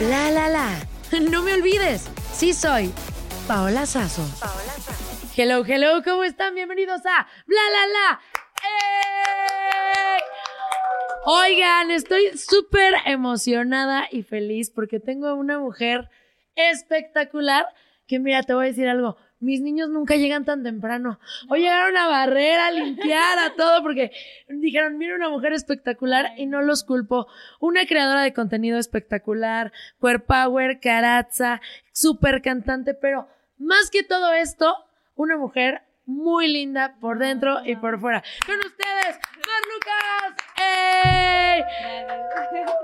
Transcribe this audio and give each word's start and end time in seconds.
La 0.00 0.30
la 0.30 0.48
la. 0.48 0.78
No 1.30 1.42
me 1.42 1.52
olvides, 1.52 2.08
sí 2.32 2.54
soy 2.54 2.90
Paola 3.46 3.84
Sazo. 3.84 4.22
Hello, 5.36 5.62
hello, 5.66 6.02
¿cómo 6.02 6.24
están? 6.24 6.54
Bienvenidos 6.54 7.02
a 7.04 7.26
Bla 7.46 7.60
la 7.70 7.86
la. 7.86 8.20
¡Ey! 8.64 10.20
Oigan, 11.26 11.90
estoy 11.90 12.38
súper 12.38 12.94
emocionada 13.04 14.08
y 14.10 14.22
feliz 14.22 14.70
porque 14.70 15.00
tengo 15.00 15.34
una 15.34 15.58
mujer 15.58 16.08
espectacular 16.54 17.66
que 18.06 18.18
mira, 18.20 18.42
te 18.44 18.54
voy 18.54 18.64
a 18.64 18.68
decir 18.68 18.88
algo. 18.88 19.18
Mis 19.40 19.60
niños 19.60 19.88
nunca 19.88 20.16
llegan 20.16 20.44
tan 20.44 20.64
temprano. 20.64 21.20
Hoy 21.48 21.60
llegaron 21.60 21.96
a 21.96 22.08
barrer, 22.08 22.58
a 22.58 22.72
limpiar, 22.72 23.38
a 23.38 23.54
todo, 23.54 23.82
porque 23.82 24.10
dijeron, 24.48 24.98
mira 24.98 25.14
una 25.14 25.28
mujer 25.28 25.52
espectacular 25.52 26.32
y 26.36 26.46
no 26.46 26.60
los 26.62 26.82
culpo. 26.82 27.28
Una 27.60 27.86
creadora 27.86 28.22
de 28.22 28.32
contenido 28.32 28.78
espectacular, 28.78 29.72
queer 30.00 30.24
power, 30.24 30.80
carazza, 30.80 31.60
súper 31.92 32.42
cantante, 32.42 32.94
pero 32.94 33.28
más 33.58 33.90
que 33.90 34.02
todo 34.02 34.32
esto, 34.32 34.74
una 35.14 35.36
mujer 35.36 35.82
muy 36.04 36.48
linda 36.48 36.96
por 37.00 37.18
dentro 37.18 37.64
y 37.64 37.76
por 37.76 38.00
fuera. 38.00 38.22
Con 38.46 38.56
ustedes, 38.58 39.18
Mar 39.46 39.62
Lucas. 39.72 40.47
¡Ey! 41.04 41.62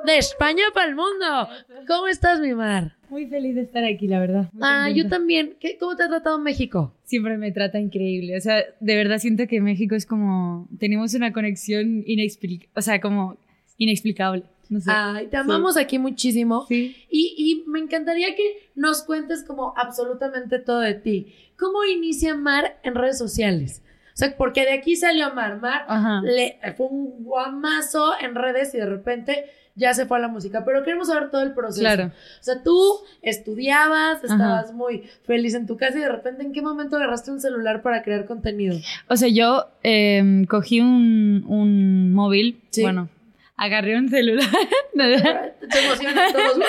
De 0.07 0.19
España 0.19 0.65
para 0.75 0.89
el 0.89 0.95
mundo. 0.97 1.49
¿Cómo 1.87 2.07
estás, 2.09 2.41
mi 2.41 2.55
Mar? 2.55 2.97
Muy 3.09 3.27
feliz 3.27 3.55
de 3.55 3.63
estar 3.63 3.85
aquí, 3.85 4.07
la 4.09 4.21
verdad. 4.21 4.51
Muy 4.53 4.63
Ah, 4.63 4.91
yo 4.91 5.09
también. 5.09 5.57
¿Qué- 5.61 5.79
¿Cómo 5.79 5.97
te 5.97 6.03
ha 6.03 6.09
tratado 6.09 6.39
México? 6.39 6.95
Siempre 7.05 7.37
me 7.39 7.53
trata 7.53 7.79
increíble. 7.79 8.37
O 8.37 8.41
sea, 8.41 8.63
de 8.81 8.97
verdad 8.97 9.19
siento 9.19 9.47
que 9.47 9.61
México 9.61 9.95
es 9.95 10.05
como. 10.07 10.69
Tenemos 10.79 11.15
una 11.15 11.33
conexión 11.33 12.03
inexplicable. 12.07 12.71
O 12.77 12.83
sea, 12.83 13.01
como 13.01 13.39
inexplicable. 13.79 14.45
No 14.69 14.81
sé. 14.81 14.91
Ay, 14.93 15.27
te 15.29 15.37
amamos 15.37 15.77
aquí 15.77 15.99
muchísimo. 15.99 16.65
Sí. 16.69 16.97
Y, 17.11 17.35
y 17.67 17.71
me 17.71 17.79
encantaría 17.79 18.35
que 18.35 18.71
nos 18.75 19.03
cuentes 19.05 19.45
como 19.45 19.75
absolutamente 19.77 20.59
todo 20.59 20.81
de 20.81 20.95
ti. 20.95 21.35
¿Cómo 21.59 21.85
inicia 21.85 22.35
Mar 22.35 22.79
en 22.83 22.95
redes 22.95 23.19
sociales? 23.19 23.83
O 24.15 24.17
sea, 24.17 24.37
porque 24.37 24.63
de 24.63 24.73
aquí 24.75 24.95
salió 24.95 25.35
Mar. 25.35 25.61
Mar 25.61 25.85
Ajá. 25.89 26.21
le, 26.23 26.57
fue 26.77 26.87
un 26.87 27.25
guamazo 27.25 28.13
en 28.21 28.37
redes 28.37 28.73
y 28.75 28.79
de 28.79 28.87
repente 28.87 29.47
ya 29.75 29.93
se 29.93 30.07
fue 30.07 30.19
a 30.19 30.21
la 30.21 30.29
música. 30.29 30.65
Pero 30.65 30.85
queremos 30.85 31.09
saber 31.09 31.31
todo 31.31 31.43
el 31.43 31.53
proceso. 31.53 31.81
Claro. 31.81 32.07
O 32.07 32.43
sea, 32.43 32.63
tú 32.63 33.01
estudiabas, 33.23 34.19
Ajá. 34.25 34.35
estabas 34.35 34.73
muy 34.73 35.03
feliz 35.25 35.55
en 35.55 35.67
tu 35.67 35.77
casa 35.77 35.99
y 35.99 36.03
de 36.03 36.09
repente, 36.09 36.45
¿en 36.45 36.53
qué 36.53 36.63
momento 36.63 36.95
agarraste 36.95 37.33
un 37.33 37.41
celular 37.41 37.83
para 37.83 38.05
crear 38.05 38.25
contenido? 38.25 38.77
O 39.09 39.17
sea, 39.17 39.29
yo 39.29 39.67
em, 39.83 40.45
cogí 40.45 40.81
un, 40.81 41.45
un 41.49 42.13
móvil. 42.13 42.61
Sí. 42.71 42.83
Bueno, 42.83 43.09
agarré 43.57 43.99
un 43.99 44.09
celular. 44.09 44.47
Te 44.95 45.85
emocionan 45.85 46.33
todos. 46.33 46.59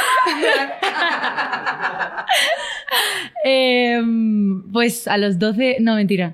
Em, 3.43 4.71
pues 4.71 5.07
a 5.07 5.17
los 5.17 5.37
12. 5.37 5.77
No, 5.79 5.93
mentira. 5.95 6.33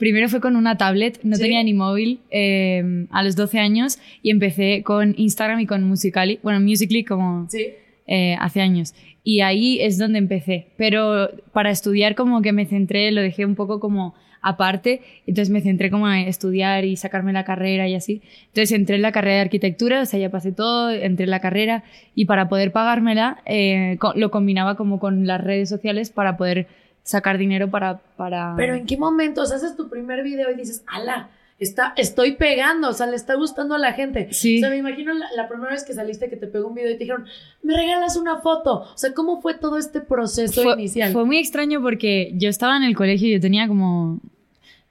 Primero 0.00 0.28
fue 0.28 0.40
con 0.40 0.56
una 0.56 0.76
tablet, 0.76 1.20
no 1.22 1.36
Sí. 1.36 1.42
tenía 1.42 1.62
ni 1.62 1.74
móvil 1.74 2.18
em, 2.30 3.06
a 3.12 3.22
los 3.22 3.36
12 3.36 3.60
años 3.60 3.98
y 4.22 4.30
empecé 4.30 4.82
con 4.82 5.14
Instagram 5.16 5.60
y 5.60 5.66
con 5.66 5.84
Musical.ly. 5.84 6.40
Bueno, 6.42 6.58
Musical.ly 6.60 7.04
como 7.04 7.46
sí. 7.48 7.66
eh, 8.08 8.34
hace 8.40 8.60
años. 8.60 8.94
Y 9.22 9.40
ahí 9.42 9.78
es 9.80 9.98
donde 9.98 10.18
empecé. 10.18 10.66
Pero 10.76 11.28
para 11.52 11.70
estudiar 11.70 12.14
como 12.16 12.42
que 12.42 12.52
me 12.52 12.66
centré, 12.66 13.12
lo 13.12 13.20
dejé 13.22 13.44
un 13.46 13.54
poco 13.54 13.78
como 13.78 14.14
aparte. 14.42 15.02
Entonces 15.26 15.50
me 15.50 15.60
centré 15.60 15.90
como 15.90 16.08
en 16.10 16.26
estudiar 16.26 16.86
y 16.86 16.96
sacarme 16.96 17.32
la 17.34 17.44
carrera 17.44 17.86
y 17.86 17.94
así. 17.94 18.22
Entonces 18.46 18.72
entré 18.72 18.96
en 18.96 19.02
la 19.02 19.12
carrera 19.12 19.34
de 19.36 19.40
arquitectura, 19.42 20.00
o 20.00 20.06
sea, 20.06 20.18
ya 20.18 20.30
pasé 20.30 20.50
todo, 20.52 20.90
entré 20.90 21.24
en 21.24 21.30
la 21.30 21.40
carrera 21.40 21.84
y 22.14 22.24
para 22.24 22.48
poder 22.48 22.72
pagármela 22.72 23.42
eh, 23.44 23.98
lo 24.14 24.30
combinaba 24.30 24.76
como 24.76 24.98
con 24.98 25.26
las 25.26 25.42
redes 25.44 25.68
sociales 25.68 26.08
para 26.10 26.38
poder 26.38 26.66
sacar 27.02 27.38
dinero 27.38 27.70
para... 27.70 27.98
para... 28.16 28.54
Pero 28.56 28.74
¿en 28.74 28.86
qué 28.86 28.96
momento? 28.96 29.42
O 29.42 29.46
sea, 29.46 29.56
haces 29.56 29.76
tu 29.76 29.88
primer 29.88 30.22
video 30.22 30.50
y 30.50 30.54
dices, 30.54 30.84
ala, 30.86 31.30
está, 31.58 31.92
estoy 31.96 32.32
pegando, 32.36 32.88
o 32.88 32.92
sea, 32.92 33.06
le 33.06 33.16
está 33.16 33.34
gustando 33.34 33.74
a 33.74 33.78
la 33.78 33.92
gente. 33.92 34.28
Sí. 34.32 34.56
O 34.56 34.60
sea, 34.60 34.70
me 34.70 34.78
imagino 34.78 35.12
la, 35.12 35.26
la 35.36 35.48
primera 35.48 35.72
vez 35.72 35.84
que 35.84 35.92
saliste 35.92 36.30
que 36.30 36.36
te 36.36 36.46
pegó 36.46 36.68
un 36.68 36.74
video 36.74 36.90
y 36.90 36.94
te 36.94 37.00
dijeron, 37.00 37.26
me 37.62 37.76
regalas 37.76 38.16
una 38.16 38.38
foto. 38.38 38.86
O 38.94 38.98
sea, 38.98 39.12
¿cómo 39.12 39.40
fue 39.40 39.54
todo 39.54 39.78
este 39.78 40.00
proceso 40.00 40.62
fue, 40.62 40.72
inicial? 40.74 41.12
fue 41.12 41.24
muy 41.24 41.38
extraño 41.38 41.82
porque 41.82 42.32
yo 42.34 42.48
estaba 42.48 42.76
en 42.76 42.84
el 42.84 42.96
colegio, 42.96 43.28
yo 43.28 43.40
tenía 43.40 43.68
como 43.68 44.20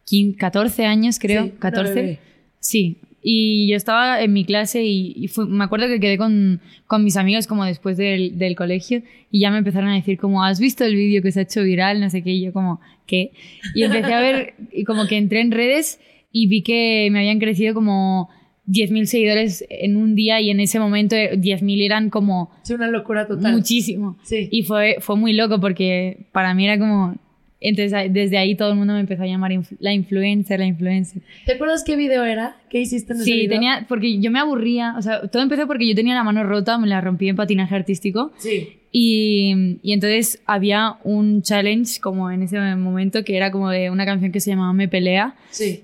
15, 0.05 0.37
14 0.37 0.85
años, 0.85 1.19
creo, 1.19 1.43
Sí, 1.43 1.49
una 1.49 1.59
14. 1.59 1.93
bebé. 1.93 2.19
Sí, 2.59 2.97
y 3.21 3.67
yo 3.69 3.75
estaba 3.75 4.21
en 4.21 4.31
mi 4.33 4.45
clase 4.45 4.83
y, 4.83 5.13
y 5.15 5.27
fue- 5.27 5.45
me 5.47 5.63
acuerdo 5.63 5.87
que 5.87 5.99
quedé 5.99 6.17
con, 6.17 6.61
con 6.87 7.03
mis 7.03 7.17
amigos 7.17 7.47
como 7.47 7.65
después 7.65 7.97
del, 7.97 8.37
del 8.37 8.55
colegio 8.55 9.03
y 9.31 9.41
ya 9.41 9.51
me 9.51 9.57
empezaron 9.57 9.89
a 9.89 9.95
decir 9.95 10.17
como, 10.17 10.43
¿has 10.43 10.59
visto 10.59 10.85
el 10.85 10.95
vídeo 10.95 11.21
que 11.21 11.31
se 11.31 11.39
ha 11.39 11.43
hecho 11.43 11.63
viral? 11.63 11.99
No 11.99 12.09
sé 12.09 12.23
qué, 12.23 12.31
y 12.31 12.41
yo 12.45 12.53
como, 12.53 12.79
¿qué? 13.05 13.31
Y 13.75 13.83
empecé 13.83 14.13
a 14.13 14.21
ver, 14.21 14.53
y 14.71 14.83
como 14.85 15.05
que 15.07 15.17
entré 15.17 15.41
en 15.41 15.51
redes 15.51 15.99
y 16.31 16.47
vi 16.47 16.61
que 16.61 17.09
me 17.11 17.19
habían 17.19 17.39
crecido 17.39 17.73
como 17.73 18.29
10.000 18.67 19.05
seguidores 19.07 19.65
en 19.69 19.97
un 19.97 20.13
día 20.15 20.39
y 20.41 20.51
en 20.51 20.59
ese 20.59 20.79
momento 20.79 21.15
eh, 21.15 21.37
10.000 21.37 21.81
eran 21.83 22.09
como 22.11 22.51
Sí, 22.63 22.73
una 22.73 22.87
locura 22.87 23.27
total. 23.27 23.51
muchísimo. 23.51 24.17
Sí. 24.23 24.47
Y 24.51 24.61
fue, 24.63 24.97
fue 24.99 25.15
muy 25.17 25.33
loco 25.33 25.59
porque 25.59 26.27
para 26.31 26.53
mí 26.53 26.65
era 26.65 26.77
como, 26.77 27.15
Entonces 27.61 28.13
desde 28.13 28.37
ahí 28.37 28.55
todo 28.55 28.71
el 28.71 28.77
mundo 28.77 28.93
me 28.93 29.01
empezó 29.01 29.23
a 29.23 29.27
llamar 29.27 29.51
influ- 29.51 29.75
la 29.79 29.93
influencer, 29.93 30.59
la 30.59 30.65
influencer. 30.65 31.21
¿Te 31.45 31.53
acuerdas 31.53 31.83
qué 31.83 31.97
video 31.97 32.23
era? 32.23 32.55
¿Qué 32.69 32.79
hiciste 32.79 33.11
en 33.11 33.17
ese 33.17 33.25
Sí, 33.25 33.33
video? 33.33 33.49
tenía, 33.49 33.85
porque 33.89 34.19
yo 34.21 34.31
me 34.31 34.39
aburría, 34.39 34.95
o 34.97 35.01
sea, 35.01 35.27
todo 35.27 35.43
empezó 35.43 35.67
porque 35.67 35.85
yo 35.87 35.93
tenía 35.93 36.15
la 36.15 36.23
mano 36.23 36.43
rota, 36.43 36.77
me 36.77 36.87
la 36.87 37.01
rompí 37.01 37.27
en 37.27 37.35
patinaje 37.35 37.75
artístico 37.75 38.31
Sí. 38.37 38.69
y, 38.93 39.77
y 39.83 39.91
entonces 39.91 40.41
había 40.45 40.95
un 41.03 41.41
challenge 41.41 41.99
como 41.99 42.31
en 42.31 42.43
ese 42.43 42.57
momento 42.77 43.25
que 43.25 43.35
era 43.35 43.51
como 43.51 43.69
de 43.69 43.89
una 43.89 44.05
canción 44.05 44.31
que 44.31 44.39
se 44.39 44.51
llamaba 44.51 44.71
Me 44.71 44.87
Pelea, 44.87 45.35
Sí. 45.49 45.81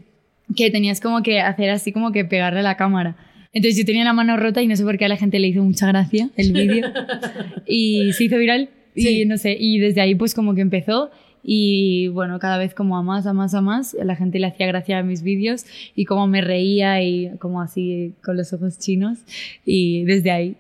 que 0.55 0.71
tenías 0.71 1.01
como 1.01 1.23
que 1.23 1.41
hacer 1.41 1.69
así 1.71 1.91
como 1.91 2.13
que 2.13 2.23
pegarle 2.23 2.59
a 2.61 2.63
la 2.63 2.77
cámara. 2.77 3.17
Entonces 3.51 3.77
yo 3.77 3.85
tenía 3.85 4.03
la 4.05 4.13
mano 4.13 4.37
rota 4.37 4.61
y 4.61 4.67
no 4.67 4.75
sé 4.77 4.83
por 4.83 4.97
qué 4.97 5.05
a 5.05 5.09
la 5.09 5.17
gente 5.17 5.39
le 5.39 5.47
hizo 5.47 5.61
mucha 5.63 5.87
gracia 5.87 6.29
el 6.37 6.53
vídeo 6.53 6.87
y 7.67 8.13
se 8.13 8.25
hizo 8.25 8.37
viral 8.37 8.69
y 8.95 9.01
Sí. 9.01 9.25
no 9.25 9.37
sé, 9.37 9.57
y 9.59 9.77
desde 9.79 9.99
ahí 9.99 10.15
pues 10.15 10.33
como 10.33 10.55
que 10.55 10.61
empezó 10.61 11.11
y 11.47 12.07
bueno, 12.07 12.39
cada 12.39 12.57
vez 12.57 12.73
como 12.73 12.97
a 12.97 13.03
más, 13.03 13.27
a 13.27 13.33
más, 13.33 13.53
a 13.53 13.61
más, 13.61 13.93
la 13.93 14.15
gente 14.15 14.39
le 14.39 14.47
hacía 14.47 14.65
gracia 14.65 14.97
a 14.97 15.03
mis 15.03 15.21
vídeos 15.21 15.65
y 15.95 16.05
como 16.05 16.25
me 16.25 16.41
reía 16.41 17.03
y 17.03 17.37
como 17.37 17.61
así 17.61 18.13
con 18.23 18.35
los 18.35 18.51
ojos 18.51 18.79
chinos 18.79 19.19
y 19.63 20.03
desde 20.05 20.31
ahí. 20.31 20.57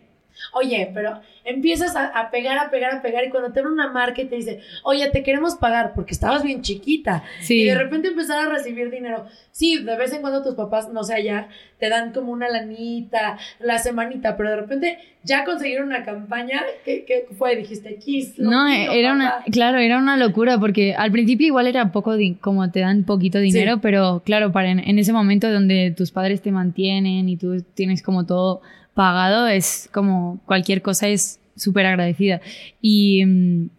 Oye, 0.57 0.89
pero 0.93 1.19
empiezas 1.43 1.95
a, 1.97 2.05
a 2.07 2.31
pegar, 2.31 2.57
a 2.57 2.71
pegar, 2.71 2.93
a 2.95 3.01
pegar 3.01 3.25
y 3.25 3.29
cuando 3.29 3.51
te 3.51 3.59
abre 3.59 3.71
una 3.73 3.91
marca 3.91 4.21
y 4.21 4.25
te 4.25 4.37
dice, 4.37 4.61
oye, 4.83 5.09
te 5.11 5.21
queremos 5.21 5.55
pagar 5.55 5.91
porque 5.93 6.13
estabas 6.13 6.43
bien 6.43 6.61
chiquita 6.61 7.23
Sí. 7.41 7.61
y 7.61 7.65
de 7.65 7.75
repente 7.75 8.07
empezar 8.07 8.47
a 8.47 8.49
recibir 8.49 8.89
dinero. 8.89 9.25
Sí, 9.51 9.83
de 9.83 9.95
vez 9.97 10.13
en 10.13 10.21
cuando 10.21 10.41
tus 10.43 10.55
papás, 10.55 10.89
no 10.93 11.03
sé, 11.03 11.13
allá 11.15 11.49
te 11.79 11.89
dan 11.89 12.13
como 12.13 12.31
una 12.31 12.47
lanita, 12.49 13.37
la 13.59 13.79
semanita, 13.79 14.35
pero 14.37 14.49
de 14.49 14.55
repente 14.57 14.97
ya 15.23 15.43
conseguir 15.43 15.81
una 15.81 16.03
campaña, 16.05 16.61
¿qué, 16.85 17.03
qué 17.05 17.25
fue? 17.37 17.55
Dijiste, 17.55 17.95
Kiss. 17.97 18.37
lo 18.37 18.49
No, 18.51 18.65
mío, 18.65 18.91
era 18.91 19.13
una, 19.13 19.29
papá". 19.31 19.43
claro, 19.51 19.77
era 19.79 19.97
una 19.97 20.17
locura 20.17 20.57
porque 20.59 20.93
al 20.95 21.11
principio 21.11 21.47
igual 21.47 21.67
era 21.67 21.91
poco, 21.91 22.15
como 22.41 22.71
te 22.71 22.79
dan 22.79 23.03
poquito 23.03 23.39
dinero, 23.39 23.73
Sí. 23.75 23.79
pero 23.81 24.21
claro, 24.25 24.51
para 24.51 24.69
en, 24.69 24.79
en 24.79 24.99
ese 24.99 25.11
momento 25.13 25.51
donde 25.51 25.93
tus 25.95 26.11
padres 26.11 26.41
te 26.41 26.51
mantienen 26.51 27.27
y 27.29 27.37
tú 27.37 27.61
tienes 27.73 28.01
como 28.01 28.25
todo 28.25 28.61
pagado, 28.95 29.47
es 29.47 29.89
como 29.93 30.39
cualquier 30.45 30.81
cosa 30.81 31.07
es 31.07 31.39
súper 31.55 31.85
agradecida. 31.85 32.41
Y, 32.81 33.23
mm, 33.25 33.69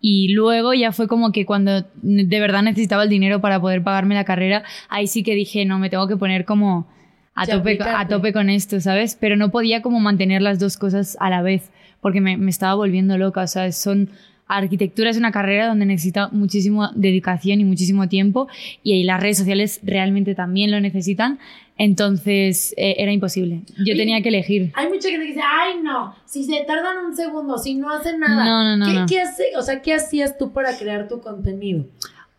y 0.00 0.28
luego 0.32 0.74
ya 0.74 0.90
fue 0.92 1.06
como 1.06 1.30
que 1.30 1.46
cuando 1.46 1.84
de 2.02 2.40
verdad 2.40 2.62
necesitaba 2.62 3.04
el 3.04 3.08
dinero 3.08 3.40
para 3.40 3.60
poder 3.60 3.82
pagarme 3.82 4.14
la 4.14 4.24
carrera, 4.24 4.64
ahí 4.88 5.06
sí 5.06 5.22
que 5.22 5.34
dije, 5.34 5.64
no, 5.64 5.78
me 5.78 5.90
tengo 5.90 6.08
que 6.08 6.16
poner 6.16 6.44
como 6.44 6.88
a 7.34 7.46
tope, 7.46 7.78
a 7.82 8.08
tope 8.08 8.32
con 8.32 8.48
esto, 8.48 8.80
¿sabes? 8.80 9.16
Pero 9.20 9.36
no 9.36 9.50
podía 9.50 9.82
como 9.82 10.00
mantener 10.00 10.42
las 10.42 10.58
dos 10.58 10.76
cosas 10.76 11.16
a 11.20 11.28
la 11.28 11.42
vez, 11.42 11.70
porque 12.00 12.20
me, 12.20 12.36
me 12.36 12.50
estaba 12.50 12.74
volviendo 12.74 13.18
loca. 13.18 13.42
O 13.42 13.46
sea, 13.46 13.70
son, 13.72 14.10
arquitectura 14.48 15.10
es 15.10 15.16
una 15.16 15.32
carrera 15.32 15.66
donde 15.66 15.86
necesita 15.86 16.28
muchísima 16.28 16.92
dedicación 16.94 17.60
y 17.60 17.64
muchísimo 17.64 18.08
tiempo, 18.08 18.48
y 18.82 18.92
ahí 18.92 19.02
las 19.04 19.20
redes 19.20 19.38
sociales 19.38 19.80
realmente 19.82 20.34
también 20.34 20.70
lo 20.70 20.80
necesitan. 20.80 21.38
Entonces 21.78 22.72
eh, 22.78 22.94
era 22.98 23.12
imposible. 23.12 23.60
Yo 23.78 23.82
Oye, 23.92 23.96
tenía 23.96 24.22
que 24.22 24.28
elegir. 24.30 24.72
Hay 24.74 24.88
mucha 24.88 25.08
gente 25.10 25.26
que 25.26 25.32
dice, 25.32 25.42
ay 25.44 25.74
no, 25.82 26.14
si 26.24 26.42
se 26.44 26.64
tardan 26.66 27.04
un 27.04 27.14
segundo, 27.14 27.58
si 27.58 27.74
no 27.74 27.90
hacen 27.90 28.18
nada. 28.20 28.44
No, 28.44 28.64
no, 28.64 28.76
no, 28.78 28.86
¿Qué, 28.86 28.98
no. 29.00 29.06
qué 29.06 29.20
hace, 29.20 29.44
o 29.58 29.62
sea, 29.62 29.82
¿qué 29.82 29.92
hacías 29.94 30.38
tú 30.38 30.52
para 30.52 30.76
crear 30.78 31.06
tu 31.06 31.20
contenido? 31.20 31.84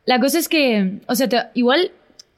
La 0.06 0.19
cosa 0.19 0.39
es 0.39 0.50
que, 0.50 1.00
o 1.07 1.15
sea, 1.15 1.30
te- 1.30 1.44
igual 1.53 1.92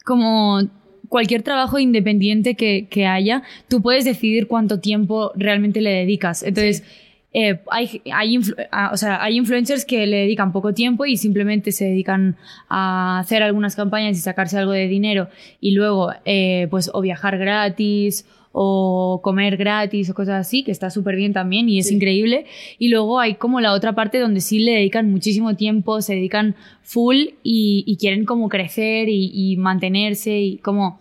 como 0.04 0.60
cualquier 1.08 1.42
trabajo 1.42 1.80
independiente 1.80 2.56
que, 2.56 2.88
que 2.90 3.06
haya, 3.06 3.44
tú 3.68 3.82
puedes 3.82 4.04
decidir 4.06 4.48
cuánto 4.48 4.80
tiempo 4.80 5.32
realmente 5.36 5.80
le 5.82 5.92
dedicas. 5.92 6.44
Entonces, 6.44 6.84
eh, 7.34 7.60
hay, 7.70 8.02
hay, 8.12 8.40
ah, 8.72 8.90
o 8.92 8.98
sea, 8.98 9.22
hay 9.24 9.38
influencers 9.38 9.86
que 9.86 10.08
le 10.08 10.18
dedican 10.18 10.52
poco 10.52 10.74
tiempo 10.74 11.06
y 11.06 11.16
simplemente 11.18 11.72
se 11.72 11.86
dedican 11.86 12.38
a 12.70 13.20
hacer 13.20 13.44
algunas 13.44 13.76
campañas 13.76 14.18
y 14.18 14.22
sacarse 14.22 14.58
algo 14.58 14.72
de 14.72 14.88
dinero 14.88 15.28
y 15.62 15.72
luego, 15.74 16.12
eh, 16.26 16.68
pues, 16.72 16.90
o 16.94 17.02
viajar 17.02 17.38
gratis 17.38 18.26
o 18.52 19.22
comer 19.24 19.58
gratis 19.58 20.10
o 20.10 20.16
cosas 20.16 20.48
así, 20.48 20.64
que 20.64 20.72
está 20.72 20.90
súper 20.90 21.16
bien 21.16 21.34
también 21.34 21.70
y 21.70 21.78
es 21.78 21.88
Sí. 21.90 21.96
increíble. 21.96 22.46
Y 22.80 22.90
luego 22.90 23.20
hay 23.20 23.36
como 23.36 23.62
la 23.62 23.74
otra 23.74 23.94
parte 23.94 24.18
donde 24.18 24.42
sí 24.42 24.58
le 24.58 24.72
dedican 24.72 25.12
muchísimo 25.12 25.56
tiempo, 25.56 26.02
se 26.02 26.16
dedican 26.16 26.56
full 26.82 27.18
y, 27.44 27.84
y 27.86 27.98
quieren 27.98 28.26
como 28.26 28.50
crecer 28.50 29.08
y, 29.08 29.32
y 29.34 29.56
mantenerse 29.58 30.40
y 30.40 30.58
como 30.58 31.00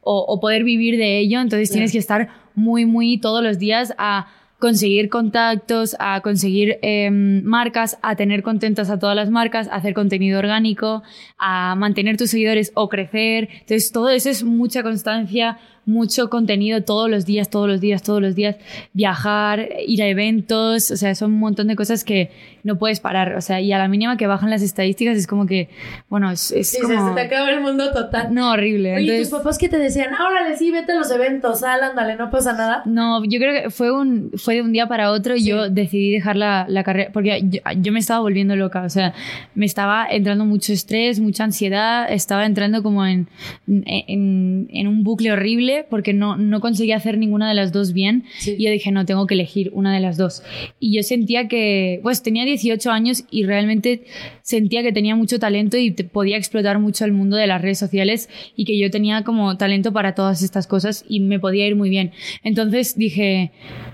o, 0.00 0.18
o 0.26 0.40
poder 0.40 0.64
vivir 0.64 0.96
de 0.98 1.20
ello. 1.20 1.40
Entonces 1.40 1.70
tienes 1.70 1.92
que 1.92 1.98
estar 1.98 2.28
muy, 2.56 2.86
muy 2.86 3.18
todos 3.18 3.40
los 3.44 3.60
días 3.60 3.94
a 3.96 4.26
conseguir 4.60 5.08
contactos, 5.08 5.96
a 5.98 6.20
conseguir 6.20 6.78
em, 6.82 7.42
marcas, 7.42 7.98
a 8.02 8.14
tener 8.14 8.42
contentas 8.42 8.90
a 8.90 8.98
todas 8.98 9.16
las 9.16 9.30
marcas, 9.30 9.66
a 9.68 9.76
hacer 9.76 9.94
contenido 9.94 10.38
orgánico, 10.38 11.02
a 11.38 11.74
mantener 11.74 12.16
tus 12.16 12.30
seguidores 12.30 12.70
o 12.74 12.88
crecer. 12.88 13.48
Entonces 13.52 13.90
todo 13.90 14.10
eso 14.10 14.30
es 14.30 14.44
mucha 14.44 14.82
constancia, 14.82 15.58
mucho 15.86 16.30
contenido 16.30 16.82
todos 16.82 17.10
los 17.10 17.26
días, 17.26 17.50
todos 17.50 17.68
los 17.68 17.80
días, 17.80 18.02
todos 18.02 18.20
los 18.22 18.34
días. 18.34 18.56
Viajar, 18.92 19.68
ir 19.86 20.02
a 20.02 20.06
eventos, 20.06 20.90
o 20.90 20.96
sea, 20.96 21.14
son 21.14 21.32
un 21.32 21.38
montón 21.40 21.66
de 21.68 21.76
cosas 21.76 22.04
que 22.04 22.30
no 22.62 22.78
puedes 22.78 23.00
parar. 23.00 23.34
O 23.36 23.40
sea, 23.40 23.60
y 23.60 23.72
a 23.72 23.78
la 23.78 23.88
mínima 23.88 24.16
que 24.16 24.26
bajan 24.26 24.50
las 24.50 24.62
estadísticas 24.62 25.16
es 25.16 25.26
como 25.26 25.46
que, 25.46 25.68
bueno, 26.08 26.30
es, 26.30 26.50
es 26.52 26.70
Sí, 26.70 26.80
como... 26.80 27.08
se 27.08 27.14
te 27.14 27.20
acaba 27.22 27.50
el 27.50 27.60
mundo 27.60 27.92
total. 27.92 28.32
No, 28.34 28.52
horrible. 28.52 28.94
Oye, 28.94 29.00
Entonces, 29.02 29.30
tus 29.30 29.38
papás 29.38 29.58
que 29.58 29.68
te 29.68 29.78
decían, 29.78 30.14
órale, 30.14 30.56
sí, 30.56 30.70
vete 30.70 30.92
a 30.92 30.96
los 30.96 31.10
eventos, 31.10 31.60
sal, 31.60 31.82
ándale, 31.82 32.16
no 32.16 32.30
pasa 32.30 32.52
nada. 32.52 32.82
No, 32.84 33.24
yo 33.24 33.38
creo 33.38 33.62
que 33.62 33.70
fue, 33.70 33.90
un, 33.90 34.30
fue 34.36 34.56
de 34.56 34.62
un 34.62 34.72
día 34.72 34.86
para 34.86 35.10
otro. 35.10 35.34
Sí. 35.36 35.44
Yo 35.44 35.70
decidí 35.70 36.12
dejar 36.12 36.36
la, 36.36 36.66
la 36.68 36.84
carrera 36.84 37.10
porque 37.12 37.42
yo, 37.48 37.60
yo 37.80 37.92
me 37.92 37.98
estaba 38.00 38.20
volviendo 38.20 38.54
loca. 38.56 38.82
O 38.82 38.90
sea, 38.90 39.14
me 39.54 39.66
estaba 39.66 40.06
entrando 40.08 40.44
mucho 40.44 40.72
estrés, 40.72 41.20
mucha 41.20 41.44
ansiedad. 41.44 42.06
Estaba 42.10 42.46
entrando 42.46 42.82
como 42.82 43.04
en, 43.06 43.28
en, 43.66 44.68
en 44.70 44.88
un 44.88 45.02
bucle 45.02 45.32
horrible 45.32 45.69
porque 45.88 46.12
no, 46.12 46.36
no 46.36 46.60
conseguía 46.60 46.96
hacer 46.96 47.18
ninguna 47.18 47.48
de 47.48 47.54
las 47.54 47.72
dos 47.72 47.92
bien. 47.92 48.24
Sí. 48.38 48.56
Y 48.58 48.64
yo 48.64 48.70
dije, 48.70 48.90
no, 48.90 49.06
tengo 49.06 49.26
que 49.26 49.34
elegir 49.34 49.70
una 49.72 49.94
de 49.94 50.00
las 50.00 50.16
dos. 50.16 50.42
Y 50.78 50.94
yo 50.96 51.02
sentía 51.02 51.48
que, 51.48 52.00
pues 52.02 52.22
tenía 52.22 52.44
18 52.44 52.90
años 52.90 53.24
y 53.30 53.44
realmente 53.44 54.04
sentía 54.50 54.82
que 54.82 54.92
tenía 54.92 55.14
mucho 55.16 55.38
talento 55.38 55.76
y 55.78 55.92
te- 55.92 56.04
podía 56.04 56.36
explotar 56.36 56.78
mucho 56.78 57.04
el 57.04 57.12
mundo 57.12 57.36
de 57.36 57.46
las 57.46 57.62
redes 57.62 57.78
sociales 57.78 58.28
y 58.56 58.64
que 58.64 58.78
yo 58.78 58.90
tenía 58.90 59.22
como 59.24 59.56
talento 59.56 59.92
para 59.92 60.14
todas 60.14 60.42
estas 60.42 60.66
cosas 60.66 61.04
y 61.08 61.20
me 61.20 61.38
podía 61.38 61.66
ir 61.66 61.76
muy 61.76 61.88
bien. 61.88 62.10
Entonces 62.42 62.96
dije, 62.96 63.52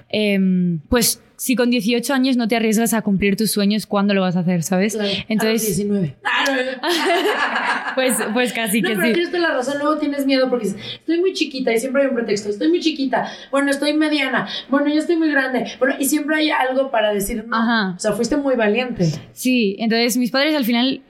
em, 0.08 0.80
pues 0.88 1.22
si 1.38 1.54
con 1.54 1.68
18 1.70 2.14
años 2.14 2.38
no 2.38 2.48
te 2.48 2.56
arriesgas 2.56 2.94
a 2.94 3.02
cumplir 3.02 3.36
tus 3.36 3.50
sueños, 3.50 3.84
¿cuándo 3.84 4.14
lo 4.14 4.22
vas 4.22 4.36
a 4.36 4.40
hacer, 4.40 4.62
sabes? 4.62 4.94
Claro, 4.94 5.10
a 5.10 5.12
los 5.12 5.24
Entonces, 5.28 5.76
19. 5.76 6.16
pues, 7.94 8.14
pues 8.32 8.52
casi 8.54 8.80
No, 8.80 8.88
que 8.88 8.94
pero 8.94 9.06
sí. 9.08 9.12
tienes 9.12 9.30
toda 9.32 9.48
la 9.48 9.54
razón. 9.54 9.74
Luego 9.78 9.98
tienes 9.98 10.24
miedo 10.26 10.48
porque 10.48 10.66
dices, 10.68 10.80
estoy 10.98 11.20
muy 11.20 11.32
chiquita 11.34 11.72
y 11.74 11.78
siempre 11.78 12.02
hay 12.02 12.08
un 12.08 12.14
pretexto. 12.14 12.48
Estoy 12.48 12.68
muy 12.68 12.80
chiquita. 12.80 13.30
Bueno, 13.50 13.70
estoy 13.70 13.92
mediana. 13.94 14.48
Bueno, 14.70 14.88
yo 14.88 14.98
estoy 14.98 15.16
muy 15.16 15.30
grande. 15.30 15.66
Bueno, 15.78 15.94
y 15.98 16.04
siempre 16.06 16.36
hay 16.36 16.48
algo 16.50 16.90
para 16.90 17.12
decir 17.12 17.44
no. 17.46 17.56
Ajá. 17.56 17.94
O 17.96 17.98
sea, 17.98 18.12
fuiste 18.12 18.36
muy 18.36 18.54
valiente. 18.56 19.06
Sí, 19.32 19.76
entonces 19.78 20.16
mis 20.16 20.30
padres 20.30 20.45
al 20.54 20.64
final, 20.64 21.02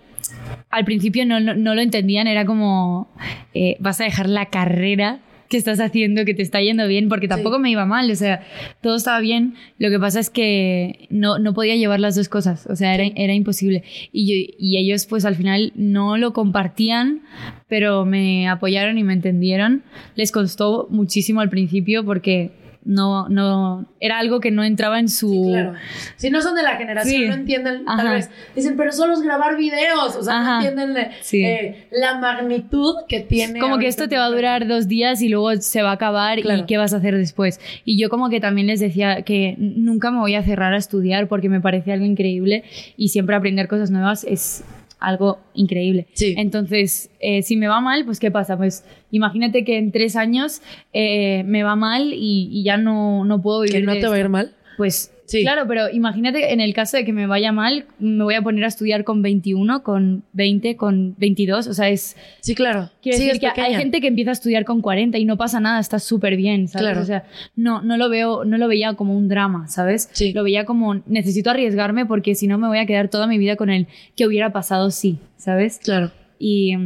al 0.70 0.84
principio 0.84 1.26
no, 1.26 1.40
no, 1.40 1.54
no 1.54 1.74
lo 1.74 1.80
entendían, 1.82 2.26
era 2.26 2.44
como, 2.46 3.12
eh, 3.54 3.76
vas 3.80 4.00
a 4.00 4.04
dejar 4.04 4.28
la 4.28 4.46
carrera 4.46 5.20
que 5.48 5.56
estás 5.56 5.78
haciendo, 5.78 6.24
que 6.24 6.34
te 6.34 6.42
está 6.42 6.60
yendo 6.60 6.88
bien, 6.88 7.08
porque 7.08 7.28
tampoco 7.28 7.56
Sí. 7.56 7.62
me 7.62 7.70
iba 7.70 7.86
mal, 7.86 8.10
o 8.10 8.14
sea, 8.16 8.42
todo 8.82 8.96
estaba 8.96 9.20
bien, 9.20 9.54
lo 9.78 9.90
que 9.90 10.00
pasa 10.00 10.18
es 10.18 10.28
que 10.28 11.06
no, 11.08 11.38
no 11.38 11.54
podía 11.54 11.76
llevar 11.76 12.00
las 12.00 12.16
dos 12.16 12.28
cosas, 12.28 12.66
o 12.68 12.74
sea, 12.74 12.92
era, 12.96 13.04
era 13.14 13.32
imposible. 13.32 13.84
Y, 14.10 14.26
yo- 14.26 14.54
y 14.58 14.78
ellos 14.78 15.06
pues 15.06 15.24
al 15.24 15.36
final 15.36 15.72
no 15.76 16.16
lo 16.16 16.32
compartían, 16.32 17.22
pero 17.68 18.04
me 18.04 18.48
apoyaron 18.48 18.98
y 18.98 19.04
me 19.04 19.12
entendieron. 19.12 19.84
Les 20.16 20.32
costó 20.32 20.88
muchísimo 20.90 21.40
al 21.40 21.48
principio 21.48 22.04
porque 22.04 22.50
no, 22.86 23.28
no, 23.28 23.84
era 24.00 24.18
algo 24.18 24.40
que 24.40 24.50
no 24.50 24.62
entraba 24.64 24.98
en 25.00 25.08
su... 25.08 25.28
Sí, 25.30 25.42
claro. 25.50 25.74
Si 26.16 26.30
no 26.30 26.40
son 26.40 26.54
de 26.54 26.62
la 26.62 26.76
generación, 26.76 27.22
Sí. 27.22 27.28
no 27.28 27.34
entienden, 27.34 27.84
tal 27.84 28.08
vez. 28.10 28.30
Dicen, 28.54 28.76
pero 28.76 28.92
solo 28.92 29.14
es 29.14 29.20
grabar 29.22 29.56
videos. 29.56 30.16
O 30.16 30.22
sea, 30.22 30.40
no 30.42 30.56
entienden 30.60 30.96
eh, 30.96 31.10
Sí. 31.20 31.44
eh, 31.44 31.88
la 31.90 32.18
magnitud 32.18 32.94
que 33.08 33.20
tiene. 33.20 33.58
como 33.60 33.78
que 33.78 33.88
esto 33.88 34.08
te 34.08 34.16
va 34.16 34.24
a 34.26 34.30
durar 34.30 34.66
dos 34.68 34.88
días 34.88 35.20
y 35.20 35.28
luego 35.28 35.54
se 35.56 35.82
va 35.82 35.90
a 35.90 35.94
acabar 35.94 36.40
Claro. 36.40 36.62
y 36.62 36.66
qué 36.66 36.78
vas 36.78 36.94
a 36.94 36.98
hacer 36.98 37.16
después. 37.16 37.60
Y 37.84 37.98
yo 38.00 38.08
como 38.08 38.30
que 38.30 38.40
también 38.40 38.68
les 38.68 38.80
decía 38.80 39.22
que 39.22 39.56
nunca 39.58 40.10
me 40.10 40.18
voy 40.20 40.34
a 40.36 40.42
cerrar 40.42 40.72
a 40.72 40.76
estudiar 40.78 41.26
porque 41.28 41.48
me 41.48 41.60
parece 41.60 41.92
algo 41.92 42.04
increíble 42.06 42.62
y 42.96 43.08
siempre 43.08 43.34
aprender 43.36 43.66
cosas 43.68 43.90
nuevas 43.90 44.24
es 44.24 44.62
algo 44.98 45.38
increíble. 45.54 46.06
Sí. 46.12 46.34
Entonces, 46.36 47.10
eh, 47.20 47.42
si 47.42 47.56
me 47.56 47.68
va 47.68 47.80
mal, 47.80 48.04
pues 48.04 48.18
¿qué 48.20 48.30
pasa? 48.30 48.56
Pues 48.56 48.84
imagínate 49.10 49.64
que 49.64 49.78
en 49.78 49.92
tres 49.92 50.16
años 50.16 50.62
eh, 50.92 51.42
me 51.44 51.62
va 51.62 51.76
mal 51.76 52.12
y, 52.12 52.48
y 52.50 52.62
ya 52.64 52.76
no, 52.76 53.24
no 53.24 53.40
puedo 53.40 53.60
vivir 53.60 53.80
Que 53.80 53.86
no 53.86 53.94
de 53.94 54.00
te 54.00 54.08
va 54.08 54.14
a 54.14 54.20
ir 54.20 54.28
mal. 54.28 54.54
Pues 54.76 55.12
Sí. 55.26 55.42
Claro, 55.42 55.66
pero 55.66 55.90
imagínate 55.90 56.52
en 56.52 56.60
el 56.60 56.72
caso 56.72 56.96
de 56.96 57.04
que 57.04 57.12
me 57.12 57.26
vaya 57.26 57.52
mal, 57.52 57.84
me 57.98 58.24
voy 58.24 58.34
a 58.34 58.42
poner 58.42 58.64
a 58.64 58.68
estudiar 58.68 59.04
con 59.04 59.22
21, 59.22 59.82
con 59.82 60.22
20, 60.32 60.76
con 60.76 61.14
22. 61.18 61.66
O 61.66 61.74
sea, 61.74 61.88
es. 61.88 62.16
Sí, 62.40 62.54
claro. 62.54 62.90
Quiero 63.02 63.18
Sí, 63.18 63.24
decir 63.24 63.44
es 63.44 63.54
que 63.54 63.60
hay 63.60 63.74
gente 63.74 64.00
que 64.00 64.06
empieza 64.06 64.30
a 64.30 64.32
estudiar 64.32 64.64
con 64.64 64.80
40 64.80 65.18
y 65.18 65.24
no 65.24 65.36
pasa 65.36 65.60
nada, 65.60 65.80
está 65.80 65.98
súper 65.98 66.36
bien, 66.36 66.68
¿sabes? 66.68 66.86
Claro. 66.86 67.00
O 67.02 67.04
sea, 67.04 67.24
no, 67.56 67.82
no 67.82 67.96
lo 67.96 68.08
veo, 68.08 68.44
no 68.44 68.56
lo 68.56 68.68
veía 68.68 68.94
como 68.94 69.16
un 69.16 69.28
drama, 69.28 69.68
¿sabes? 69.68 70.08
Sí. 70.12 70.32
Lo 70.32 70.42
veía 70.42 70.64
como 70.64 71.02
necesito 71.06 71.50
arriesgarme 71.50 72.06
porque 72.06 72.34
si 72.34 72.46
no 72.46 72.56
me 72.58 72.68
voy 72.68 72.78
a 72.78 72.86
quedar 72.86 73.08
toda 73.08 73.26
mi 73.26 73.38
vida 73.38 73.56
con 73.56 73.70
el 73.70 73.86
que 74.14 74.26
hubiera 74.26 74.52
pasado 74.52 74.90
sí, 74.90 75.18
¿sabes? 75.36 75.80
Claro. 75.82 76.12
Y, 76.38 76.76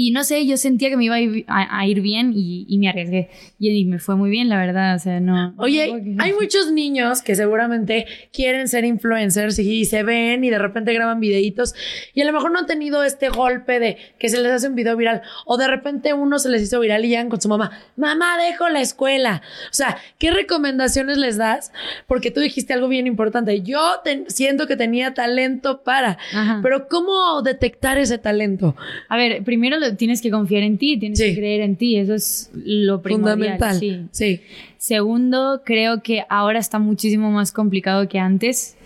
y 0.00 0.12
no 0.12 0.22
sé, 0.22 0.46
yo 0.46 0.56
sentía 0.56 0.90
que 0.90 0.96
me 0.96 1.04
iba 1.06 1.16
a 1.16 1.20
ir, 1.20 1.44
a- 1.48 1.78
a 1.80 1.86
ir 1.86 2.00
bien 2.00 2.32
y, 2.34 2.66
y 2.68 2.78
me 2.78 2.88
arriesgué. 2.88 3.30
Y, 3.58 3.70
y 3.70 3.84
me 3.84 3.98
fue 3.98 4.14
muy 4.16 4.30
bien, 4.30 4.48
la 4.48 4.56
verdad. 4.58 4.94
O 4.94 4.98
sea, 5.00 5.18
no. 5.18 5.54
Oye, 5.58 5.92
no- 6.04 6.22
hay 6.22 6.32
muchos 6.34 6.70
niños 6.70 7.22
que 7.22 7.34
seguramente 7.34 8.06
quieren 8.32 8.68
ser 8.68 8.84
influencers 8.84 9.58
y 9.58 9.84
se 9.86 10.02
ven 10.04 10.44
y 10.44 10.50
de 10.50 10.58
repente 10.58 10.92
graban 10.94 11.18
videitos 11.20 11.74
y 12.14 12.20
a 12.20 12.24
lo 12.26 12.32
mejor 12.32 12.52
no 12.52 12.60
han 12.60 12.66
tenido 12.66 13.02
este 13.02 13.28
golpe 13.28 13.80
de 13.80 13.96
que 14.18 14.28
se 14.28 14.40
les 14.40 14.52
hace 14.52 14.68
un 14.68 14.74
video 14.74 14.96
viral 14.96 15.22
o 15.46 15.56
de 15.56 15.66
repente 15.66 16.12
uno 16.14 16.38
se 16.38 16.48
les 16.48 16.62
hizo 16.62 16.78
viral 16.80 17.04
y 17.04 17.08
llegan 17.08 17.28
con 17.28 17.40
su 17.40 17.48
mamá, 17.48 17.72
mamá, 17.96 18.38
dejo 18.38 18.68
la 18.68 18.80
escuela. 18.80 19.42
O 19.70 19.74
sea, 19.74 19.96
¿qué 20.18 20.30
recomendaciones 20.30 21.16
les 21.18 21.36
das? 21.36 21.72
Porque 22.06 22.30
tú 22.30 22.40
dijiste 22.40 22.72
algo 22.72 22.88
bien 22.88 23.06
importante. 23.06 23.62
Yo 23.62 23.80
siento 24.28 24.66
que 24.66 24.76
tenía 24.76 25.14
talento 25.14 25.82
para, 25.82 26.18
Ajá. 26.32 26.60
pero 26.62 26.88
¿cómo 26.88 27.42
detectar 27.42 27.98
ese 27.98 28.18
talento? 28.18 28.76
A 29.08 29.16
ver, 29.16 29.42
primero 29.42 29.78
tienes 29.96 30.20
que 30.22 30.30
confiar 30.30 30.62
en 30.62 30.78
ti, 30.78 30.98
tienes 30.98 31.18
Sí. 31.18 31.26
que 31.26 31.36
creer 31.36 31.60
en 31.62 31.76
ti, 31.76 31.96
eso 31.96 32.14
es 32.14 32.50
lo 32.54 33.02
primordial. 33.02 33.58
Fundamental. 33.58 33.78
Sí. 33.78 34.06
sí. 34.10 34.40
Segundo, 34.76 35.62
creo 35.64 36.02
que 36.02 36.22
ahora 36.28 36.58
está 36.58 36.78
muchísimo 36.78 37.30
más 37.30 37.52
complicado 37.52 38.08
que 38.08 38.18
antes. 38.18 38.76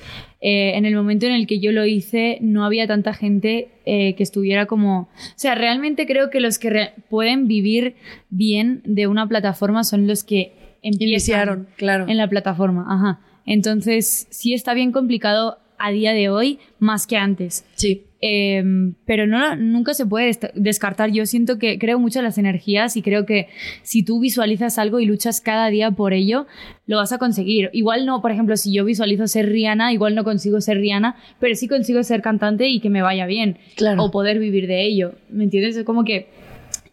Eh, 0.40 0.76
en 0.76 0.86
el 0.86 0.96
momento 0.96 1.26
en 1.26 1.32
el 1.32 1.46
que 1.46 1.60
yo 1.60 1.70
lo 1.70 1.86
hice, 1.86 2.38
no 2.40 2.64
había 2.64 2.86
tanta 2.88 3.14
gente 3.14 3.68
eh, 3.84 4.14
que 4.16 4.22
estuviera 4.24 4.66
como... 4.66 5.02
O 5.02 5.08
sea, 5.36 5.54
realmente 5.54 6.06
creo 6.06 6.30
que 6.30 6.40
los 6.40 6.58
que 6.58 6.90
pueden 7.08 7.46
vivir 7.46 7.94
bien 8.28 8.82
de 8.84 9.06
una 9.06 9.28
plataforma 9.28 9.84
son 9.84 10.08
los 10.08 10.24
que 10.24 10.52
empiezan 10.82 11.08
Iniciaron, 11.08 11.68
claro. 11.76 12.08
en 12.08 12.16
la 12.16 12.28
plataforma. 12.28 12.84
Ajá. 12.88 13.20
Entonces, 13.46 14.26
sí 14.30 14.52
está 14.52 14.74
bien 14.74 14.90
complicado 14.90 15.58
a 15.78 15.90
día 15.92 16.12
de 16.12 16.28
hoy 16.28 16.58
más 16.80 17.06
que 17.06 17.16
antes. 17.16 17.64
Sí. 17.76 18.04
Eh, 18.24 18.62
pero 19.04 19.26
no, 19.26 19.56
nunca 19.56 19.94
se 19.94 20.06
puede 20.06 20.30
descartar. 20.54 21.10
Yo 21.10 21.26
siento 21.26 21.58
que 21.58 21.76
creo 21.80 21.98
mucho 21.98 22.20
en 22.20 22.24
las 22.24 22.38
energías 22.38 22.96
y 22.96 23.02
creo 23.02 23.26
que 23.26 23.48
si 23.82 24.04
tú 24.04 24.20
visualizas 24.20 24.78
algo 24.78 25.00
y 25.00 25.06
luchas 25.06 25.40
cada 25.40 25.68
día 25.70 25.90
por 25.90 26.12
ello, 26.12 26.46
lo 26.86 26.98
vas 26.98 27.12
a 27.12 27.18
conseguir. 27.18 27.68
Igual 27.72 28.06
no, 28.06 28.22
por 28.22 28.30
ejemplo, 28.30 28.56
si 28.56 28.72
yo 28.72 28.84
visualizo 28.84 29.26
ser 29.26 29.48
Rihanna, 29.48 29.92
igual 29.92 30.14
no 30.14 30.22
consigo 30.22 30.60
ser 30.60 30.78
Rihanna, 30.78 31.16
pero 31.40 31.56
sí 31.56 31.66
consigo 31.66 32.00
ser 32.04 32.22
cantante 32.22 32.68
y 32.68 32.78
que 32.78 32.90
me 32.90 33.02
vaya 33.02 33.26
bien. 33.26 33.58
Claro. 33.74 34.04
O 34.04 34.12
poder 34.12 34.38
vivir 34.38 34.68
de 34.68 34.84
ello. 34.84 35.14
¿Me 35.28 35.42
entiendes? 35.42 35.76
Es 35.76 35.84
como 35.84 36.04
que 36.04 36.28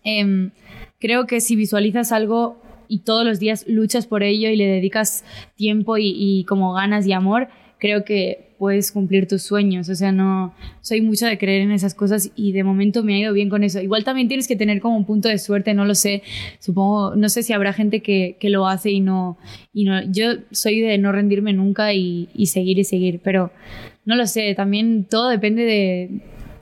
em, 0.03 0.49
creo 0.99 1.27
que 1.27 1.41
si 1.41 1.55
visualizas 1.55 2.11
algo 2.11 2.59
y 2.87 3.01
todos 3.01 3.23
los 3.23 3.37
días 3.37 3.65
luchas 3.67 4.07
por 4.07 4.23
ello 4.23 4.49
y 4.49 4.55
le 4.55 4.65
dedicas 4.65 5.23
tiempo 5.55 5.99
y, 5.99 6.11
y 6.17 6.43
como 6.45 6.73
ganas 6.73 7.05
y 7.05 7.13
amor, 7.13 7.49
creo 7.77 8.03
que 8.03 8.48
puedes 8.59 8.91
cumplir 8.91 9.27
tus 9.27 9.41
sueños. 9.41 9.89
O 9.89 9.95
sea, 9.95 10.11
no 10.11 10.53
soy 10.81 11.01
mucho 11.01 11.25
de 11.25 11.37
creer 11.37 11.61
en 11.61 11.71
esas 11.71 11.95
cosas 11.95 12.29
y 12.35 12.51
de 12.51 12.63
momento 12.63 13.03
me 13.03 13.15
ha 13.15 13.19
ido 13.19 13.33
bien 13.33 13.49
con 13.49 13.63
eso. 13.63 13.79
Igual 13.79 14.03
también 14.03 14.27
tienes 14.27 14.47
que 14.47 14.57
tener 14.57 14.81
como 14.81 14.97
un 14.97 15.05
punto 15.05 15.29
de 15.29 15.39
suerte, 15.39 15.73
no 15.73 15.85
lo 15.85 15.95
sé. 15.95 16.21
Supongo, 16.59 17.15
no 17.15 17.29
sé 17.29 17.41
si 17.41 17.53
habrá 17.53 17.71
gente 17.71 18.01
que, 18.01 18.35
que 18.39 18.49
lo 18.49 18.67
hace 18.67 18.91
y 18.91 18.99
no, 18.99 19.37
y 19.73 19.85
no. 19.85 20.03
Yo 20.11 20.33
soy 20.51 20.81
de 20.81 20.97
no 20.97 21.13
rendirme 21.13 21.53
nunca 21.53 21.93
y, 21.93 22.27
seguir 22.45 22.77
y 22.77 22.83
seguir, 22.83 23.21
pero 23.23 23.51
no 24.05 24.15
lo 24.15 24.27
sé. 24.27 24.53
También 24.53 25.05
todo 25.09 25.29
depende 25.29 25.63
de 25.63 26.09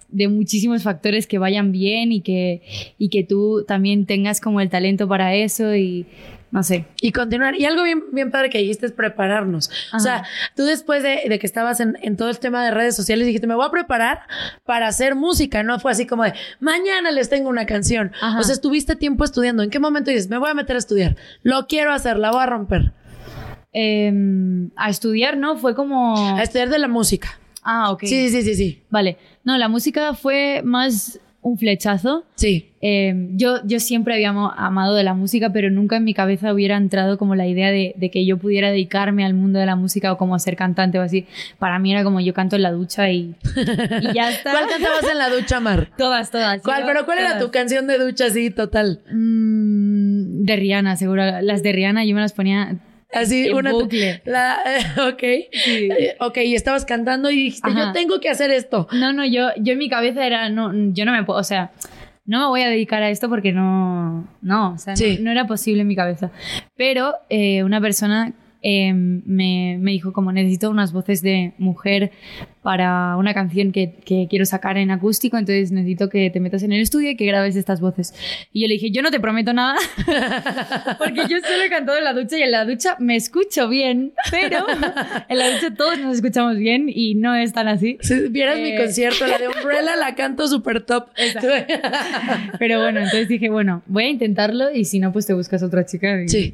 de 0.09 0.29
muchísimos 0.29 0.83
factores 0.83 1.27
que 1.27 1.37
vayan 1.37 1.73
bien 1.73 2.13
y 2.13 2.21
que, 2.21 2.61
y 2.97 3.09
que 3.09 3.23
tú 3.25 3.65
también 3.67 4.05
tengas 4.05 4.39
como 4.39 4.61
el 4.61 4.69
talento 4.69 5.05
para 5.05 5.35
eso 5.35 5.75
y 5.75 6.05
sé. 6.63 6.85
Y 7.01 7.11
continuar. 7.11 7.55
Y 7.55 7.65
algo 7.65 7.83
bien, 7.83 8.03
bien 8.11 8.31
padre 8.31 8.49
que 8.49 8.57
dijiste 8.57 8.85
es 8.85 8.91
prepararnos. 8.91 9.69
O 9.93 9.99
sea, 9.99 10.23
tú 10.55 10.63
después 10.65 11.03
de, 11.03 11.21
de 11.27 11.39
que 11.39 11.47
estabas 11.47 11.79
en, 11.79 11.97
en 12.01 12.17
todo 12.17 12.29
el 12.29 12.39
tema 12.39 12.63
de 12.63 12.71
redes 12.71 12.95
sociales 12.95 13.25
dijiste, 13.25 13.47
me 13.47 13.55
voy 13.55 13.65
a 13.65 13.71
preparar 13.71 14.21
para 14.65 14.87
hacer 14.87 15.15
música. 15.15 15.63
No 15.63 15.79
fue 15.79 15.91
así 15.91 16.05
como 16.05 16.23
de, 16.23 16.33
mañana 16.59 17.11
les 17.11 17.29
tengo 17.29 17.49
una 17.49 17.65
canción. 17.65 18.11
Ajá. 18.21 18.39
O 18.39 18.43
sea, 18.43 18.53
estuviste 18.53 18.95
tiempo 18.95 19.23
estudiando. 19.23 19.63
¿En 19.63 19.69
qué 19.69 19.79
momento 19.79 20.11
dices, 20.11 20.29
me 20.29 20.37
voy 20.37 20.49
a 20.49 20.53
meter 20.53 20.75
a 20.75 20.79
estudiar? 20.79 21.15
Lo 21.43 21.67
quiero 21.67 21.91
hacer, 21.91 22.17
la 22.17 22.31
voy 22.31 22.41
a 22.41 22.45
romper. 22.45 22.93
Em, 23.73 24.71
a 24.75 24.89
estudiar, 24.89 25.37
¿no? 25.37 25.57
Fue 25.57 25.75
como... 25.75 26.37
A 26.37 26.41
estudiar 26.41 26.69
de 26.69 26.79
la 26.79 26.87
música. 26.87 27.39
Ah, 27.63 27.91
ok. 27.91 28.05
Sí, 28.05 28.29
sí, 28.29 28.41
sí, 28.41 28.55
sí. 28.55 28.83
Vale. 28.89 29.17
No, 29.43 29.57
la 29.57 29.67
música 29.67 30.13
fue 30.13 30.61
más 30.63 31.19
un 31.41 31.57
flechazo. 31.57 32.25
Sí. 32.35 32.71
Eh, 32.81 33.29
yo, 33.31 33.65
yo 33.65 33.79
siempre 33.79 34.13
había 34.13 34.29
amado 34.29 34.95
de 34.95 35.03
la 35.03 35.13
música, 35.13 35.51
pero 35.53 35.69
nunca 35.71 35.95
en 35.97 36.03
mi 36.03 36.13
cabeza 36.13 36.53
hubiera 36.53 36.75
entrado 36.75 37.17
como 37.17 37.35
la 37.35 37.47
idea 37.47 37.71
de, 37.71 37.93
de 37.95 38.11
que 38.11 38.25
yo 38.25 38.37
pudiera 38.37 38.69
dedicarme 38.69 39.23
al 39.25 39.33
mundo 39.33 39.57
de 39.57 39.65
la 39.65 39.75
música 39.75 40.11
o 40.11 40.17
como 40.17 40.37
ser 40.39 40.55
cantante 40.57 40.99
o 40.99 41.01
así. 41.01 41.25
Para 41.57 41.79
mí 41.79 41.91
era 41.91 42.03
como 42.03 42.19
yo 42.19 42.33
canto 42.33 42.55
en 42.57 42.63
la 42.63 42.71
ducha 42.71 43.09
y, 43.11 43.33
y 44.01 44.13
ya 44.13 44.29
está. 44.31 44.51
¿Cuál 44.51 44.67
cantabas 44.67 45.05
en 45.09 45.17
la 45.17 45.29
ducha, 45.29 45.59
Mar? 45.59 45.89
Todas, 45.97 46.31
todas. 46.31 46.61
¿Cuál? 46.61 46.81
Yo- 46.81 46.87
Pero 46.87 47.05
¿cuál 47.05 47.19
era 47.19 47.39
tu 47.39 47.49
canción 47.49 47.87
de 47.87 47.97
ducha 47.97 48.25
así 48.25 48.49
total? 48.49 48.99
Mm, 49.11 50.43
de 50.43 50.55
Rihanna, 50.55 50.97
seguro. 50.97 51.23
Las 51.41 51.63
de 51.63 51.71
Rihanna 51.71 52.03
yo 52.05 52.13
me 52.15 52.21
las 52.21 52.33
ponía 52.33 52.77
Así, 53.13 53.47
en 53.47 53.55
una. 53.55 53.71
bucle. 53.71 54.21
La, 54.25 54.59
ok. 55.09 55.19
Sí. 55.51 55.89
Eh, 55.97 56.15
Ok, 56.19 56.37
y 56.37 56.55
estabas 56.55 56.85
cantando 56.85 57.29
y 57.31 57.35
dijiste, 57.35 57.69
Ajá. 57.69 57.85
yo 57.87 57.91
tengo 57.93 58.19
que 58.19 58.29
hacer 58.29 58.51
esto. 58.51 58.87
No, 58.91 59.13
no, 59.13 59.25
yo, 59.25 59.49
yo 59.57 59.73
en 59.73 59.79
mi 59.79 59.89
cabeza 59.89 60.25
era, 60.25 60.49
no, 60.49 60.71
yo 60.93 61.05
no 61.05 61.11
me 61.11 61.23
puedo, 61.23 61.39
o 61.39 61.43
sea, 61.43 61.71
no 62.25 62.39
me 62.41 62.45
voy 62.47 62.61
a 62.61 62.67
dedicar 62.69 63.01
a 63.03 63.09
esto 63.09 63.29
porque 63.29 63.53
no, 63.53 64.27
no, 64.41 64.73
o 64.73 64.77
sea, 64.77 64.93
no- 64.95 65.23
no, 65.23 65.31
era 65.31 65.47
posible 65.47 65.81
en 65.81 65.87
mi 65.87 65.95
cabeza. 65.95 66.31
Pero 66.75 67.13
eh, 67.29 67.63
una 67.63 67.79
persona 67.79 68.33
eh, 68.61 68.93
me, 68.93 69.77
me 69.79 69.91
dijo 69.91 70.13
como 70.13 70.31
necesito 70.31 70.69
unas 70.69 70.91
voces 70.93 71.21
de 71.21 71.53
mujer 71.57 72.11
para 72.63 73.15
una 73.17 73.33
canción 73.33 73.71
que, 73.71 73.93
que 74.03 74.27
quiero 74.29 74.45
sacar 74.45 74.77
en 74.77 74.91
acústico, 74.91 75.37
entonces 75.37 75.71
necesito 75.71 76.09
que 76.09 76.29
te 76.29 76.39
metas 76.41 76.63
en 76.63 76.73
el 76.73 76.81
estudio 76.81 77.11
y 77.11 77.15
que 77.15 77.25
grabes 77.25 77.55
estas 77.55 77.79
voces. 77.79 78.13
Y 78.51 78.61
yo 78.61 78.67
le 78.67 78.73
dije, 78.73 78.91
yo 78.91 79.01
no 79.01 79.09
te 79.09 79.19
prometo 79.21 79.53
nada, 79.53 79.75
porque 80.97 81.21
yo 81.29 81.37
solo 81.39 81.63
he 81.65 81.69
cantado 81.69 81.97
en 81.97 82.03
la 82.03 82.13
ducha 82.13 82.37
y 82.37 82.41
en 82.41 82.51
la 82.51 82.65
ducha 82.65 82.97
me 82.99 83.15
escucho 83.15 83.69
bien, 83.69 84.11
pero 84.31 84.65
en 85.29 85.37
la 85.37 85.49
ducha 85.51 85.73
todos 85.75 85.97
nos 85.99 86.15
escuchamos 86.15 86.57
bien 86.57 86.89
y 86.93 87.15
no 87.15 87.35
es 87.35 87.53
tan 87.53 87.67
así. 87.69 87.97
Si 88.01 88.27
vieras 88.29 88.57
mi 88.59 88.69
Eh. 88.71 88.77
concierto, 88.77 89.25
la 89.27 89.37
de 89.37 89.47
Umbrella, 89.59 89.95
la 89.95 90.15
canto 90.15 90.47
súper 90.47 90.81
top. 90.81 91.07
Pero 92.59 92.81
bueno, 92.81 92.99
entonces 92.99 93.27
dije, 93.29 93.49
bueno, 93.49 93.81
voy 93.87 94.03
a 94.05 94.09
intentarlo 94.09 94.71
y 94.73 94.83
si 94.85 94.99
no, 94.99 95.11
pues 95.13 95.25
te 95.25 95.33
buscas 95.33 95.63
otra 95.63 95.85
chica. 95.85 96.21
y- 96.21 96.27
sí. 96.27 96.53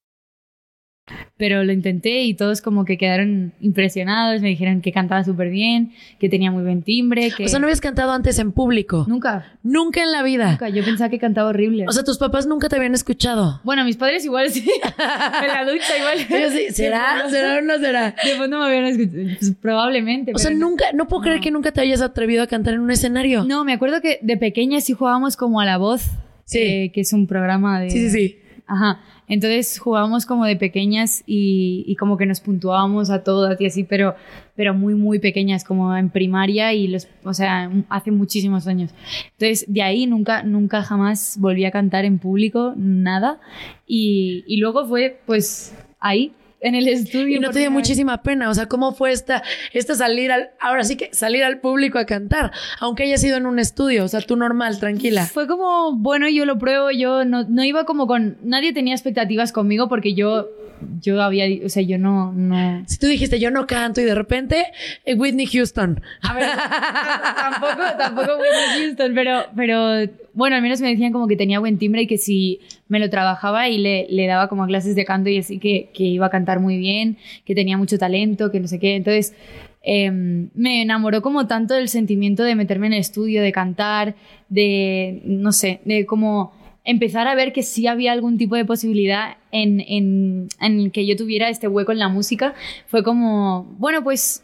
Pero 1.37 1.63
lo 1.63 1.73
intenté 1.73 2.21
y 2.21 2.35
todos 2.35 2.61
como 2.61 2.85
que 2.85 2.97
quedaron 2.97 3.53
impresionados, 3.59 4.41
me 4.41 4.49
dijeron 4.49 4.81
que 4.81 4.91
cantaba 4.91 5.23
súper 5.23 5.49
bien, 5.49 5.91
que 6.19 6.29
tenía 6.29 6.51
muy 6.51 6.63
buen 6.63 6.83
timbre, 6.83 7.31
que... 7.35 7.45
O 7.45 7.47
sea, 7.47 7.59
¿no 7.59 7.65
habías 7.65 7.81
cantado 7.81 8.11
antes 8.11 8.37
en 8.39 8.51
público? 8.51 9.05
Nunca. 9.07 9.57
Nunca 9.63 10.03
en 10.03 10.11
la 10.11 10.23
vida. 10.23 10.51
Nunca, 10.51 10.69
yo 10.69 10.83
pensaba 10.85 11.09
que 11.09 11.19
cantaba 11.19 11.49
horrible. 11.49 11.85
O 11.87 11.91
sea, 11.91 12.03
tus 12.03 12.17
papás 12.17 12.45
nunca 12.45 12.69
te 12.69 12.75
habían 12.75 12.93
escuchado. 12.93 13.59
Bueno, 13.63 13.83
mis 13.83 13.97
padres 13.97 14.23
igual 14.23 14.49
sí. 14.51 14.69
en 15.41 15.47
la 15.47 15.65
ducha 15.69 15.97
igual. 15.97 16.19
Ellos 16.29 16.53
sí, 16.53 16.73
¿Será? 16.73 17.27
¿Será 17.29 17.57
o 17.57 17.61
no 17.61 17.77
será? 17.79 18.15
De 18.23 18.35
fondo 18.37 18.59
me 18.59 18.65
habían 18.65 18.85
escuchado. 18.85 19.37
Pues, 19.39 19.55
probablemente. 19.59 20.31
O 20.35 20.37
sea, 20.37 20.51
no. 20.51 20.69
nunca, 20.69 20.85
no 20.93 21.07
puedo 21.07 21.23
creer 21.23 21.41
que 21.41 21.51
nunca 21.51 21.71
te 21.71 21.81
hayas 21.81 22.01
atrevido 22.01 22.43
a 22.43 22.47
cantar 22.47 22.75
en 22.75 22.81
un 22.81 22.91
escenario. 22.91 23.43
No, 23.45 23.65
me 23.65 23.73
acuerdo 23.73 23.99
que 24.01 24.19
de 24.21 24.37
pequeña 24.37 24.79
sí 24.81 24.93
jugábamos 24.93 25.35
como 25.37 25.59
a 25.59 25.65
La 25.65 25.77
Voz, 25.77 26.03
Sí. 26.45 26.59
eh, 26.59 26.91
que 26.93 27.01
es 27.01 27.13
un 27.13 27.27
programa 27.27 27.79
de... 27.81 27.89
Sí, 27.89 28.09
sí, 28.09 28.09
sí. 28.09 28.37
Ajá. 28.67 29.01
Entonces 29.31 29.79
jugábamos 29.79 30.25
como 30.25 30.43
de 30.45 30.57
pequeñas 30.57 31.23
y, 31.25 31.95
como 31.95 32.17
que 32.17 32.25
nos 32.25 32.41
puntuábamos 32.41 33.09
a 33.09 33.23
todas 33.23 33.61
y 33.61 33.65
así, 33.65 33.85
pero, 33.85 34.13
pero 34.57 34.73
muy, 34.73 34.93
muy 34.93 35.19
pequeñas, 35.19 35.63
como 35.63 35.95
en 35.95 36.09
primaria 36.09 36.73
y 36.73 36.89
los, 36.89 37.07
o 37.23 37.33
sea, 37.33 37.71
hace 37.87 38.11
muchísimos 38.11 38.67
años. 38.67 38.91
Entonces 39.39 39.63
de 39.69 39.83
ahí 39.83 40.05
nunca, 40.05 40.43
nunca 40.43 40.83
jamás 40.83 41.37
volví 41.39 41.63
a 41.63 41.71
cantar 41.71 42.03
en 42.03 42.19
público, 42.19 42.73
nada. 42.75 43.39
Y, 43.87 44.43
y 44.47 44.57
luego 44.57 44.85
fue 44.85 45.21
pues 45.25 45.77
ahí, 46.01 46.33
en 46.61 46.75
el 46.75 46.87
estudio. 46.87 47.37
Y 47.37 47.39
no 47.39 47.49
te 47.49 47.59
dio 47.59 47.71
muchísima 47.71 48.21
pena. 48.21 48.49
O 48.49 48.53
sea, 48.53 48.67
¿cómo 48.67 48.93
fue 48.93 49.11
esta, 49.11 49.43
esta 49.73 49.95
salir 49.95 50.31
al, 50.31 50.51
ahora 50.59 50.83
sí 50.83 50.95
que 50.95 51.09
salir 51.11 51.43
al 51.43 51.59
público 51.59 51.97
a 51.97 52.05
cantar? 52.05 52.51
Aunque 52.79 53.03
haya 53.03 53.17
sido 53.17 53.37
en 53.37 53.45
un 53.45 53.59
estudio, 53.59 54.05
o 54.05 54.07
sea, 54.07 54.21
tú 54.21 54.35
normal, 54.35 54.79
tranquila. 54.79 55.25
Fue 55.25 55.47
como, 55.47 55.95
bueno, 55.97 56.29
yo 56.29 56.45
lo 56.45 56.57
pruebo, 56.57 56.91
yo 56.91 57.25
no, 57.25 57.43
no 57.43 57.63
iba 57.63 57.85
como 57.85 58.07
con, 58.07 58.37
nadie 58.43 58.73
tenía 58.73 58.93
expectativas 58.93 59.51
conmigo 59.51 59.89
porque 59.89 60.13
yo, 60.13 60.47
yo 61.01 61.21
había, 61.21 61.45
o 61.65 61.69
sea, 61.69 61.83
yo 61.83 61.97
no, 61.97 62.31
no, 62.31 62.83
Si 62.87 62.97
tú 62.99 63.07
dijiste, 63.07 63.39
yo 63.39 63.49
no 63.49 63.65
canto 63.65 63.99
y 64.01 64.03
de 64.03 64.15
repente, 64.15 64.67
eh, 65.05 65.15
Whitney 65.15 65.47
Houston. 65.47 66.01
A 66.21 66.33
ver, 66.33 66.49
tampoco, 67.35 67.97
tampoco 67.97 68.37
Whitney 68.37 68.85
Houston, 68.85 69.13
pero, 69.15 69.45
pero 69.55 70.11
bueno, 70.33 70.55
al 70.55 70.61
menos 70.61 70.79
me 70.81 70.89
decían 70.89 71.11
como 71.11 71.27
que 71.27 71.35
tenía 71.35 71.59
buen 71.59 71.77
timbre 71.77 72.03
y 72.03 72.07
que 72.07 72.17
si 72.17 72.59
me 72.91 72.99
lo 72.99 73.09
trabajaba 73.09 73.69
y 73.69 73.77
le, 73.77 74.27
daba 74.27 74.49
como 74.49 74.67
clases 74.67 74.95
de 74.97 75.05
canto 75.05 75.29
y 75.29 75.37
así 75.37 75.59
que, 75.59 75.91
que 75.93 76.03
iba 76.03 76.25
a 76.25 76.29
cantar 76.29 76.59
muy 76.59 76.77
bien, 76.77 77.17
que 77.45 77.55
tenía 77.55 77.77
mucho 77.77 77.97
talento, 77.97 78.51
que 78.51 78.59
no 78.59 78.67
sé 78.67 78.79
qué. 78.79 78.97
Entonces 78.97 79.33
em, 79.81 80.49
me 80.55 80.81
enamoró 80.81 81.21
como 81.21 81.47
tanto 81.47 81.73
del 81.73 81.87
sentimiento 81.87 82.43
de 82.43 82.53
meterme 82.53 82.87
en 82.87 82.93
el 82.93 82.99
estudio, 82.99 83.41
de 83.41 83.53
cantar, 83.53 84.15
de, 84.49 85.21
no 85.23 85.53
sé, 85.53 85.79
de 85.85 86.05
como 86.05 86.51
empezar 86.83 87.29
a 87.29 87.35
ver 87.35 87.53
que 87.53 87.63
sí 87.63 87.87
había 87.87 88.11
algún 88.11 88.37
tipo 88.37 88.57
de 88.57 88.65
posibilidad 88.65 89.37
en, 89.53 89.79
en, 89.79 90.49
en 90.59 90.91
que 90.91 91.05
yo 91.05 91.15
tuviera 91.15 91.47
este 91.47 91.69
hueco 91.69 91.93
en 91.93 91.99
la 91.99 92.09
música. 92.09 92.55
Fue 92.87 93.03
como, 93.03 93.73
bueno, 93.79 94.03
pues 94.03 94.43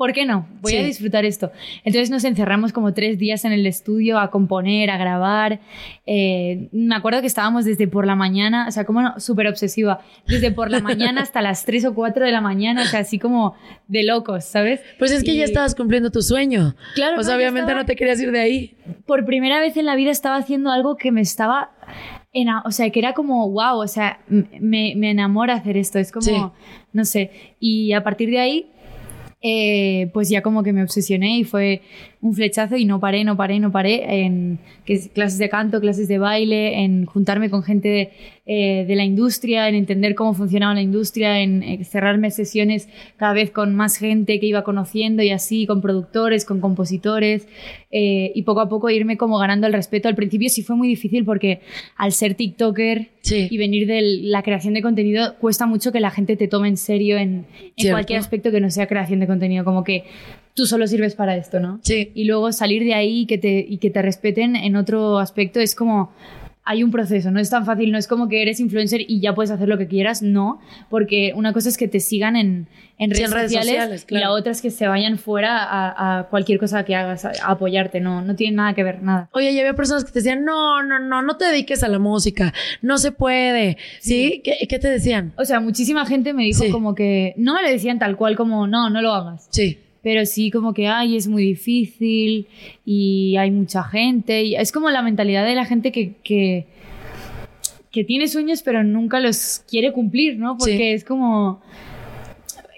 ¿por 0.00 0.14
qué 0.14 0.24
no? 0.24 0.46
Voy 0.62 0.72
Sí. 0.72 0.78
a 0.78 0.82
disfrutar 0.82 1.26
esto. 1.26 1.52
Entonces 1.84 2.08
nos 2.08 2.24
encerramos 2.24 2.72
como 2.72 2.94
tres 2.94 3.18
días 3.18 3.44
en 3.44 3.52
el 3.52 3.66
estudio 3.66 4.18
a 4.18 4.30
componer, 4.30 4.88
a 4.88 4.96
grabar. 4.96 5.60
Eh, 6.06 6.70
me 6.72 6.94
acuerdo 6.94 7.20
que 7.20 7.26
estábamos 7.26 7.66
desde 7.66 7.86
por 7.86 8.06
la 8.06 8.14
mañana, 8.16 8.64
o 8.66 8.70
sea, 8.70 8.86
como 8.86 9.02
no, 9.02 9.20
súper 9.20 9.46
obsesiva, 9.46 10.00
desde 10.26 10.52
por 10.52 10.70
la 10.70 10.80
mañana 10.80 11.20
hasta 11.28 11.42
las 11.42 11.66
3 11.66 11.84
o 11.84 11.94
4 11.94 12.24
de 12.24 12.32
la 12.32 12.40
mañana, 12.40 12.80
o 12.80 12.86
sea, 12.86 13.00
así 13.00 13.18
como 13.18 13.54
de 13.88 14.02
locos, 14.04 14.46
¿sabes? 14.46 14.80
Pues 14.98 15.12
es 15.12 15.22
que 15.22 15.36
ya 15.36 15.44
estabas 15.44 15.74
cumpliendo 15.74 16.10
tu 16.10 16.22
sueño. 16.22 16.76
Claro, 16.94 17.20
yo 17.20 17.36
obviamente 17.36 17.60
estaba- 17.72 17.80
no 17.82 17.84
te 17.86 17.94
querías 17.94 18.18
ir 18.22 18.32
de 18.32 18.40
ahí. 18.40 18.74
por 19.06 19.26
primera 19.26 19.60
vez 19.60 19.76
en 19.76 19.84
la 19.84 19.96
vida 19.96 20.10
estaba 20.10 20.36
haciendo 20.36 20.70
algo 20.70 20.96
que 20.96 21.12
me 21.12 21.20
estaba. 21.20 21.72
o 22.64 22.70
sea, 22.70 22.88
que 22.90 22.98
era 23.00 23.12
como, 23.12 23.50
wow, 23.50 23.80
o 23.82 23.86
sea, 23.88 24.20
me, 24.28 24.94
me 24.96 25.10
enamora 25.10 25.54
hacer 25.54 25.76
esto. 25.76 25.98
Es 25.98 26.10
como, 26.10 26.24
Sí. 26.24 26.34
no 26.92 27.04
sé. 27.04 27.30
Y 27.60 27.92
a 27.92 28.02
partir 28.04 28.30
de 28.30 28.38
ahí, 28.38 28.70
eh, 29.42 30.10
pues 30.12 30.28
ya 30.28 30.42
como 30.42 30.62
que 30.62 30.72
me 30.72 30.82
obsesioné 30.82 31.38
y 31.38 31.44
fue 31.44 31.82
un 32.22 32.34
flechazo 32.34 32.76
y 32.76 32.84
no 32.84 33.00
paré, 33.00 33.24
no 33.24 33.36
paré, 33.36 33.58
no 33.60 33.72
paré 33.72 34.24
en 34.24 34.58
clases 35.14 35.38
de 35.38 35.48
canto, 35.48 35.80
clases 35.80 36.06
de 36.06 36.18
baile, 36.18 36.84
en 36.84 37.06
juntarme 37.06 37.48
con 37.48 37.62
gente 37.62 37.88
de, 37.88 38.10
eh, 38.44 38.84
de 38.86 38.94
la 38.94 39.04
industria, 39.04 39.68
en 39.68 39.74
entender 39.74 40.14
cómo 40.14 40.34
funcionaba 40.34 40.74
la 40.74 40.82
industria, 40.82 41.40
en 41.40 41.62
eh, 41.62 41.84
cerrarme 41.84 42.30
sesiones 42.30 42.88
cada 43.16 43.32
vez 43.32 43.50
con 43.50 43.74
más 43.74 43.96
gente 43.96 44.38
que 44.38 44.46
iba 44.46 44.64
conociendo 44.64 45.22
y 45.22 45.30
así, 45.30 45.66
con 45.66 45.80
productores, 45.80 46.44
con 46.44 46.60
compositores, 46.60 47.48
eh, 47.90 48.32
y 48.34 48.42
poco 48.42 48.60
a 48.60 48.68
poco 48.68 48.90
irme 48.90 49.16
como 49.16 49.38
ganando 49.38 49.66
el 49.66 49.72
respeto. 49.72 50.08
Al 50.08 50.14
principio 50.14 50.50
sí 50.50 50.62
fue 50.62 50.76
muy 50.76 50.88
difícil 50.88 51.24
porque 51.24 51.60
al 51.96 52.12
ser 52.12 52.34
TikToker 52.34 53.08
Sí. 53.22 53.48
y 53.50 53.58
venir 53.58 53.86
de 53.86 54.00
la 54.22 54.42
creación 54.42 54.72
de 54.72 54.80
contenido, 54.80 55.36
cuesta 55.38 55.66
mucho 55.66 55.92
que 55.92 56.00
la 56.00 56.10
gente 56.10 56.36
te 56.36 56.48
tome 56.48 56.68
en 56.68 56.78
serio 56.78 57.18
en, 57.18 57.44
en 57.76 57.90
cualquier 57.90 58.18
aspecto 58.18 58.50
que 58.50 58.60
no 58.60 58.70
sea 58.70 58.86
creación 58.86 59.20
de 59.20 59.26
contenido, 59.26 59.62
como 59.62 59.84
que 59.84 60.04
tú 60.54 60.66
solo 60.66 60.86
sirves 60.86 61.14
para 61.14 61.36
esto, 61.36 61.60
¿no? 61.60 61.80
Sí. 61.82 62.10
Y 62.14 62.24
luego 62.24 62.52
salir 62.52 62.84
de 62.84 62.94
ahí 62.94 63.20
y 63.22 63.26
que 63.26 63.38
te, 63.38 63.64
y 63.68 63.78
que 63.78 63.90
te 63.90 64.02
respeten 64.02 64.56
en 64.56 64.76
otro 64.76 65.18
aspecto 65.18 65.60
es 65.60 65.74
como... 65.74 66.12
Hay 66.62 66.84
un 66.84 66.90
proceso, 66.90 67.30
no 67.30 67.40
es 67.40 67.48
tan 67.48 67.64
fácil, 67.64 67.90
no 67.90 67.96
es 67.98 68.06
como 68.06 68.28
que 68.28 68.42
eres 68.42 68.60
influencer 68.60 69.00
y 69.08 69.18
ya 69.18 69.34
puedes 69.34 69.50
hacer 69.50 69.66
lo 69.66 69.78
que 69.78 69.88
quieras, 69.88 70.20
no, 70.22 70.60
porque 70.90 71.32
una 71.34 71.54
cosa 71.54 71.70
es 71.70 71.78
que 71.78 71.88
te 71.88 71.98
sigan 72.00 72.36
en, 72.36 72.68
en, 72.98 73.10
Sí, 73.14 73.16
redes, 73.16 73.24
en 73.24 73.32
redes 73.32 73.50
sociales, 73.52 73.74
sociales, 73.74 74.04
claro. 74.04 74.20
y 74.20 74.24
la 74.24 74.30
otra 74.32 74.52
es 74.52 74.60
que 74.62 74.70
se 74.70 74.86
vayan 74.86 75.18
fuera 75.18 75.64
a, 75.64 76.18
a 76.18 76.22
cualquier 76.28 76.58
cosa 76.60 76.84
que 76.84 76.94
hagas, 76.94 77.24
a, 77.24 77.32
a 77.42 77.52
apoyarte, 77.52 77.98
no, 78.00 78.20
no 78.22 78.36
tiene 78.36 78.56
nada 78.56 78.74
que 78.74 78.84
ver, 78.84 79.02
nada. 79.02 79.30
Oye, 79.32 79.50
y 79.52 79.58
había 79.58 79.74
personas 79.74 80.04
que 80.04 80.12
te 80.12 80.18
decían, 80.20 80.44
no, 80.44 80.82
no, 80.82 80.98
no, 81.00 81.22
no 81.22 81.36
te 81.38 81.46
dediques 81.46 81.82
a 81.82 81.88
la 81.88 81.98
música, 81.98 82.52
no 82.82 82.98
se 82.98 83.10
puede. 83.10 83.78
¿Sí? 83.98 84.42
¿Qué, 84.44 84.66
qué 84.68 84.78
te 84.78 84.90
decían? 84.90 85.32
O 85.38 85.46
sea, 85.46 85.60
muchísima 85.60 86.04
gente 86.04 86.34
me 86.34 86.44
dijo 86.44 86.62
Sí. 86.64 86.70
como 86.70 86.94
que 86.94 87.32
no 87.38 87.54
me 87.54 87.62
lo 87.62 87.68
decían 87.70 87.98
tal 87.98 88.16
cual 88.16 88.36
como 88.36 88.66
no, 88.68 88.90
no 88.90 89.00
lo 89.02 89.12
hagas. 89.14 89.48
Sí. 89.50 89.78
Pero 90.02 90.24
sí 90.24 90.50
como 90.50 90.72
que 90.72 90.86
ay, 90.88 91.16
es 91.16 91.28
muy 91.28 91.42
difícil 91.44 92.46
y 92.86 93.36
hay 93.36 93.50
mucha 93.50 93.82
gente. 93.84 94.42
Y 94.44 94.54
es 94.56 94.72
como 94.72 94.90
la 94.90 95.02
mentalidad 95.02 95.44
de 95.44 95.54
la 95.54 95.64
gente 95.66 95.92
que, 95.92 96.14
que, 96.24 96.66
que 97.90 98.04
tiene 98.04 98.28
sueños 98.28 98.62
pero 98.62 98.82
nunca 98.84 99.20
los 99.20 99.62
quiere 99.68 99.92
cumplir, 99.92 100.38
¿no? 100.38 100.56
Porque 100.56 100.76
Sí. 100.76 100.82
es 100.82 101.04
como... 101.04 101.60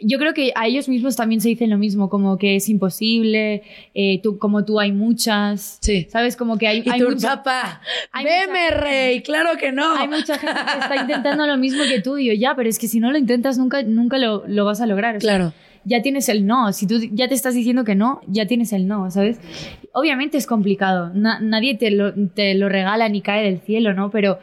Yo 0.04 0.18
creo 0.18 0.34
que 0.34 0.50
a 0.56 0.66
ellos 0.66 0.88
mismos 0.88 1.14
también 1.14 1.40
se 1.40 1.48
dicen 1.48 1.70
lo 1.70 1.78
mismo, 1.78 2.10
como 2.10 2.36
que 2.36 2.56
es 2.56 2.68
imposible, 2.68 3.62
eh, 3.94 4.18
tú, 4.20 4.36
como 4.36 4.64
tú 4.64 4.80
hay 4.80 4.90
muchas, 4.90 5.78
Sí. 5.80 6.08
¿sabes? 6.10 6.34
Como 6.34 6.58
que 6.58 6.66
hay, 6.66 6.82
Y 6.84 6.90
hay 6.90 6.98
tu 7.00 7.08
mucha- 7.10 7.36
papá, 7.36 7.80
hay 8.10 8.24
veme, 8.24 8.64
mucha- 8.64 8.74
rey, 8.80 9.22
claro 9.22 9.50
que 9.60 9.70
no. 9.70 9.94
hay 9.96 10.08
mucha 10.08 10.38
gente 10.40 10.56
que 10.72 10.78
está 10.80 10.96
intentando 10.96 11.46
lo 11.46 11.56
mismo 11.56 11.84
que 11.84 12.00
tú 12.00 12.18
y 12.18 12.26
yo, 12.26 12.32
ya, 12.32 12.56
pero 12.56 12.68
es 12.68 12.80
que 12.80 12.88
si 12.88 12.98
no 12.98 13.12
lo 13.12 13.18
intentas 13.18 13.58
nunca, 13.58 13.84
nunca 13.84 14.18
lo, 14.18 14.42
lo 14.48 14.64
vas 14.64 14.80
a 14.80 14.86
lograr. 14.86 15.14
o 15.18 15.20
sea, 15.20 15.28
Claro. 15.36 15.52
Ya 15.84 16.02
tienes 16.02 16.28
el 16.28 16.46
no. 16.46 16.72
Si 16.72 16.86
tú 16.86 16.96
ya 17.12 17.28
te 17.28 17.34
estás 17.34 17.54
diciendo 17.54 17.84
que 17.84 17.94
no, 17.94 18.20
ya 18.26 18.46
tienes 18.46 18.72
el 18.72 18.86
no, 18.86 19.10
¿sabes? 19.10 19.40
Obviamente 19.92 20.36
es 20.38 20.46
complicado. 20.46 21.10
Na- 21.14 21.40
nadie 21.40 21.74
te 21.76 21.90
lo, 21.90 22.12
te 22.28 22.54
lo 22.54 22.68
regala 22.68 23.08
ni 23.08 23.20
cae 23.20 23.44
del 23.44 23.60
cielo, 23.60 23.92
¿no? 23.94 24.10
Pero 24.10 24.38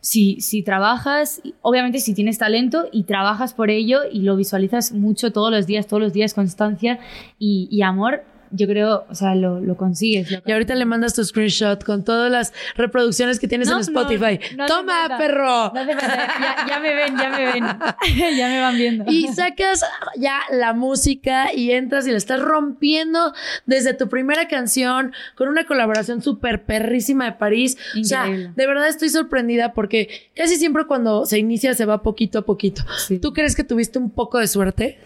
si, 0.00 0.40
si 0.40 0.62
trabajas, 0.62 1.40
obviamente 1.62 1.98
si 2.00 2.12
tienes 2.14 2.36
talento 2.38 2.88
y 2.92 3.04
trabajas 3.04 3.54
por 3.54 3.70
ello 3.70 4.00
y 4.12 4.20
lo 4.20 4.36
visualizas 4.36 4.92
mucho 4.92 5.32
todos 5.32 5.50
los 5.50 5.66
días, 5.66 5.86
todos 5.86 6.02
los 6.02 6.12
días, 6.12 6.34
constancia 6.34 6.98
y 7.38 7.80
amor, 7.82 8.22
yo 8.50 8.66
creo, 8.66 9.06
o 9.08 9.14
sea, 9.14 9.34
lo, 9.34 9.60
lo 9.60 9.76
consigues. 9.76 10.30
lo 10.30 10.42
Y 10.44 10.52
ahorita 10.52 10.74
le 10.74 10.84
mandas 10.84 11.14
tu 11.14 11.24
screenshot 11.24 11.82
con 11.84 12.04
todas 12.04 12.30
las 12.30 12.52
reproducciones 12.76 13.38
que 13.38 13.48
tienes 13.48 13.68
No, 13.68 13.76
en 13.76 13.80
Spotify. 13.80 14.40
no, 14.50 14.56
no 14.56 14.64
hace 14.64 14.74
Toma, 14.74 15.18
perro. 15.18 15.72
Ya, 15.74 16.66
ya 16.68 16.80
me 16.80 16.94
ven, 16.94 17.16
ya 17.16 17.30
me 17.30 17.44
ven. 17.46 17.64
ya 18.36 18.48
me 18.48 18.60
van 18.60 18.76
viendo. 18.76 19.04
Y 19.08 19.28
sacas 19.28 19.84
ya 20.16 20.40
la 20.50 20.72
música 20.72 21.52
y 21.54 21.70
entras 21.72 22.06
y 22.06 22.10
la 22.10 22.16
estás 22.16 22.40
rompiendo 22.40 23.32
desde 23.66 23.94
tu 23.94 24.08
primera 24.08 24.48
canción 24.48 25.12
con 25.34 25.48
una 25.48 25.64
colaboración 25.66 26.22
súper 26.22 26.64
perrísima 26.64 27.24
de 27.24 27.32
París. 27.32 27.76
O 28.00 28.04
sea, 28.04 28.26
de 28.26 28.66
verdad 28.66 28.88
estoy 28.88 29.08
sorprendida 29.08 29.72
porque 29.72 30.30
casi 30.34 30.56
siempre 30.56 30.86
cuando 30.86 31.26
se 31.26 31.38
inicia 31.38 31.74
se 31.74 31.84
va 31.84 32.02
poquito 32.02 32.40
a 32.40 32.42
poquito. 32.42 32.82
Sí. 32.98 33.18
¿Tú 33.18 33.32
crees 33.32 33.56
que 33.56 33.64
tuviste 33.64 33.98
un 33.98 34.10
poco 34.10 34.38
de 34.38 34.46
suerte? 34.46 34.98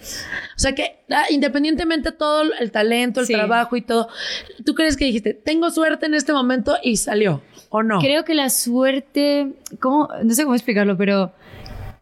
O 0.56 0.58
sea, 0.58 0.74
que 0.74 0.98
ah, 1.10 1.24
independientemente 1.30 2.12
todo 2.12 2.42
el 2.58 2.70
talento, 2.70 3.20
el 3.20 3.26
Sí. 3.28 3.32
trabajo 3.34 3.76
y 3.76 3.82
todo, 3.82 4.08
¿tú 4.66 4.74
crees 4.74 4.96
que 4.96 5.04
dijiste, 5.04 5.32
tengo 5.34 5.70
suerte 5.70 6.06
en 6.06 6.14
este 6.14 6.32
momento 6.32 6.76
y 6.82 6.96
salió? 6.96 7.40
¿O 7.70 7.82
no? 7.82 8.00
Creo 8.00 8.24
que 8.24 8.34
la 8.34 8.50
suerte, 8.50 9.52
¿cómo? 9.80 10.08
no 10.24 10.34
sé 10.34 10.42
cómo 10.44 10.54
explicarlo, 10.54 10.96
pero 10.96 11.32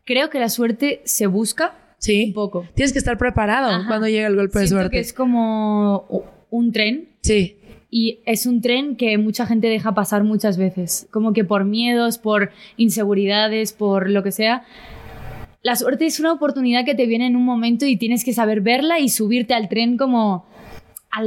creo 0.04 0.30
que 0.30 0.38
la 0.40 0.48
suerte 0.48 1.02
se 1.04 1.26
busca 1.26 1.74
Sí. 1.98 2.26
un 2.28 2.32
poco. 2.34 2.66
Tienes 2.74 2.92
que 2.92 2.98
estar 2.98 3.18
preparado 3.18 3.68
Ajá. 3.70 3.88
cuando 3.88 4.06
llega 4.08 4.26
el 4.28 4.36
golpe 4.36 4.58
de 4.60 4.66
Siento 4.66 4.82
suerte. 4.82 4.96
que 4.96 5.00
es 5.00 5.12
como 5.12 6.06
un 6.50 6.70
tren 6.72 7.08
Sí. 7.22 7.58
y 7.90 8.20
es 8.26 8.46
un 8.46 8.60
tren 8.60 8.96
que 8.96 9.16
mucha 9.18 9.46
gente 9.46 9.66
deja 9.68 9.94
pasar 9.94 10.22
muchas 10.22 10.56
veces, 10.58 11.08
como 11.10 11.32
que 11.32 11.44
por 11.44 11.64
miedos, 11.64 12.18
por 12.18 12.50
inseguridades, 12.76 13.72
por 13.72 14.08
lo 14.10 14.22
que 14.22 14.30
sea. 14.32 14.62
La 15.62 15.74
suerte 15.74 16.06
es 16.06 16.20
una 16.20 16.32
oportunidad 16.32 16.84
que 16.84 16.94
te 16.94 17.06
viene 17.06 17.26
en 17.26 17.34
un 17.34 17.44
momento 17.44 17.86
y 17.86 17.96
tienes 17.96 18.24
que 18.24 18.32
saber 18.32 18.60
verla 18.60 19.00
y 19.00 19.08
subirte 19.08 19.52
al 19.54 19.68
tren 19.68 19.96
como 19.96 20.46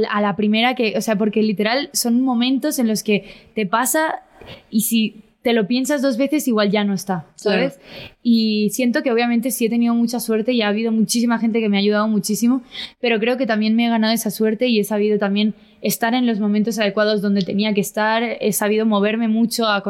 a 0.08 0.20
la 0.20 0.36
primera 0.36 0.74
que, 0.74 0.96
o 0.96 1.00
sea, 1.00 1.16
porque 1.16 1.42
literal 1.42 1.90
son 1.92 2.20
momentos 2.22 2.78
en 2.78 2.88
los 2.88 3.02
que 3.02 3.50
te 3.54 3.66
pasa 3.66 4.22
y 4.70 4.82
si 4.82 5.22
te 5.42 5.54
lo 5.54 5.66
piensas 5.66 6.02
dos 6.02 6.18
veces, 6.18 6.46
igual 6.48 6.70
ya 6.70 6.84
no 6.84 6.92
está, 6.92 7.26
¿sabes? 7.34 7.80
Y 8.22 8.68
siento 8.70 9.02
que 9.02 9.10
obviamente 9.10 9.50
sí 9.50 9.64
he 9.64 9.70
tenido 9.70 9.94
mucha 9.94 10.20
suerte 10.20 10.52
y 10.52 10.60
ha 10.60 10.68
habido 10.68 10.92
muchísima 10.92 11.38
gente 11.38 11.60
que 11.60 11.70
me 11.70 11.78
ha 11.78 11.80
ayudado 11.80 12.08
muchísimo, 12.08 12.62
pero 13.00 13.18
creo 13.18 13.38
que 13.38 13.46
también 13.46 13.74
me 13.74 13.86
he 13.86 13.88
ganado 13.88 14.12
esa 14.12 14.30
suerte 14.30 14.66
y 14.66 14.78
he 14.78 14.84
sabido 14.84 15.18
también 15.18 15.54
estar 15.80 16.12
en 16.12 16.26
los 16.26 16.40
momentos 16.40 16.78
adecuados 16.78 17.22
donde 17.22 17.40
tenía 17.40 17.72
que 17.72 17.80
estar, 17.80 18.22
he 18.22 18.52
sabido 18.52 18.84
moverme 18.84 19.28
mucho 19.28 19.64
a, 19.66 19.82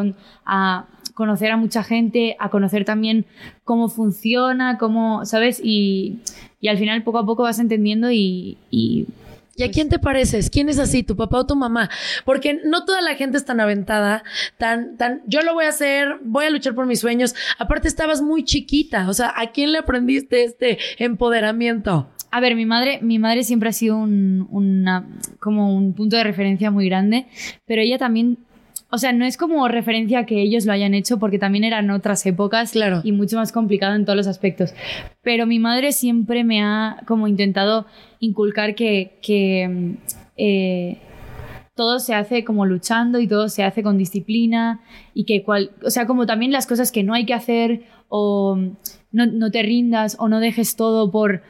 a 0.46 0.86
conocer 1.14 1.50
a 1.50 1.56
mucha 1.56 1.82
gente, 1.82 2.36
a 2.38 2.48
conocer 2.48 2.84
también 2.84 3.26
cómo 3.64 3.88
funciona, 3.88 4.78
cómo, 4.78 5.24
¿sabes? 5.26 5.60
Y, 5.62 6.20
y 6.60 6.68
al 6.68 6.78
final 6.78 7.02
poco 7.02 7.18
a 7.18 7.26
poco 7.26 7.42
vas 7.42 7.58
entendiendo 7.58 8.12
y, 8.12 8.56
y 8.70 9.06
¿Y 9.60 9.62
a 9.62 9.70
quién 9.70 9.90
te 9.90 9.98
pareces? 9.98 10.48
¿Quién 10.48 10.70
es 10.70 10.78
así, 10.78 11.02
tu 11.02 11.16
papá 11.16 11.40
o 11.40 11.46
tu 11.46 11.54
mamá? 11.54 11.90
Porque 12.24 12.58
no 12.64 12.86
toda 12.86 13.02
la 13.02 13.14
gente 13.14 13.36
es 13.36 13.44
tan 13.44 13.60
aventada, 13.60 14.24
tan, 14.56 14.96
tan, 14.96 15.20
yo 15.26 15.42
lo 15.42 15.52
voy 15.52 15.66
a 15.66 15.68
hacer, 15.68 16.16
voy 16.24 16.46
a 16.46 16.50
luchar 16.50 16.74
por 16.74 16.86
mis 16.86 17.00
sueños. 17.00 17.34
Aparte 17.58 17.86
estabas 17.86 18.22
muy 18.22 18.42
chiquita, 18.42 19.06
o 19.10 19.12
sea, 19.12 19.34
¿a 19.36 19.50
quién 19.50 19.72
le 19.72 19.78
aprendiste 19.78 20.44
este 20.44 20.78
empoderamiento? 20.96 22.08
A 22.30 22.40
ver, 22.40 22.54
mi 22.54 22.64
madre, 22.64 23.00
mi 23.02 23.18
madre 23.18 23.44
siempre 23.44 23.68
ha 23.68 23.72
sido 23.72 23.98
un, 23.98 24.48
una, 24.50 25.06
como 25.40 25.76
un 25.76 25.92
punto 25.92 26.16
de 26.16 26.24
referencia 26.24 26.70
muy 26.70 26.86
grande, 26.86 27.26
pero 27.66 27.82
ella 27.82 27.98
también 27.98 28.38
o 28.90 28.98
sea, 28.98 29.12
no 29.12 29.24
es 29.24 29.36
como 29.36 29.66
referencia 29.68 30.26
que 30.26 30.42
ellos 30.42 30.66
lo 30.66 30.72
hayan 30.72 30.94
hecho 30.94 31.18
porque 31.18 31.38
también 31.38 31.64
eran 31.64 31.90
otras 31.90 32.24
épocas 32.26 32.72
claro. 32.72 33.00
y 33.04 33.12
mucho 33.12 33.36
más 33.36 33.52
complicado 33.52 33.94
en 33.94 34.04
todos 34.04 34.16
los 34.16 34.26
aspectos. 34.26 34.74
Pero 35.22 35.46
mi 35.46 35.58
madre 35.58 35.92
siempre 35.92 36.42
me 36.42 36.62
ha 36.62 37.02
como 37.06 37.28
intentado 37.28 37.86
inculcar 38.18 38.74
que, 38.74 39.18
que 39.22 39.96
eh, 40.36 40.98
todo 41.76 42.00
se 42.00 42.14
hace 42.14 42.44
como 42.44 42.66
luchando 42.66 43.20
y 43.20 43.28
todo 43.28 43.48
se 43.48 43.62
hace 43.62 43.82
con 43.82 43.96
disciplina 43.96 44.80
y 45.14 45.24
que 45.24 45.44
cual, 45.44 45.70
o 45.84 45.90
sea, 45.90 46.06
como 46.06 46.26
también 46.26 46.50
las 46.50 46.66
cosas 46.66 46.90
que 46.90 47.04
no 47.04 47.14
hay 47.14 47.26
que 47.26 47.34
hacer 47.34 47.84
o 48.08 48.58
no, 49.12 49.26
no 49.26 49.50
te 49.50 49.62
rindas 49.62 50.16
o 50.18 50.28
no 50.28 50.40
dejes 50.40 50.74
todo 50.74 51.10
por 51.12 51.42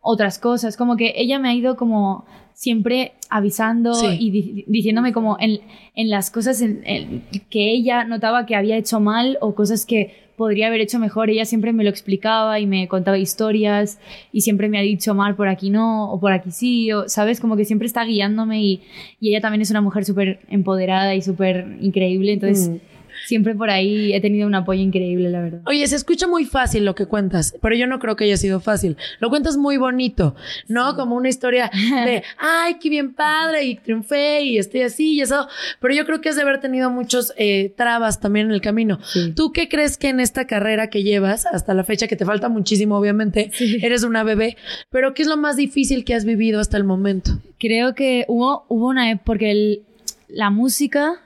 otras 0.00 0.38
cosas, 0.38 0.76
como 0.76 0.96
que 0.96 1.12
ella 1.16 1.38
me 1.38 1.50
ha 1.50 1.54
ido 1.54 1.76
como 1.76 2.24
siempre 2.60 3.12
avisando 3.30 3.94
y 4.12 4.64
diciéndome 4.66 5.14
como 5.14 5.38
en, 5.40 5.60
en 5.94 6.10
las 6.10 6.30
cosas 6.30 6.60
en, 6.60 7.22
que 7.48 7.70
ella 7.72 8.04
notaba 8.04 8.44
que 8.44 8.54
había 8.54 8.76
hecho 8.76 9.00
mal 9.00 9.38
o 9.40 9.54
cosas 9.54 9.86
que 9.86 10.28
podría 10.36 10.66
haber 10.66 10.82
hecho 10.82 10.98
mejor, 10.98 11.30
ella 11.30 11.46
siempre 11.46 11.72
me 11.72 11.84
lo 11.84 11.88
explicaba 11.88 12.60
y 12.60 12.66
me 12.66 12.86
contaba 12.86 13.16
historias 13.16 13.98
y 14.30 14.42
siempre 14.42 14.68
me 14.68 14.78
ha 14.78 14.82
dicho 14.82 15.14
mal 15.14 15.36
por 15.36 15.48
aquí 15.48 15.70
no 15.70 16.12
o 16.12 16.20
por 16.20 16.32
aquí 16.32 16.50
sí, 16.50 16.92
o, 16.92 17.08
¿sabes? 17.08 17.40
Como 17.40 17.56
que 17.56 17.64
siempre 17.64 17.86
está 17.86 18.04
guiándome 18.04 18.62
y, 18.62 18.82
y 19.20 19.30
ella 19.30 19.40
también 19.40 19.62
es 19.62 19.70
una 19.70 19.80
mujer 19.80 20.04
súper 20.04 20.40
empoderada 20.50 21.14
y 21.14 21.22
súper 21.22 21.78
increíble, 21.80 22.34
entonces... 22.34 22.68
Mm 22.68 22.89
siempre 23.30 23.54
por 23.54 23.70
ahí 23.70 24.12
he 24.12 24.20
tenido 24.20 24.44
un 24.48 24.56
apoyo 24.56 24.82
increíble, 24.82 25.30
la 25.30 25.40
verdad. 25.40 25.60
Oye, 25.66 25.86
se 25.86 25.94
escucha 25.94 26.26
muy 26.26 26.44
fácil 26.44 26.84
lo 26.84 26.96
que 26.96 27.06
cuentas, 27.06 27.54
pero 27.62 27.76
yo 27.76 27.86
no 27.86 28.00
creo 28.00 28.16
que 28.16 28.24
haya 28.24 28.36
sido 28.36 28.58
fácil. 28.58 28.96
Lo 29.20 29.30
cuentas 29.30 29.56
muy 29.56 29.76
bonito, 29.76 30.34
¿no? 30.66 30.96
Como 30.96 31.14
una 31.14 31.28
historia 31.28 31.70
de, 31.72 32.24
ay, 32.38 32.78
qué 32.80 32.90
bien 32.90 33.14
padre, 33.14 33.62
y 33.64 33.76
triunfé, 33.76 34.42
y 34.42 34.58
estoy 34.58 34.82
así, 34.82 35.14
y 35.14 35.20
eso. 35.20 35.46
Pero 35.80 35.94
yo 35.94 36.04
creo 36.06 36.20
que 36.20 36.28
has 36.28 36.34
de 36.34 36.42
haber 36.42 36.60
tenido 36.60 36.90
muchos 36.90 37.32
eh, 37.36 37.72
trabas 37.76 38.18
también 38.18 38.46
en 38.46 38.52
el 38.52 38.60
camino. 38.60 38.98
¿Tú 39.36 39.52
qué 39.52 39.68
crees 39.68 39.96
que 39.96 40.08
en 40.08 40.18
esta 40.18 40.48
carrera 40.48 40.90
que 40.90 41.04
llevas 41.04 41.46
hasta 41.46 41.72
la 41.72 41.84
fecha, 41.84 42.08
que 42.08 42.16
te 42.16 42.24
falta 42.24 42.48
muchísimo, 42.48 42.96
obviamente, 42.96 43.52
eres 43.80 44.02
una 44.02 44.24
bebé, 44.24 44.56
pero 44.90 45.14
qué 45.14 45.22
es 45.22 45.28
lo 45.28 45.36
más 45.36 45.54
difícil 45.54 46.04
que 46.04 46.14
has 46.14 46.24
vivido 46.24 46.58
hasta 46.58 46.76
el 46.76 46.84
momento? 46.84 47.38
Creo 47.60 47.94
que 47.94 48.24
hubo, 48.26 48.64
hubo 48.68 48.88
una 48.88 49.08
época, 49.10 49.22
porque 49.24 49.82
la 50.26 50.50
música 50.50 51.20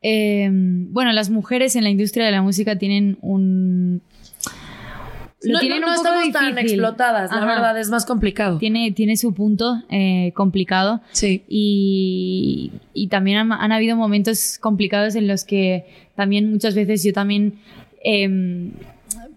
Em, 0.00 0.92
bueno, 0.92 1.12
las 1.12 1.30
mujeres 1.30 1.76
en 1.76 1.84
la 1.84 1.90
industria 1.90 2.26
de 2.26 2.32
la 2.32 2.42
música 2.42 2.78
tienen 2.78 3.18
un... 3.20 4.02
no, 5.42 5.58
tienen 5.58 5.78
un 5.78 5.94
poco 5.94 6.20
estamos 6.20 6.32
tan 6.32 6.58
explotadas, 6.58 7.30
la 7.32 7.44
verdad, 7.44 7.78
es 7.78 7.90
más 7.90 8.06
complicado. 8.06 8.58
Tiene, 8.58 8.92
tiene 8.92 9.16
su 9.16 9.34
punto 9.34 9.82
eh, 9.90 10.32
complicado. 10.34 11.00
Sí. 11.12 11.44
Y, 11.48 12.72
y 12.94 13.08
también 13.08 13.38
han, 13.38 13.52
han, 13.52 13.72
habido 13.72 13.96
momentos 13.96 14.58
complicados 14.60 15.16
en 15.16 15.26
los 15.26 15.44
que 15.44 15.86
también 16.14 16.50
muchas 16.50 16.74
veces 16.74 17.02
yo 17.02 17.12
también 17.12 17.58
eh, 18.04 18.70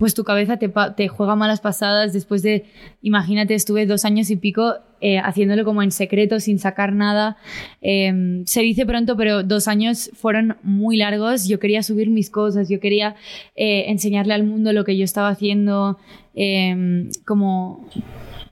pues 0.01 0.15
tu 0.15 0.23
cabeza 0.23 0.57
te, 0.57 0.67
te, 0.97 1.07
juega 1.09 1.35
malas 1.35 1.61
pasadas 1.61 2.11
después 2.11 2.41
de, 2.41 2.65
imagínate, 3.03 3.53
estuve 3.53 3.85
dos 3.85 4.03
años 4.03 4.31
y 4.31 4.35
pico 4.35 4.77
eh, 4.99 5.19
haciéndolo 5.19 5.63
como 5.63 5.83
en 5.83 5.91
secreto, 5.91 6.39
sin 6.39 6.57
sacar 6.57 6.91
nada. 6.91 7.37
Eh, 7.83 8.41
se 8.45 8.61
dice 8.61 8.87
pronto, 8.87 9.15
pero 9.15 9.43
dos 9.43 9.67
años 9.67 10.09
fueron 10.15 10.57
muy 10.63 10.97
largos. 10.97 11.47
Yo 11.47 11.59
quería 11.59 11.83
subir 11.83 12.09
mis 12.09 12.31
cosas, 12.31 12.67
yo 12.67 12.79
quería 12.79 13.15
eh, 13.55 13.85
enseñarle 13.89 14.33
al 14.33 14.43
mundo 14.43 14.73
lo 14.73 14.85
que 14.85 14.97
yo 14.97 15.03
estaba 15.03 15.29
haciendo, 15.29 15.99
em, 16.33 17.11
como 17.23 17.87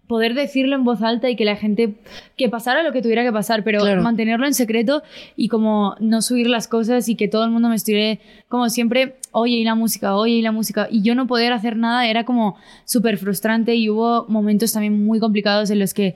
poder 0.10 0.34
decirlo 0.34 0.76
en 0.76 0.84
voz 0.84 1.04
alta 1.04 1.30
y 1.30 1.36
que 1.36 1.45
la 1.45 1.56
gente, 1.56 1.93
que 2.36 2.50
pasara 2.50 2.82
lo 2.82 2.91
que 2.91 3.04
tuviera 3.04 3.24
que 3.24 3.32
pasar, 3.32 3.63
pero 3.63 3.86
mantenerlo 4.02 4.48
en 4.48 4.56
secreto 4.56 5.04
y 5.36 5.50
como 5.50 5.95
no 6.00 6.24
subir 6.24 6.48
las 6.48 6.67
cosas 6.67 7.08
y 7.10 7.15
que 7.15 7.28
todo 7.28 7.45
el 7.45 7.52
mundo 7.52 7.69
me 7.69 7.76
estuviera 7.76 8.19
como 8.48 8.69
siempre, 8.69 9.17
oye, 9.32 9.58
y 9.58 9.63
la 9.63 9.76
música, 9.76 10.15
oye, 10.15 10.34
y 10.34 10.41
la 10.41 10.52
música, 10.52 10.88
y 10.89 11.04
yo 11.04 11.13
no 11.13 11.28
poder 11.28 11.54
hacer 11.54 11.78
nada 11.78 12.08
era 12.08 12.24
como 12.24 12.56
súper 12.86 13.19
frustrante 13.19 13.76
y 13.76 13.88
hubo 13.88 14.26
momentos 14.28 14.74
también 14.74 15.06
muy 15.06 15.19
complicados 15.19 15.69
en 15.69 15.78
los 15.78 15.93
que 15.93 16.15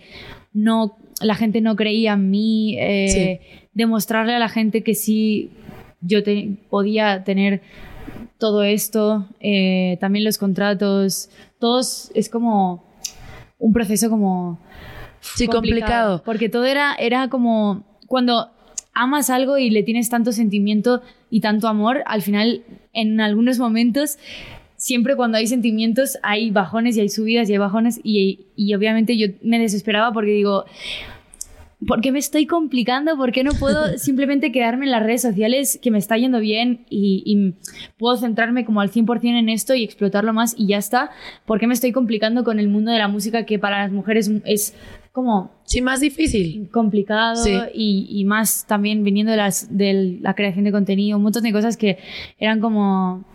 no, 0.53 0.97
la 1.21 1.35
gente 1.35 1.61
no 1.61 1.75
creía 1.75 2.13
en 2.13 2.31
mí, 2.31 2.75
eh, 2.79 3.41
demostrarle 3.75 4.33
a 4.33 4.39
la 4.39 4.49
gente 4.49 4.81
que 4.81 4.95
sí, 4.95 5.51
yo 6.01 6.21
podía 6.67 7.23
tener 7.23 7.61
todo 8.39 8.63
esto, 8.63 9.27
eh, 9.39 9.99
también 10.01 10.25
los 10.25 10.39
contratos, 10.39 11.29
todos 11.59 12.09
es 12.15 12.27
como 12.27 12.91
un 13.63 13.71
proceso 13.71 14.09
como... 14.09 14.59
Sí, 15.21 15.47
complicado. 15.47 16.21
Porque 16.25 16.49
todo 16.49 16.65
era, 16.65 16.93
era 16.95 17.29
como 17.29 17.85
cuando 18.07 18.49
amas 18.93 19.29
algo 19.29 19.57
y 19.57 19.69
le 19.69 19.83
tienes 19.83 20.09
tanto 20.09 20.33
sentimiento 20.33 21.01
y 21.29 21.39
tanto 21.39 21.69
amor, 21.69 22.03
al 22.05 22.21
final, 22.21 22.63
en 22.91 23.21
algunos 23.21 23.59
momentos, 23.59 24.17
siempre 24.75 25.15
cuando 25.15 25.37
hay 25.37 25.47
sentimientos 25.47 26.17
hay 26.23 26.51
bajones 26.51 26.97
y 26.97 26.99
hay 26.99 27.09
subidas 27.09 27.49
y 27.49 27.53
hay 27.53 27.57
bajones 27.57 28.01
y, 28.03 28.47
y 28.57 28.75
obviamente 28.75 29.17
yo 29.17 29.27
me 29.41 29.59
desesperaba 29.59 30.11
porque 30.11 30.31
digo, 30.31 30.65
¿por 31.87 32.01
qué 32.01 32.11
me 32.11 32.19
estoy 32.19 32.45
complicando? 32.45 33.17
¿Por 33.17 33.31
qué 33.31 33.43
no 33.43 33.53
puedo 33.53 33.97
simplemente 33.97 34.51
quedarme 34.51 34.85
en 34.85 34.91
las 34.91 35.03
redes 35.03 35.21
sociales 35.21 35.79
que 35.81 35.91
me 35.91 35.97
está 35.97 36.17
yendo 36.17 36.39
bien 36.39 36.85
y, 36.89 37.53
puedo 37.97 38.17
centrarme 38.17 38.65
como 38.65 38.81
al 38.81 38.91
100% 38.91 39.23
en 39.23 39.49
esto 39.49 39.73
y 39.75 39.83
explotarlo 39.83 40.33
más 40.33 40.55
y 40.57 40.67
ya 40.67 40.77
está? 40.77 41.11
¿Por 41.45 41.59
qué 41.59 41.67
me 41.67 41.73
estoy 41.73 41.91
complicando 41.91 42.43
con 42.43 42.59
el 42.59 42.67
mundo 42.67 42.91
de 42.91 42.99
la 42.99 43.07
música 43.07 43.45
que 43.45 43.59
para 43.59 43.83
las 43.83 43.91
mujeres 43.91 44.31
es 44.45 44.75
como... 45.11 45.51
Sí, 45.65 45.81
más 45.81 45.99
difícil. 45.99 46.69
Complicado 46.71 47.45
y, 47.73 48.23
más 48.25 48.65
también 48.67 49.03
viniendo 49.03 49.31
de, 49.31 49.37
las, 49.37 49.75
de 49.75 50.19
la 50.21 50.33
creación 50.33 50.65
de 50.65 50.71
contenido, 50.71 51.17
un 51.17 51.23
montón 51.23 51.43
de 51.43 51.51
cosas 51.51 51.77
que 51.77 51.97
eran 52.39 52.59
como... 52.59 53.25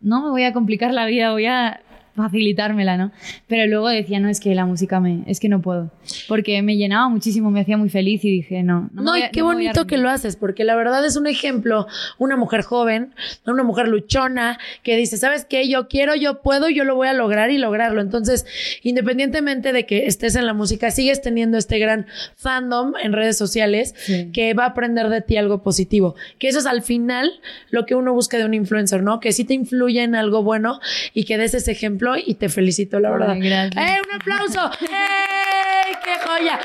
No 0.00 0.22
me 0.22 0.30
voy 0.30 0.44
a 0.44 0.52
complicar 0.52 0.92
la 0.92 1.06
vida, 1.06 1.32
voy 1.32 1.46
a 1.46 1.80
facilitármela, 2.16 2.96
¿no? 2.96 3.12
Pero 3.46 3.66
luego 3.66 3.88
decía, 3.88 4.20
no, 4.20 4.28
es 4.28 4.40
que 4.40 4.54
la 4.54 4.66
música 4.66 5.00
me, 5.00 5.22
es 5.26 5.40
que 5.40 5.48
no 5.48 5.60
puedo, 5.60 5.90
porque 6.28 6.60
me 6.62 6.76
llenaba 6.76 7.08
muchísimo, 7.08 7.50
me 7.50 7.60
hacía 7.60 7.76
muy 7.76 7.88
feliz 7.88 8.24
y 8.24 8.30
dije, 8.30 8.62
no. 8.62 8.90
No, 8.92 9.02
no 9.02 9.16
y 9.16 9.22
qué 9.30 9.42
bonito 9.42 9.86
que 9.86 9.96
lo 9.96 10.08
haces, 10.10 10.36
porque 10.36 10.64
la 10.64 10.74
verdad 10.74 11.04
es 11.04 11.16
un 11.16 11.26
ejemplo, 11.26 11.86
una 12.18 12.36
mujer 12.36 12.62
joven, 12.62 13.14
una 13.46 13.62
mujer 13.62 13.88
luchona, 13.88 14.58
que 14.82 14.96
dice, 14.96 15.16
¿sabes 15.16 15.44
qué? 15.44 15.68
Yo 15.68 15.88
quiero, 15.88 16.14
yo 16.14 16.42
puedo, 16.42 16.68
yo 16.68 16.84
lo 16.84 16.94
voy 16.94 17.08
a 17.08 17.12
lograr 17.12 17.50
y 17.50 17.58
lograrlo. 17.58 18.00
Entonces, 18.00 18.46
independientemente 18.82 19.72
de 19.72 19.86
que 19.86 20.06
estés 20.06 20.36
en 20.36 20.46
la 20.46 20.54
música, 20.54 20.90
sigues 20.90 21.22
teniendo 21.22 21.58
este 21.58 21.78
gran 21.78 22.06
fandom 22.36 22.94
en 23.02 23.12
redes 23.12 23.36
sociales 23.36 23.94
que 24.32 24.54
va 24.54 24.64
a 24.64 24.68
aprender 24.68 25.08
de 25.08 25.20
ti 25.20 25.36
algo 25.36 25.62
positivo, 25.62 26.14
que 26.38 26.48
eso 26.48 26.58
es 26.58 26.66
al 26.66 26.82
final 26.82 27.30
lo 27.70 27.86
que 27.86 27.94
uno 27.94 28.12
busca 28.12 28.38
de 28.38 28.44
un 28.44 28.54
influencer, 28.54 29.02
¿no? 29.02 29.20
Que 29.20 29.32
sí 29.32 29.44
te 29.44 29.54
influya 29.54 30.04
en 30.04 30.14
algo 30.14 30.42
bueno 30.42 30.80
y 31.14 31.24
que 31.24 31.38
des 31.38 31.54
ese 31.54 31.72
ejemplo 31.72 32.05
y 32.14 32.34
te 32.34 32.48
felicito, 32.48 33.00
la 33.00 33.10
verdad. 33.10 33.36
¡Eh, 33.36 34.00
un 34.06 34.14
aplauso! 34.14 34.70
¡Eh, 34.82 35.94
qué 36.04 36.14
joya! 36.26 36.60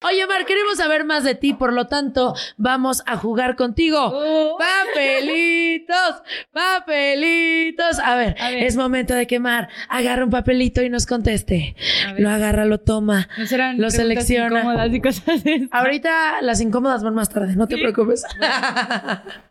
Oye, 0.00 0.24
Mar, 0.28 0.46
queremos 0.46 0.76
saber 0.76 1.04
más 1.04 1.24
de 1.24 1.34
ti, 1.34 1.54
por 1.54 1.72
lo 1.72 1.88
tanto, 1.88 2.32
vamos 2.56 3.02
a 3.06 3.16
jugar 3.16 3.56
contigo. 3.56 3.98
Oh. 4.00 4.56
Papelitos, 4.56 6.22
papelitos. 6.52 7.98
A 7.98 8.14
ver, 8.14 8.36
es 8.58 8.76
momento 8.76 9.14
de 9.14 9.26
que 9.26 9.40
Mar 9.40 9.68
agarre 9.88 10.22
un 10.22 10.30
papelito 10.30 10.82
y 10.82 10.88
nos 10.88 11.04
conteste. 11.04 11.74
Lo 12.16 12.30
agarra, 12.30 12.64
lo 12.64 12.78
toma, 12.78 13.28
lo 13.76 13.90
selecciona. 13.90 14.86
Y 14.86 15.00
cosas 15.00 15.42
Ahorita 15.72 16.42
las 16.42 16.60
incómodas 16.60 17.02
van 17.02 17.16
más 17.16 17.28
tarde, 17.28 17.56
no 17.56 17.66
te 17.66 17.76
preocupes. 17.76 18.24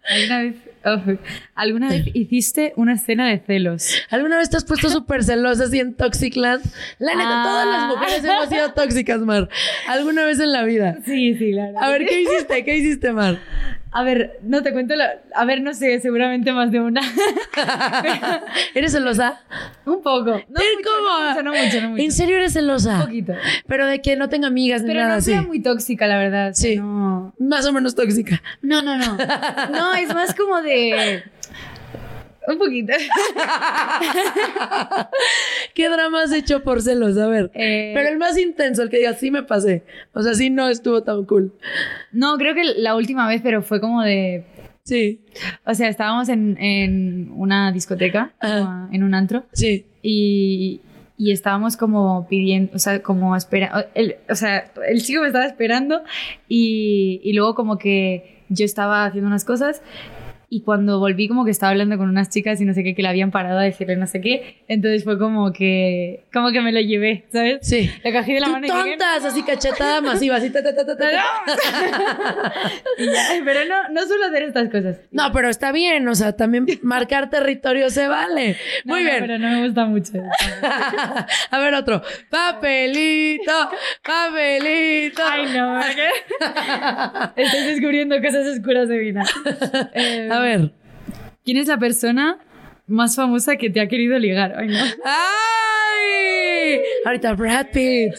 ¿Alguna 0.09 0.39
vez, 0.43 0.55
¿Alguna 1.55 1.89
vez 1.89 2.05
hiciste 2.13 2.73
una 2.75 2.93
escena 2.93 3.27
de 3.27 3.39
celos? 3.39 3.93
¿Alguna 4.09 4.37
vez 4.37 4.49
te 4.49 4.57
has 4.57 4.65
puesto 4.65 4.89
súper 4.89 5.23
celosa 5.23 5.65
así 5.65 5.79
en 5.79 5.93
Toxicland? 5.93 6.63
La 6.99 7.15
neta, 7.15 7.43
todas 7.43 7.67
las 7.67 7.87
mujeres 7.87 8.23
hemos 8.23 8.49
sido 8.49 8.73
tóxicas, 8.73 9.19
Mar. 9.21 9.49
¿Alguna 9.87 10.25
vez 10.25 10.39
en 10.39 10.51
la 10.51 10.63
vida? 10.63 10.97
Sí, 11.05 11.35
sí, 11.35 11.51
claro. 11.51 11.79
A 11.79 11.89
ver, 11.89 12.05
¿qué 12.05 12.21
hiciste? 12.21 12.63
¿Qué 12.63 12.77
hiciste, 12.77 13.11
Mar? 13.11 13.39
A 13.97 14.03
ver, 14.03 14.37
no 14.43 14.61
te 14.61 14.71
cuento 14.73 14.95
la... 14.95 15.09
A 15.33 15.43
ver, 15.45 15.61
no 15.61 15.73
sé, 15.73 15.99
seguramente 15.99 16.51
más 16.51 16.71
de 16.71 16.79
una. 16.81 17.01
¿Eres 18.75 18.91
celosa? 18.91 19.41
Un 19.85 20.01
poco. 20.03 20.25
No 20.31 20.35
¿Eh, 20.35 20.43
mucho, 20.77 20.89
¿Cómo? 20.97 21.19
no 21.19 21.29
mucho, 21.29 21.43
no 21.43 21.51
mucho, 21.51 21.81
no 21.81 21.89
mucho. 21.89 22.03
¿En 22.03 22.11
serio 22.11 22.37
eres 22.37 22.53
celosa? 22.53 22.95
Un 22.99 23.01
poquito. 23.05 23.33
Pero 23.67 23.87
de 23.87 24.01
que 24.01 24.15
no 24.15 24.29
tenga 24.29 24.47
amigas 24.47 24.81
ni 24.83 24.89
Pero 24.89 24.99
nada 24.99 25.13
no 25.13 25.17
así. 25.17 25.31
sea 25.31 25.41
muy 25.41 25.61
tóxica, 25.61 26.05
la 26.05 26.19
verdad. 26.19 26.51
Sí. 26.53 26.75
No, 26.77 27.33
Más 27.39 27.65
o 27.65 27.73
menos 27.73 27.95
tóxica. 27.95 28.41
no, 28.61 28.81
no. 28.83 28.97
No, 28.97 29.17
No, 29.71 29.95
es 29.95 30.13
más 30.13 30.35
como 30.35 30.61
de... 30.61 31.23
Un 32.47 32.57
poquito. 32.57 32.93
¿Qué 35.73 35.89
drama 35.89 36.23
has 36.23 36.33
hecho 36.33 36.63
por 36.63 36.81
celos? 36.81 37.17
A 37.17 37.27
ver. 37.27 37.51
Eh, 37.53 37.91
Pero 37.95 38.09
el 38.09 38.17
más 38.17 38.37
intenso, 38.37 38.83
el 38.83 38.89
que 38.89 38.97
diga, 38.97 39.13
sí 39.13 39.31
me 39.31 39.43
pasé. 39.43 39.83
O 40.13 40.21
sea, 40.21 40.33
sí 40.33 40.49
no 40.49 40.67
estuvo 40.69 41.03
tan 41.03 41.25
cool. 41.25 41.53
No, 42.11 42.37
creo 42.37 42.55
que 42.55 42.63
la 42.63 42.95
última 42.95 43.27
vez, 43.27 43.41
pero 43.43 43.61
fue 43.61 43.79
como 43.81 44.01
de... 44.01 44.45
Sí, 44.83 45.19
O 45.65 45.73
sea, 45.73 45.89
estábamos 45.89 46.29
en, 46.29 46.57
en 46.61 47.29
una 47.35 47.73
discoteca, 47.73 48.33
Ajá. 48.39 48.87
en 48.93 49.03
un 49.03 49.13
antro, 49.13 49.43
sí. 49.51 49.85
y, 50.01 50.79
y 51.17 51.31
estábamos 51.33 51.75
como 51.75 52.25
pidiendo, 52.29 52.71
o 52.73 52.79
sea, 52.79 53.03
como 53.03 53.35
espera, 53.35 53.89
el, 53.95 54.15
o 54.29 54.35
sea, 54.35 54.71
el 54.87 55.03
chico 55.03 55.19
me 55.23 55.27
estaba 55.27 55.45
esperando 55.45 56.03
y, 56.47 57.19
y 57.21 57.33
luego 57.33 57.53
como 57.53 57.77
que 57.77 58.37
yo 58.47 58.63
estaba 58.63 59.03
haciendo 59.03 59.27
unas 59.27 59.43
cosas 59.43 59.81
y 60.49 60.61
cuando 60.61 60.99
volví 60.99 61.27
como 61.27 61.43
que 61.43 61.51
estaba 61.51 61.71
hablando 61.71 61.97
con 61.97 62.07
unas 62.07 62.29
chicas 62.29 62.61
y 62.61 62.65
no 62.65 62.73
sé 62.73 62.81
qué, 62.83 62.95
que 62.95 63.01
le 63.01 63.09
habían 63.09 63.31
parado 63.31 63.59
a 63.59 63.63
decirle 63.63 63.97
no 63.97 64.07
sé 64.07 64.21
qué, 64.21 64.63
entonces 64.69 65.03
fue 65.03 65.19
como 65.19 65.51
que, 65.51 66.23
como 66.31 66.51
que 66.51 66.61
me 66.61 66.71
lo 66.71 66.79
llevé, 66.79 67.25
¿sabes? 67.33 67.59
Sí. 67.61 67.91
Le 68.03 68.13
cogí 68.13 68.33
de 68.33 68.39
la 68.39 68.47
mano 68.47 68.65
y 68.65 68.69
tontas, 68.69 69.25
así 69.25 69.43
cachetada 69.43 69.99
masiva, 70.01 70.37
así 70.37 70.49
ta, 70.49 70.63
ta, 70.63 70.73
ta, 70.73 70.85
ta, 70.85 70.95
ta. 70.97 71.09
Y 72.97 73.41
pero 73.43 73.65
no, 73.65 73.89
no 73.89 74.07
suelo 74.07 74.25
hacer 74.25 74.43
estas 74.43 74.69
cosas. 74.69 74.97
No, 75.11 75.31
pero 75.33 75.49
está 75.49 75.71
bien, 75.71 76.07
o 76.07 76.15
sea, 76.15 76.31
también 76.33 76.65
marcar 76.81 77.29
territorio 77.29 77.89
se 77.89 78.07
vale. 78.07 78.55
No, 78.85 78.93
Muy 78.93 79.03
no, 79.03 79.09
bien. 79.09 79.19
pero 79.21 79.37
no 79.39 79.49
me 79.49 79.65
gusta 79.65 79.85
mucho. 79.85 80.13
A 81.51 81.59
ver, 81.59 81.73
otro. 81.73 82.01
Papelito, 82.29 83.69
papelito. 84.03 85.21
Ay, 85.29 85.45
no, 85.53 85.79
¿qué? 85.95 86.09
Estoy 87.43 87.63
descubriendo 87.65 88.21
cosas 88.21 88.47
oscuras 88.47 88.87
de 88.87 88.97
Vina. 88.97 89.23
Eh, 89.93 90.29
A 90.37 90.39
ver. 90.41 90.71
¿Quién 91.43 91.57
es 91.57 91.67
la 91.67 91.77
persona 91.77 92.39
más 92.87 93.15
famosa 93.15 93.55
que 93.55 93.69
te 93.69 93.79
ha 93.81 93.87
querido 93.87 94.17
ligar? 94.19 94.53
Ay, 94.57 94.67
no. 94.67 94.79
¡Ay! 95.05 96.79
Ahorita 97.05 97.33
Brad 97.33 97.67
Pitt. 97.73 98.13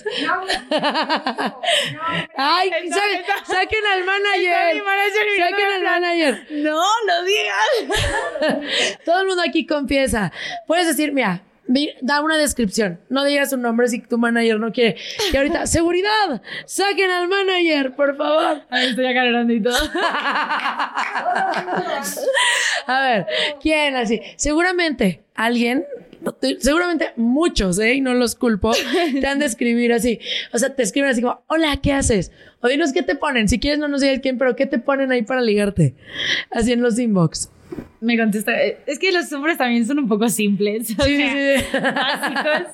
¡Ay! 2.37 2.71
Está- 2.85 2.97
sa- 2.97 3.11
está- 3.13 3.45
¡Saquen 3.45 3.85
al 3.93 4.05
manager! 4.05 4.83
manager 4.85 5.27
¡Saquen 5.39 5.67
al 5.75 5.81
plan, 5.81 6.01
manager! 6.03 6.47
No, 6.51 6.83
lo 7.07 7.25
digas. 7.25 8.99
Todo 9.05 9.21
el 9.21 9.27
mundo 9.27 9.43
aquí 9.47 9.67
confiesa. 9.67 10.33
Puedes 10.67 10.87
decir, 10.87 11.13
mira, 11.13 11.43
di- 11.69 11.93
da 12.01 12.21
una 12.21 12.37
descripción. 12.37 12.99
No 13.09 13.25
digas 13.25 13.53
un 13.53 13.63
nombre 13.63 13.87
si 13.89 14.01
tu 14.01 14.19
manager 14.19 14.59
no 14.59 14.73
quiere. 14.73 14.97
Y 15.33 15.37
ahorita, 15.37 15.67
¡seguridad! 15.69 16.43
¡Saquen 16.67 17.11
al 17.11 17.29
manager, 17.29 17.95
por 17.95 18.17
favor! 18.17 18.63
Ay, 18.71 18.89
estoy 18.91 19.07
acalorando 19.07 19.53
y 19.53 19.63
todo. 19.63 19.77
A 22.87 23.01
ver, 23.03 23.27
¿quién 23.61 23.97
así? 23.97 24.21
Seguramente 24.37 25.23
alguien, 25.35 25.85
seguramente 26.59 27.13
muchos, 27.17 27.79
¿eh? 27.79 27.95
Y 27.95 28.01
no 28.01 28.15
los 28.15 28.35
culpo, 28.35 28.73
te 29.21 29.27
han 29.27 29.39
de 29.39 29.47
escribir 29.47 29.93
así. 29.93 30.19
O 30.53 30.59
sea, 30.59 30.75
te 30.75 30.83
escriben 30.83 31.11
así 31.11 31.21
como, 31.21 31.43
hola, 31.49 31.79
¿qué 31.83 31.93
haces? 31.93 32.33
O 32.61 32.69
dinos 32.69 32.93
qué 32.93 33.03
te 33.03 33.15
ponen. 33.15 33.49
Si 33.49 33.59
quieres, 33.61 33.79
no 33.79 33.89
nos 33.89 34.01
digas 34.01 34.21
quién, 34.23 34.39
pero 34.39 34.57
¿qué 34.57 34.67
te 34.67 34.79
ponen 34.79 35.13
ahí 35.13 35.23
para 35.23 35.41
ligarte? 35.43 35.95
Así 36.51 36.73
en 36.73 36.83
los 36.83 36.99
inbox. 36.99 37.51
Me 38.01 38.17
contesta. 38.17 38.53
eh, 38.65 38.79
Es 38.87 38.99
que 38.99 39.11
los 39.11 39.33
hombres 39.33 39.59
también 39.59 39.85
son 39.85 39.99
un 39.99 40.09
poco 40.09 40.29
simples. 40.29 40.87
Sí, 40.89 40.95
sí, 40.97 41.17
sea, 41.17 41.59
sí. 41.61 41.65
Básicos. 41.73 42.73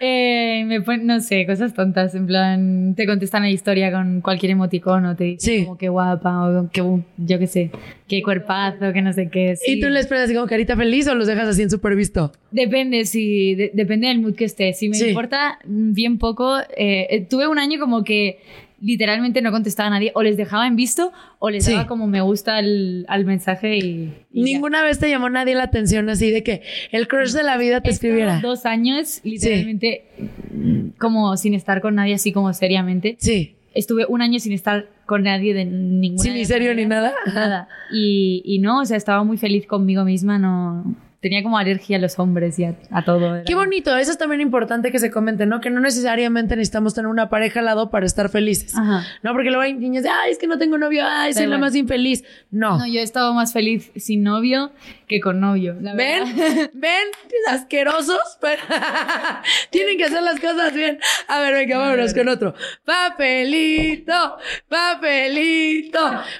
Eh, 0.00 0.64
me 0.66 0.80
ponen, 0.80 1.06
no 1.06 1.20
sé, 1.20 1.46
cosas 1.46 1.72
tontas. 1.74 2.14
En 2.14 2.26
plan, 2.26 2.94
te 2.96 3.06
contestan 3.06 3.42
la 3.42 3.50
historia 3.50 3.92
con 3.92 4.20
cualquier 4.20 4.52
emoticono. 4.52 5.14
Te 5.16 5.24
dicen 5.24 5.64
como 5.66 5.78
qué 5.78 5.88
guapa 5.88 6.48
o 6.48 6.70
qué, 6.72 6.82
yo 7.16 7.38
qué 7.38 7.46
sé, 7.46 7.70
qué 8.08 8.22
cuerpazo, 8.22 8.92
que 8.92 9.02
no 9.02 9.12
sé 9.12 9.28
qué. 9.30 9.54
¿Y 9.66 9.80
tú 9.80 9.88
les 9.88 10.06
pones 10.06 10.24
así 10.24 10.34
como 10.34 10.46
carita 10.46 10.76
feliz 10.76 11.06
o 11.08 11.14
los 11.14 11.26
dejas 11.28 11.48
así 11.48 11.62
en 11.62 11.70
súper 11.70 11.94
visto? 11.94 12.32
Depende, 12.50 13.04
si, 13.04 13.54
de- 13.54 13.70
depende 13.72 14.08
del 14.08 14.20
mood 14.20 14.34
que 14.34 14.44
esté. 14.46 14.72
Si 14.72 14.88
me 14.88 14.98
importa 14.98 15.58
mm, 15.64 15.92
bien 15.92 16.18
poco, 16.18 16.56
eh, 16.76 17.26
tuve 17.30 17.46
un 17.46 17.58
año 17.58 17.78
como 17.78 18.02
que 18.04 18.40
literalmente 18.80 19.40
no 19.42 19.50
contestaba 19.52 19.86
a 19.88 19.90
nadie, 19.90 20.12
o 20.14 20.22
les 20.22 20.36
dejaba 20.36 20.66
en 20.66 20.76
visto, 20.76 21.12
o 21.38 21.50
les 21.50 21.64
Sí. 21.64 21.72
daba 21.72 21.86
como 21.86 22.06
me 22.06 22.20
gusta 22.20 22.56
al, 22.56 23.04
al 23.08 23.24
mensaje 23.24 23.76
y... 23.78 24.12
y 24.32 24.40
ya. 24.40 24.44
Ninguna 24.44 24.82
vez 24.82 24.98
te 24.98 25.08
llamó 25.08 25.28
nadie 25.30 25.54
la 25.54 25.64
atención 25.64 26.08
así 26.10 26.30
de 26.30 26.42
que 26.42 26.62
el 26.92 27.08
crush 27.08 27.32
de 27.32 27.42
la 27.42 27.56
vida 27.56 27.80
te 27.80 27.90
estado 27.90 28.12
escribiera. 28.12 28.40
dos 28.40 28.66
años 28.66 29.20
literalmente 29.24 30.04
mm, 30.52 30.88
como 30.98 31.36
sin 31.36 31.54
estar 31.54 31.80
con 31.80 31.94
nadie 31.94 32.14
así 32.14 32.32
como 32.32 32.52
seriamente. 32.52 33.16
Sí. 33.18 33.54
Estuve 33.74 34.06
un 34.08 34.22
año 34.22 34.38
sin 34.40 34.52
estar 34.52 34.88
con 35.04 35.22
nadie 35.24 35.52
de 35.54 35.64
ninguna 35.66 36.22
Sí, 36.22 36.30
ni 36.30 36.44
serio 36.44 36.74
ni 36.74 36.86
nada. 36.86 37.12
Nada. 37.34 37.68
Y, 37.92 38.42
y 38.44 38.58
no, 38.58 38.80
o 38.80 38.84
sea, 38.84 38.96
estaba 38.96 39.22
muy 39.24 39.36
feliz 39.36 39.66
conmigo 39.66 40.04
misma, 40.04 40.38
no... 40.38 40.94
Tenía 41.26 41.42
como 41.42 41.58
alergia 41.58 41.96
a 41.96 42.00
los 42.00 42.20
hombres 42.20 42.56
y 42.60 42.64
a, 42.64 42.76
a 42.92 43.04
todo. 43.04 43.34
era 43.34 43.44
Qué 43.44 43.56
bonito, 43.56 43.96
eso 43.96 44.12
es 44.12 44.18
también 44.18 44.40
importante 44.40 44.92
que 44.92 45.00
se 45.00 45.10
comente, 45.10 45.44
¿no? 45.44 45.60
Que 45.60 45.70
no 45.70 45.80
necesariamente 45.80 46.54
necesitamos 46.54 46.94
tener 46.94 47.08
una 47.08 47.28
pareja 47.28 47.58
al 47.58 47.66
lado 47.66 47.90
para 47.90 48.06
estar 48.06 48.28
felices. 48.28 48.76
Ajá. 48.76 49.04
No, 49.24 49.32
porque 49.32 49.48
luego 49.48 49.62
hay 49.62 49.74
niños 49.74 50.04
de, 50.04 50.08
ay, 50.08 50.30
es 50.30 50.38
que 50.38 50.46
no 50.46 50.56
tengo 50.56 50.78
novio, 50.78 51.02
ay, 51.04 51.34
soy 51.34 51.46
la 51.48 51.58
más 51.58 51.74
infeliz. 51.74 52.22
No. 52.52 52.78
No, 52.78 52.86
yo 52.86 53.00
he 53.00 53.02
estado 53.02 53.34
más 53.34 53.52
feliz 53.52 53.90
sin 53.96 54.22
novio 54.22 54.70
que 55.08 55.20
con 55.20 55.40
novio. 55.40 55.74
la 55.80 55.94
¿Ven? 55.94 56.36
verdad. 56.36 56.70
¿Ven? 56.74 57.08
Asquerosos. 57.48 58.38
Pero- 58.40 58.62
Tienen 59.70 59.98
que 59.98 60.04
hacer 60.04 60.22
las 60.22 60.38
cosas 60.38 60.72
bien. 60.74 61.00
A 61.26 61.40
ver, 61.40 61.54
venga, 61.54 61.78
vámonos 61.78 62.14
con 62.14 62.28
otro. 62.28 62.54
Papelito, 62.84 64.36
papelito, 64.68 65.98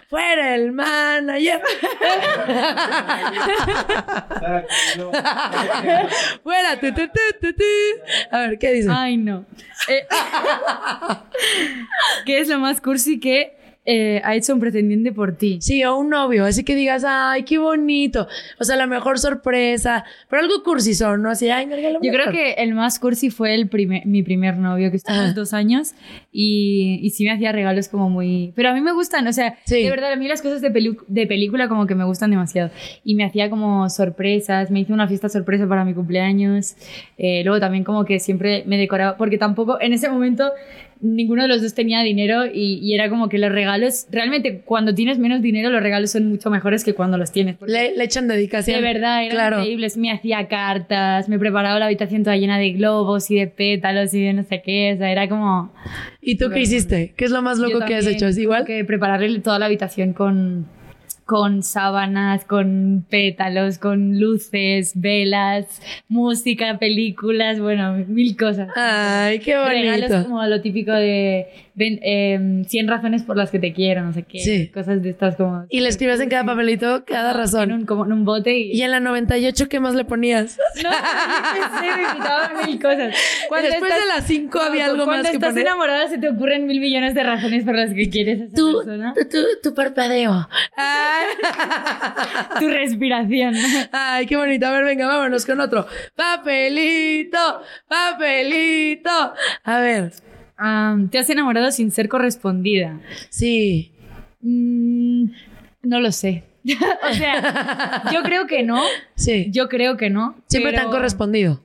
fuera 0.09 0.55
el 0.55 0.71
manager. 0.73 1.61
fuera, 6.43 6.79
tu, 6.81 6.93
tu, 6.93 7.09
tu, 7.09 7.21
tu, 7.41 7.53
tu. 7.53 7.65
A 8.31 8.39
ver, 8.41 8.59
¿qué 8.59 8.73
dice? 8.73 8.89
Ay, 8.91 9.17
no. 9.17 9.45
Eh, 9.89 10.07
¿Qué 12.25 12.41
es 12.41 12.49
lo 12.49 12.59
más 12.59 12.81
cursi 12.81 13.21
que 13.21 13.56
eh, 13.87 14.21
ha 14.25 14.35
hecho 14.35 14.53
un 14.53 14.61
pretendiente 14.61 15.13
por 15.13 15.37
ti? 15.37 15.59
Sí, 15.63 15.83
o 15.85 15.97
un 15.97 16.11
novio, 16.11 16.45
así 16.45 16.65
que 16.65 16.75
digas, 16.75 17.05
ay, 17.07 17.45
qué 17.45 17.57
bonito. 17.59 18.27
O 18.61 18.65
sea, 18.65 18.77
la 18.77 18.87
mejor 18.87 19.19
sorpresa. 19.19 20.05
Pero 20.29 20.43
algo 20.43 20.63
cursi 20.65 20.93
son, 20.95 21.23
¿no? 21.23 21.31
Así, 21.31 21.49
ay, 21.49 21.67
me 21.67 21.77
regaló 21.77 22.01
Yo 22.03 22.11
una 22.11 22.19
creo 22.25 22.33
que 22.33 22.53
el 22.55 22.75
más 22.75 22.99
cursi 22.99 23.31
fue 23.31 23.55
el 23.55 23.69
primer, 23.69 24.05
mi 24.07 24.23
primer 24.23 24.57
novio, 24.57 24.91
que 24.91 24.97
estuvimos 24.97 25.27
Ajá. 25.27 25.35
dos 25.35 25.55
años 25.55 25.95
y, 26.33 26.99
y 27.03 27.11
sí 27.11 27.25
me 27.25 27.31
hacía 27.33 27.53
regalos 27.53 27.89
como 27.89 28.11
muy... 28.11 28.53
Pero 28.57 28.71
a 28.71 28.75
mí 28.75 28.81
me 28.81 28.93
gustan, 28.93 29.27
o 29.27 29.33
sea, 29.33 29.57
Sí. 29.65 29.83
de 29.83 29.91
verdad, 29.91 30.13
a 30.13 30.17
mí 30.17 30.27
las 30.29 30.43
cosas 30.43 30.61
de, 30.61 30.73
pelu- 30.73 31.05
de 31.07 31.27
película 31.27 31.69
como 31.69 31.87
que 31.87 31.95
me 31.95 32.05
gustan 32.05 32.31
demasiado. 32.31 32.71
Y 33.05 33.15
me 33.15 33.25
hacía 33.25 33.49
como 33.51 33.89
sorpresas, 33.89 34.71
me 34.71 34.81
hizo 34.81 34.93
una 34.93 35.07
fiesta 35.09 35.29
sorpresa 35.29 35.67
para 35.69 35.85
mi 35.85 35.95
cumpleaños. 35.95 36.75
Eh, 37.19 37.43
luego 37.45 37.61
también 37.61 37.85
como 37.85 38.05
que 38.05 38.19
siempre 38.19 38.65
me 38.67 38.77
decoraba, 38.79 39.17
porque 39.17 39.39
tampoco 39.39 39.81
en 39.81 39.93
ese 39.93 40.09
momento 40.09 40.51
ninguno 41.01 41.43
de 41.43 41.49
los 41.49 41.63
dos 41.63 41.75
tenía 41.75 42.03
dinero 42.03 42.47
y, 42.47 42.79
y 42.83 42.95
era 42.95 43.09
como 43.11 43.29
que 43.29 43.39
los 43.39 43.53
regalos, 43.53 44.07
realmente 44.11 44.63
cuando 44.65 44.95
tienes 44.95 45.19
menos 45.19 45.43
dinero 45.43 45.71
los 45.71 45.83
regalos 45.83 46.11
son 46.13 46.27
mucho 46.29 46.51
mejores 46.51 46.85
que 46.85 46.95
cuando 46.95 47.19
los 47.19 47.33
tienes. 47.33 47.57
Le, 47.67 47.97
le 47.97 48.05
echan 48.05 48.29
dedicación. 48.29 48.77
de 48.77 48.83
verdad, 48.83 49.23
eran 49.25 49.31
Claro. 49.37 49.59
increíbles. 49.61 49.97
Me 49.97 50.11
hacía 50.11 50.49
cartas, 50.49 51.29
me 51.29 51.39
preparaba 51.39 51.79
la 51.79 51.87
habitación 51.87 52.23
toda 52.25 52.37
llena 52.37 52.59
de 52.59 52.73
globos 52.73 53.31
y 53.31 53.37
de 53.37 53.47
pétalos 53.47 54.13
y 54.15 54.23
de 54.23 54.33
no 54.33 54.43
sé 54.43 54.63
qué. 54.65 54.93
O 54.95 54.99
sea, 54.99 55.11
era 55.13 55.29
como. 55.29 55.73
¿Y 56.21 56.37
tú 56.39 56.51
qué 56.51 56.61
hiciste? 56.61 57.13
¿Qué 57.17 57.25
es 57.27 57.31
lo 57.31 57.43
más 57.43 57.59
loco 57.59 57.81
Yo 57.81 57.87
que 57.87 57.95
has 57.95 58.07
hecho? 58.07 58.27
¿Es 58.27 58.39
igual? 58.39 58.65
Que 58.65 58.85
prepararle 58.85 59.39
toda 59.41 59.59
la 59.59 59.67
habitación 59.67 60.13
con, 60.13 60.67
con 61.27 61.65
sábanas, 61.65 62.45
con 62.45 63.05
pétalos, 63.11 63.79
con 63.79 64.19
luces, 64.21 64.93
velas, 64.95 65.83
música, 66.09 66.79
películas, 66.79 67.59
bueno, 67.61 67.95
mil 68.07 68.37
cosas. 68.37 68.69
Ay, 68.77 69.41
qué 69.41 69.57
Regalos 69.59 70.09
bonito. 70.09 70.29
como 70.29 70.45
lo 70.45 70.61
típico 70.63 70.93
de 70.93 71.49
ven, 71.77 72.01
em, 72.03 72.65
100 72.65 72.89
razones 72.89 73.23
por 73.23 73.37
las 73.37 73.51
que 73.53 73.59
te 73.61 73.73
quiero, 73.73 74.03
no 74.03 74.13
sé 74.13 74.25
qué. 74.25 74.41
Sí. 74.41 74.69
Cosas 74.69 75.03
de 75.03 75.11
estas 75.11 75.37
como. 75.37 75.65
Y 75.69 75.81
le 75.81 75.89
escribías 75.89 76.19
en 76.21 76.29
cada 76.29 76.45
papelito 76.45 77.05
cada 77.05 77.31
en 77.31 77.37
razón. 77.37 77.71
un, 77.73 77.87
como 77.87 78.05
en 78.05 78.13
un 78.13 78.25
bote 78.25 78.57
y. 78.59 78.73
Y 78.73 78.83
en 78.83 78.91
la 78.91 78.99
98, 79.01 79.69
¿qué 79.69 79.79
más 79.79 79.95
le 79.95 80.05
ponías? 80.05 80.59
No, 80.83 80.91
yo 80.91 80.97
qué 81.55 81.61
sé, 81.87 81.97
me 81.97 82.03
invitaban 82.09 82.67
mil 82.67 82.81
cosas. 82.83 83.15
Después 83.63 83.95
de 83.95 84.07
las 84.09 84.25
5 84.27 84.59
había 84.61 84.87
algo 84.87 85.05
cuando 85.05 85.23
más 85.23 85.31
que 85.31 85.37
estás 85.37 85.51
poner. 85.51 85.67
enamorada 85.67 86.09
se 86.09 86.19
te 86.19 86.29
ocurren 86.29 86.67
mil 86.67 86.81
millones 86.81 87.15
de 87.15 87.23
razones 87.23 87.65
por 87.65 87.75
las 87.77 87.93
que 87.95 88.09
quieres 88.11 88.41
a 88.41 88.45
esa 88.47 88.57
Tu, 88.57 88.73
persona. 88.79 89.15
tu, 89.15 89.39
tu, 89.63 89.75
parpadeo. 89.75 90.49
Ay. 90.77 91.27
Tu 92.61 92.69
respiración. 92.69 93.55
Ay, 93.93 94.27
qué 94.27 94.37
bonito. 94.37 94.67
A 94.67 94.71
ver, 94.73 94.85
venga, 94.85 95.07
vámonos 95.07 95.45
con 95.45 95.61
otro. 95.61 95.87
Papelito, 96.15 97.61
papelito. 97.89 99.11
A 99.65 99.81
ver, 99.81 100.13
Te 101.11 101.19
has 101.19 101.29
enamorado 101.31 101.71
sin 101.71 101.91
ser 101.91 102.09
correspondida. 102.09 103.01
sí. 103.31 103.93
Mm, 104.41 105.31
No 105.83 106.01
lo 106.01 106.13
sé. 106.13 106.45
o 107.11 107.15
sea, 107.15 108.03
yo 108.13 108.23
creo 108.23 108.47
que 108.47 108.63
no. 108.63 108.83
Sí. 109.15 109.49
Yo 109.51 109.69
creo 109.69 109.97
que 109.97 110.11
no. 110.11 110.35
Siempre 110.47 110.73
te 110.73 110.79
han 110.79 110.91
correspondido. 110.91 111.63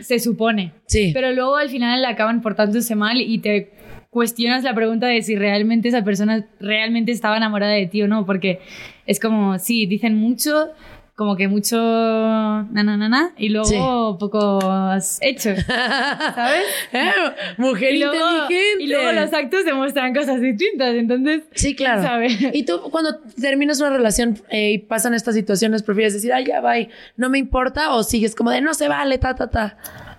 Se 0.00 0.18
supone. 0.18 0.72
Sí. 0.86 1.10
Pero 1.14 1.32
luego 1.32 1.56
al 1.56 1.68
final 1.70 2.04
acaban 2.04 2.42
portándose 2.42 2.94
mal 2.94 3.20
y 3.20 3.38
te 3.38 3.72
cuestionas 4.10 4.64
la 4.64 4.74
pregunta 4.74 5.06
de 5.06 5.22
si 5.22 5.36
realmente 5.36 5.88
esa 5.88 6.02
persona 6.04 6.46
realmente 6.60 7.12
estaba 7.12 7.36
enamorada 7.36 7.72
de 7.72 7.86
ti 7.86 8.02
o 8.02 8.08
no, 8.08 8.24
porque 8.26 8.60
es 9.06 9.20
como, 9.20 9.58
sí, 9.58 9.86
dicen 9.86 10.14
mucho, 10.16 10.68
como 11.16 11.34
que 11.34 11.48
mucho 11.48 11.76
na 11.78 12.82
na 12.84 12.96
na 12.96 13.08
na 13.08 13.30
y 13.38 13.48
luego 13.48 13.66
Sí. 13.66 13.76
pocos 14.20 15.18
hechos, 15.22 15.58
¿sabes? 15.66 16.62
Eh, 16.92 17.10
Mujer 17.56 17.94
Y 17.94 17.98
luego, 18.00 18.14
inteligente. 18.14 18.84
y 18.84 18.86
luego 18.86 19.12
los 19.12 19.32
actos 19.32 19.64
demuestran 19.64 20.14
cosas 20.14 20.40
distintas, 20.40 20.94
entonces... 20.94 21.42
Sí, 21.54 21.74
claro. 21.74 22.02
¿Sabe? 22.02 22.28
Y 22.52 22.64
tú, 22.64 22.80
cuando 22.90 23.16
terminas 23.40 23.80
una 23.80 23.90
relación 23.90 24.38
eh, 24.50 24.72
y 24.72 24.78
pasan 24.78 25.14
estas 25.14 25.34
situaciones, 25.34 25.82
¿prefieres 25.82 26.12
decir, 26.14 26.32
ay, 26.32 26.44
ya, 26.46 26.60
bye, 26.60 26.90
no 27.16 27.30
me 27.30 27.38
importa? 27.38 27.94
¿O 27.94 28.02
sigues 28.02 28.34
como 28.34 28.50
de, 28.50 28.60
no 28.60 28.74
se 28.74 28.88
vale, 28.88 29.16
ta, 29.18 29.34
ta, 29.34 29.48
ta? 29.50 29.78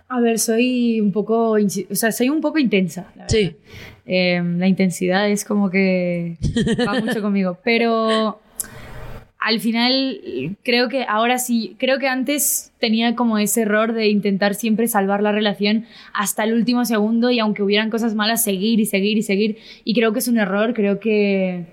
A 0.09 0.19
ver, 0.19 0.39
soy 0.39 0.99
un 0.99 1.11
poco, 1.11 1.51
o 1.51 1.95
sea, 1.95 2.11
soy 2.11 2.29
un 2.29 2.41
poco 2.41 2.57
intensa. 2.59 3.11
la 3.15 3.29
Sí. 3.29 3.55
Eh, 4.05 4.41
la 4.57 4.67
intensidad 4.67 5.29
es 5.29 5.43
como 5.45 5.69
que 5.69 6.37
va 6.87 6.99
mucho 6.99 7.21
conmigo, 7.21 7.59
pero 7.63 8.39
al 9.47 9.61
final 9.61 10.57
creo 10.61 10.89
que 10.89 11.05
ahora 11.07 11.37
sí, 11.37 11.77
creo 11.79 11.99
que 11.99 12.09
antes 12.09 12.73
tenía 12.81 13.15
como 13.15 13.37
ese 13.37 13.61
error 13.61 13.93
de 13.93 14.09
intentar 14.09 14.55
siempre 14.55 14.89
salvar 14.89 15.23
la 15.23 15.31
relación 15.31 15.85
hasta 16.13 16.43
el 16.43 16.53
último 16.53 16.83
segundo 16.83 17.31
y 17.31 17.39
aunque 17.39 17.63
hubieran 17.63 17.89
cosas 17.89 18.13
malas, 18.13 18.43
seguir 18.43 18.81
y 18.81 18.85
seguir 18.85 19.17
y 19.17 19.21
seguir. 19.23 19.57
Y 19.85 19.93
creo 19.93 20.11
que 20.11 20.19
es 20.19 20.27
un 20.27 20.37
error, 20.37 20.73
creo 20.73 20.99
que 20.99 21.65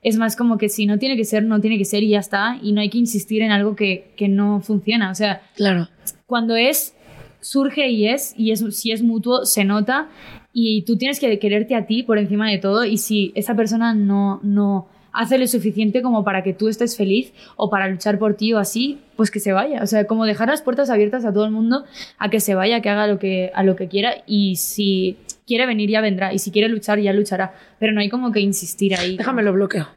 es 0.00 0.16
más 0.16 0.36
como 0.36 0.56
que 0.56 0.70
si 0.70 0.86
no 0.86 0.98
tiene 0.98 1.18
que 1.18 1.26
ser, 1.26 1.42
no 1.44 1.60
tiene 1.60 1.76
que 1.76 1.84
ser 1.84 2.02
y 2.02 2.08
ya 2.08 2.20
está. 2.20 2.58
Y 2.62 2.72
no 2.72 2.80
hay 2.80 2.88
que 2.88 2.96
insistir 2.96 3.42
en 3.42 3.50
algo 3.50 3.76
que, 3.76 4.14
que 4.16 4.28
no 4.28 4.62
funciona. 4.62 5.10
O 5.10 5.14
sea, 5.14 5.42
Claro. 5.54 5.90
cuando 6.24 6.56
es, 6.56 6.96
surge 7.40 7.90
y 7.90 8.08
es, 8.08 8.32
y 8.38 8.52
es, 8.52 8.64
si 8.74 8.90
es 8.90 9.02
mutuo, 9.02 9.44
se 9.44 9.64
nota, 9.66 10.08
y 10.54 10.82
tú 10.86 10.96
tienes 10.96 11.20
que 11.20 11.38
quererte 11.38 11.74
a 11.74 11.84
ti 11.84 12.04
por 12.04 12.16
encima 12.16 12.48
de 12.48 12.56
todo, 12.56 12.86
y 12.86 12.96
si 12.96 13.32
esa 13.34 13.54
persona 13.54 13.92
no, 13.92 14.40
no 14.42 14.88
hace 15.12 15.38
lo 15.38 15.46
suficiente 15.46 16.02
como 16.02 16.24
para 16.24 16.42
que 16.42 16.52
tú 16.52 16.68
estés 16.68 16.96
feliz 16.96 17.32
o 17.56 17.70
para 17.70 17.88
luchar 17.88 18.18
por 18.18 18.34
ti 18.34 18.52
o 18.52 18.58
así, 18.58 19.00
pues 19.16 19.30
que 19.30 19.40
se 19.40 19.52
vaya. 19.52 19.82
O 19.82 19.86
sea, 19.86 20.06
como 20.06 20.24
dejar 20.24 20.48
las 20.48 20.62
puertas 20.62 20.90
abiertas 20.90 21.24
a 21.24 21.32
todo 21.32 21.44
el 21.44 21.50
mundo 21.50 21.84
a 22.18 22.30
que 22.30 22.40
se 22.40 22.54
vaya, 22.54 22.80
que 22.80 22.88
haga 22.88 23.06
lo 23.06 23.18
que, 23.18 23.50
a 23.54 23.62
lo 23.62 23.76
que 23.76 23.88
quiera, 23.88 24.14
y 24.26 24.56
si 24.56 25.16
quiere 25.46 25.66
venir 25.66 25.90
ya 25.90 26.00
vendrá, 26.00 26.32
y 26.32 26.38
si 26.38 26.50
quiere 26.50 26.68
luchar 26.68 26.98
ya 26.98 27.12
luchará, 27.12 27.54
pero 27.78 27.92
no 27.92 28.00
hay 28.00 28.08
como 28.08 28.32
que 28.32 28.40
insistir 28.40 28.94
ahí. 28.94 29.16
Déjame 29.16 29.42
lo 29.42 29.52
bloqueo. 29.52 29.88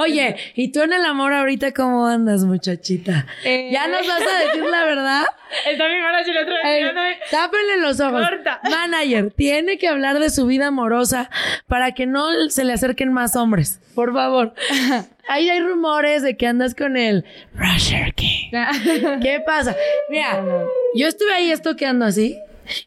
Oye, 0.00 0.36
¿y 0.54 0.70
tú 0.70 0.82
en 0.82 0.92
el 0.92 1.04
amor 1.04 1.32
ahorita 1.32 1.72
cómo 1.72 2.06
andas, 2.06 2.44
muchachita? 2.44 3.26
Eh, 3.44 3.70
¿Ya 3.72 3.88
nos 3.88 4.06
vas 4.06 4.22
a 4.22 4.38
decir 4.46 4.62
la 4.62 4.84
verdad? 4.84 5.24
Está 5.66 5.88
mi 5.88 5.98
la 5.98 6.42
otra 6.42 6.54
vez 6.54 6.78
mirándome. 6.78 7.16
tápenle 7.32 7.78
los 7.78 7.98
ojos. 7.98 8.22
Corta. 8.28 8.60
Manager, 8.70 9.32
tiene 9.32 9.76
que 9.76 9.88
hablar 9.88 10.20
de 10.20 10.30
su 10.30 10.46
vida 10.46 10.68
amorosa 10.68 11.30
para 11.66 11.92
que 11.92 12.06
no 12.06 12.28
se 12.48 12.64
le 12.64 12.74
acerquen 12.74 13.12
más 13.12 13.34
hombres. 13.34 13.80
Por 13.96 14.12
favor. 14.12 14.54
Ahí 15.28 15.50
hay 15.50 15.60
rumores 15.60 16.22
de 16.22 16.36
que 16.36 16.46
andas 16.46 16.76
con 16.76 16.96
el 16.96 17.24
Rusher 17.56 18.14
King. 18.14 18.52
¿Qué 19.20 19.42
pasa? 19.44 19.74
Mira, 20.08 20.44
yo 20.94 21.08
estuve 21.08 21.34
ahí 21.34 21.50
estoqueando 21.50 22.06
así. 22.06 22.38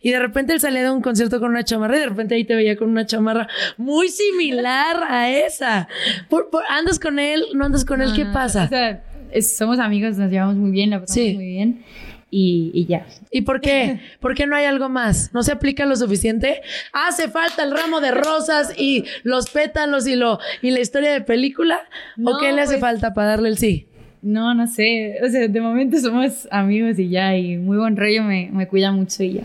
Y 0.01 0.11
de 0.11 0.19
repente 0.19 0.53
él 0.53 0.59
salía 0.59 0.83
de 0.83 0.91
un 0.91 1.01
concierto 1.01 1.39
con 1.39 1.49
una 1.49 1.63
chamarra 1.63 1.97
y 1.97 1.99
de 1.99 2.07
repente 2.07 2.35
ahí 2.35 2.43
te 2.45 2.55
veía 2.55 2.75
con 2.75 2.89
una 2.89 3.05
chamarra 3.05 3.47
muy 3.77 4.09
similar 4.09 4.97
a 5.09 5.29
esa. 5.29 5.87
Por- 6.29 6.49
por- 6.49 6.63
¿Andas 6.69 6.99
con 6.99 7.19
él? 7.19 7.43
¿No 7.53 7.65
andas 7.65 7.85
con 7.85 8.01
él? 8.01 8.11
¿Qué 8.15 8.25
no, 8.25 8.33
pasa? 8.33 8.65
O 8.65 8.67
sea, 8.69 9.03
es- 9.31 9.55
somos 9.57 9.79
amigos, 9.79 10.17
nos 10.17 10.29
llevamos 10.31 10.55
muy 10.55 10.71
bien, 10.71 10.89
la 10.91 10.99
pasamos 10.99 11.13
Sí. 11.15 11.33
muy 11.35 11.45
bien 11.47 11.83
y, 12.29 12.71
y 12.73 12.85
ya. 12.85 13.05
¿Y 13.31 13.41
por 13.41 13.59
qué? 13.61 13.99
¿Por 14.19 14.35
qué 14.35 14.47
no 14.47 14.55
hay 14.55 14.65
algo 14.65 14.87
más? 14.89 15.33
¿No 15.33 15.43
se 15.43 15.51
aplica 15.51 15.85
lo 15.85 15.95
suficiente? 15.95 16.61
Hace 16.93 17.27
falta 17.29 17.63
el 17.63 17.71
ramo 17.71 17.99
de 18.01 18.11
rosas 18.11 18.73
y 18.77 19.05
los 19.23 19.49
pétalos 19.49 20.07
y 20.07 20.15
lo 20.15 20.39
y 20.61 20.71
la 20.71 20.79
historia 20.79 21.11
de 21.11 21.21
película. 21.21 21.79
¿O 22.23 22.37
qué 22.39 22.51
le 22.53 22.61
hace 22.61 22.73
pues- 22.73 22.81
falta 22.81 23.13
para 23.13 23.29
darle 23.29 23.49
el 23.49 23.57
sí? 23.57 23.87
No, 24.21 24.53
no 24.53 24.67
sé. 24.67 25.15
O 25.25 25.29
sea, 25.29 25.47
de 25.47 25.61
momento 25.61 25.97
somos 25.99 26.47
amigos 26.51 26.99
y 26.99 27.09
ya, 27.09 27.35
y 27.35 27.57
muy 27.57 27.77
buen 27.77 27.97
rollo, 27.97 28.21
me, 28.23 28.49
me 28.53 28.67
cuida 28.67 28.91
mucho 28.91 29.23
y 29.23 29.33
ya. 29.33 29.41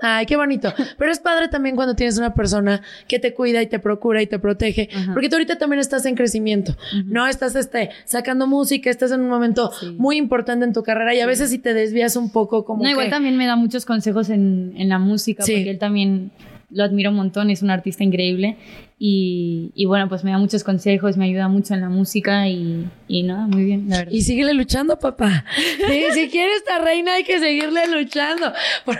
Ay, 0.00 0.26
qué 0.26 0.36
bonito. 0.36 0.72
Pero 0.98 1.10
es 1.10 1.18
padre 1.20 1.48
también 1.48 1.74
cuando 1.74 1.94
tienes 1.94 2.18
una 2.18 2.34
persona 2.34 2.82
que 3.08 3.18
te 3.18 3.32
cuida 3.32 3.62
y 3.62 3.66
te 3.66 3.78
procura 3.78 4.20
y 4.20 4.26
te 4.26 4.38
protege. 4.38 4.88
Ajá. 4.94 5.12
Porque 5.14 5.28
tú 5.28 5.36
ahorita 5.36 5.56
también 5.58 5.80
estás 5.80 6.04
en 6.06 6.14
crecimiento. 6.14 6.76
No 7.06 7.26
estás 7.26 7.54
este, 7.56 7.90
sacando 8.04 8.46
música, 8.46 8.90
estás 8.90 9.10
en 9.12 9.20
un 9.20 9.28
momento 9.30 9.70
Sí. 9.80 9.94
muy 9.98 10.16
importante 10.16 10.64
en 10.66 10.72
tu 10.72 10.82
carrera 10.82 11.14
y 11.14 11.20
a 11.20 11.26
veces 11.26 11.50
si 11.50 11.58
te 11.58 11.72
desvías 11.74 12.16
un 12.16 12.30
poco 12.30 12.64
como 12.64 12.82
No, 12.82 12.90
igual 12.90 13.08
también 13.10 13.36
me 13.36 13.46
da 13.46 13.56
muchos 13.56 13.84
consejos 13.86 14.28
en, 14.28 14.74
en 14.76 14.88
la 14.88 14.98
música, 14.98 15.42
Sí. 15.42 15.54
porque 15.54 15.70
él 15.70 15.78
también 15.78 16.30
lo 16.70 16.84
admiro 16.84 17.10
un 17.10 17.16
montón, 17.16 17.50
es 17.50 17.62
un 17.62 17.70
artista 17.70 18.04
increíble. 18.04 18.56
Y, 18.98 19.72
y 19.74 19.84
bueno, 19.84 20.08
pues 20.08 20.24
me 20.24 20.30
da 20.30 20.38
muchos 20.38 20.64
consejos, 20.64 21.18
me 21.18 21.26
ayuda 21.26 21.48
mucho 21.48 21.74
en 21.74 21.82
la 21.82 21.90
música 21.90 22.48
y, 22.48 22.88
y 23.08 23.24
nada, 23.24 23.46
muy 23.46 23.64
bien, 23.64 23.84
la 23.88 23.98
verdad. 23.98 24.12
Y 24.12 24.22
síguele 24.22 24.54
luchando, 24.54 24.98
papá. 24.98 25.44
Sí, 25.86 26.02
si 26.14 26.28
quieres 26.30 26.56
esta 26.58 26.78
reina 26.78 27.14
hay 27.14 27.24
que 27.24 27.38
seguirle 27.38 27.86
luchando. 27.88 28.52
Por, 28.84 28.96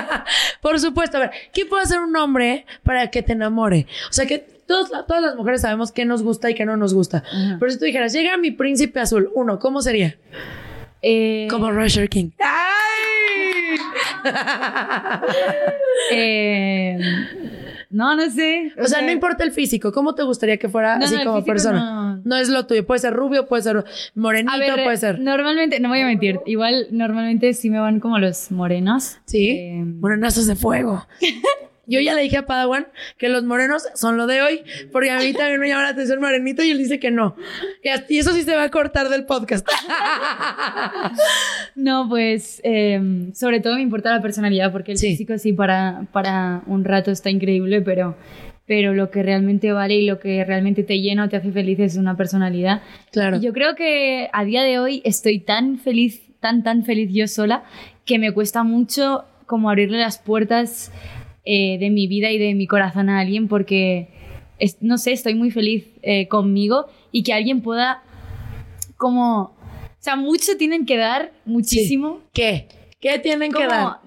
por 0.62 0.80
supuesto. 0.80 1.18
A 1.18 1.20
ver, 1.20 1.30
¿qué 1.52 1.66
puede 1.66 1.82
hacer 1.82 2.00
un 2.00 2.16
hombre 2.16 2.64
para 2.82 3.10
que 3.10 3.22
te 3.22 3.32
enamore? 3.32 3.86
O 4.08 4.12
sea, 4.12 4.26
que 4.26 4.38
todos, 4.38 4.90
todas 5.06 5.22
las 5.22 5.36
mujeres 5.36 5.60
sabemos 5.60 5.92
qué 5.92 6.04
nos 6.04 6.22
gusta 6.22 6.50
y 6.50 6.54
qué 6.54 6.64
no 6.64 6.76
nos 6.76 6.94
gusta. 6.94 7.22
Ajá. 7.30 7.56
Pero 7.60 7.70
si 7.70 7.78
tú 7.78 7.84
dijeras, 7.84 8.12
llega 8.12 8.36
mi 8.38 8.50
príncipe 8.50 9.00
azul, 9.00 9.30
uno, 9.34 9.58
¿cómo 9.58 9.82
sería? 9.82 10.16
Eh, 11.02 11.46
Como 11.50 11.70
Rusher 11.70 12.08
King. 12.08 12.30
eh, 16.12 16.98
no, 17.90 18.14
no 18.16 18.30
sé. 18.30 18.72
O 18.78 18.86
sea, 18.86 19.00
no 19.02 19.10
importa 19.10 19.44
el 19.44 19.52
físico, 19.52 19.92
¿cómo 19.92 20.14
te 20.14 20.22
gustaría 20.22 20.56
que 20.58 20.68
fuera 20.68 20.98
No, 20.98 21.04
así 21.04 21.14
no, 21.16 21.24
como 21.24 21.44
persona? 21.44 21.78
no. 21.80 22.20
No. 22.24 22.36
es 22.36 22.48
lo 22.48 22.66
tuyo, 22.66 22.84
puede 22.86 23.00
ser 23.00 23.12
rubio, 23.14 23.46
puede 23.46 23.62
ser 23.62 23.84
morenito, 24.14 24.52
A 24.52 24.58
ver, 24.58 24.82
puede 24.84 24.96
ser. 24.96 25.18
normalmente, 25.20 25.78
no 25.80 25.88
voy 25.90 26.00
a 26.00 26.06
mentir, 26.06 26.40
igual 26.46 26.86
normalmente 26.90 27.52
sí 27.54 27.70
me 27.70 27.78
van 27.78 28.00
como 28.00 28.18
los 28.18 28.50
morenos. 28.50 29.18
Sí, 29.26 29.50
Eh, 29.50 29.82
morenazos 29.84 30.46
de 30.46 30.56
fuego. 30.56 31.06
Yo 31.86 32.00
ya 32.00 32.14
le 32.14 32.22
dije 32.22 32.38
a 32.38 32.46
Padawan 32.46 32.88
que 33.18 33.28
los 33.28 33.44
morenos 33.44 33.84
son 33.94 34.16
lo 34.16 34.26
de 34.26 34.42
hoy, 34.42 34.62
porque 34.92 35.10
a 35.10 35.18
mí 35.18 35.32
también 35.32 35.60
me 35.60 35.68
llama 35.68 35.82
la 35.84 35.88
atención 35.90 36.20
morenito 36.20 36.62
y 36.64 36.70
él 36.70 36.78
dice 36.78 36.98
que 36.98 37.10
no. 37.10 37.36
Y 38.08 38.18
eso 38.18 38.32
sí 38.32 38.42
se 38.42 38.56
va 38.56 38.64
a 38.64 38.70
cortar 38.70 39.08
del 39.08 39.24
podcast. 39.24 39.66
No, 41.74 42.08
pues 42.08 42.60
eh, 42.64 43.30
sobre 43.34 43.60
todo 43.60 43.74
me 43.76 43.82
importa 43.82 44.10
la 44.10 44.22
personalidad, 44.22 44.72
porque 44.72 44.92
el 44.92 44.98
Sí. 44.98 45.08
físico 45.10 45.36
sí 45.38 45.52
para, 45.52 46.06
para 46.12 46.62
un 46.66 46.84
rato 46.84 47.10
está 47.10 47.30
increíble, 47.30 47.82
pero, 47.82 48.16
pero 48.66 48.94
lo 48.94 49.10
que 49.10 49.22
realmente 49.22 49.72
vale 49.72 49.94
y 49.96 50.06
lo 50.06 50.18
que 50.18 50.44
realmente 50.44 50.82
te 50.82 51.00
llena 51.00 51.24
o 51.24 51.28
te 51.28 51.36
hace 51.36 51.52
feliz 51.52 51.78
es 51.80 51.96
una 51.96 52.16
personalidad. 52.16 52.82
Claro. 53.12 53.38
Yo 53.40 53.52
creo 53.52 53.74
que 53.74 54.28
a 54.32 54.44
día 54.44 54.62
de 54.62 54.78
hoy 54.78 55.02
estoy 55.04 55.38
tan 55.38 55.78
feliz, 55.78 56.22
tan, 56.40 56.62
tan 56.62 56.84
feliz 56.84 57.10
yo 57.12 57.28
sola, 57.28 57.64
que 58.04 58.18
me 58.18 58.32
cuesta 58.32 58.62
mucho 58.62 59.24
como 59.46 59.68
abrirle 59.70 59.98
las 59.98 60.18
puertas 60.18 60.90
eh, 61.46 61.78
de 61.78 61.88
mi 61.90 62.06
vida 62.06 62.30
y 62.30 62.38
de 62.38 62.54
mi 62.54 62.66
corazón 62.66 63.08
a 63.08 63.20
alguien 63.20 63.48
porque, 63.48 64.08
es- 64.58 64.76
no 64.82 64.98
sé, 64.98 65.12
estoy 65.12 65.34
muy 65.34 65.50
feliz 65.50 65.84
eh, 66.02 66.28
conmigo 66.28 66.86
y 67.12 67.22
que 67.22 67.32
alguien 67.32 67.62
pueda 67.62 68.02
como... 68.96 69.54
O 69.98 69.98
sea, 70.06 70.16
mucho 70.16 70.56
tienen 70.56 70.86
que 70.86 70.96
dar, 70.96 71.32
muchísimo. 71.44 72.20
¿Qué? 72.32 72.68
¿Qué 73.00 73.18
tienen 73.18 73.52
que 73.52 73.66
dar? 73.66 73.98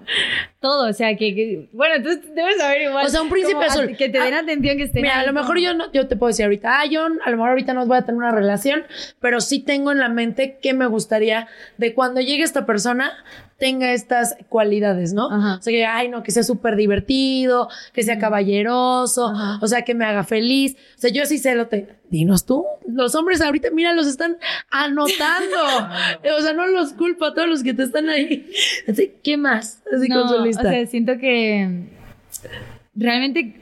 todo, 0.60 0.88
o 0.90 0.92
sea, 0.92 1.16
que, 1.16 1.34
que- 1.34 1.68
bueno, 1.72 2.02
tú 2.02 2.08
debes 2.34 2.56
saber 2.58 2.82
igual. 2.82 3.06
O 3.06 3.08
sea, 3.08 3.22
un 3.22 3.28
príncipe 3.30 3.64
azul. 3.64 3.96
Que 3.96 4.08
te 4.08 4.18
den 4.20 4.34
Ah, 4.34 4.40
atención, 4.40 4.76
que 4.76 4.82
estén 4.84 5.02
Mira, 5.02 5.20
a 5.20 5.26
lo 5.26 5.32
mejor 5.32 5.58
yo 5.58 5.72
no, 5.74 5.90
yo 5.92 6.06
te 6.08 6.16
puedo 6.16 6.28
decir 6.28 6.44
ahorita, 6.44 6.80
ah, 6.80 6.86
yo 6.86 7.04
a 7.06 7.30
lo 7.30 7.36
mejor 7.36 7.50
ahorita 7.50 7.72
no 7.72 7.86
voy 7.86 7.96
a 7.98 8.02
tener 8.02 8.16
una 8.18 8.30
relación, 8.32 8.82
pero 9.20 9.40
sí 9.40 9.60
tengo 9.60 9.92
en 9.92 9.98
la 10.00 10.08
mente 10.08 10.58
que 10.60 10.74
me 10.74 10.86
gustaría 10.86 11.48
de 11.78 11.94
cuando 11.94 12.20
llegue 12.20 12.42
esta 12.42 12.66
persona 12.66 13.12
tenga 13.60 13.92
estas 13.92 14.34
cualidades, 14.48 15.12
¿no? 15.12 15.30
Ajá. 15.30 15.56
O 15.58 15.62
sea, 15.62 15.70
que, 15.72 15.84
ay, 15.86 16.08
no, 16.08 16.22
que 16.24 16.32
sea 16.32 16.42
súper 16.42 16.74
divertido, 16.76 17.68
que 17.92 18.02
sea 18.02 18.18
caballeroso, 18.18 19.28
Ajá. 19.28 19.58
o 19.62 19.66
sea, 19.68 19.82
que 19.82 19.94
me 19.94 20.04
haga 20.06 20.24
feliz. 20.24 20.76
O 20.96 21.00
sea, 21.00 21.10
yo 21.10 21.24
sí 21.26 21.38
sé 21.38 21.54
lo 21.54 21.68
te... 21.68 22.00
Dinos 22.10 22.44
tú, 22.44 22.64
los 22.88 23.14
hombres 23.14 23.40
ahorita, 23.40 23.68
mira, 23.70 23.92
los 23.92 24.08
están 24.08 24.38
anotando. 24.70 25.56
o 26.38 26.42
sea, 26.42 26.54
no 26.54 26.66
los 26.66 26.94
culpo 26.94 27.26
a 27.26 27.34
todos 27.34 27.46
los 27.48 27.62
que 27.62 27.72
te 27.74 27.84
están 27.84 28.08
ahí. 28.08 28.50
Así, 28.88 29.12
¿qué 29.22 29.36
más? 29.36 29.82
Así 29.96 30.08
no, 30.08 30.22
con 30.22 30.28
su 30.30 30.44
lista. 30.44 30.62
O 30.66 30.70
sea, 30.72 30.86
siento 30.86 31.18
que 31.18 31.86
realmente, 32.96 33.60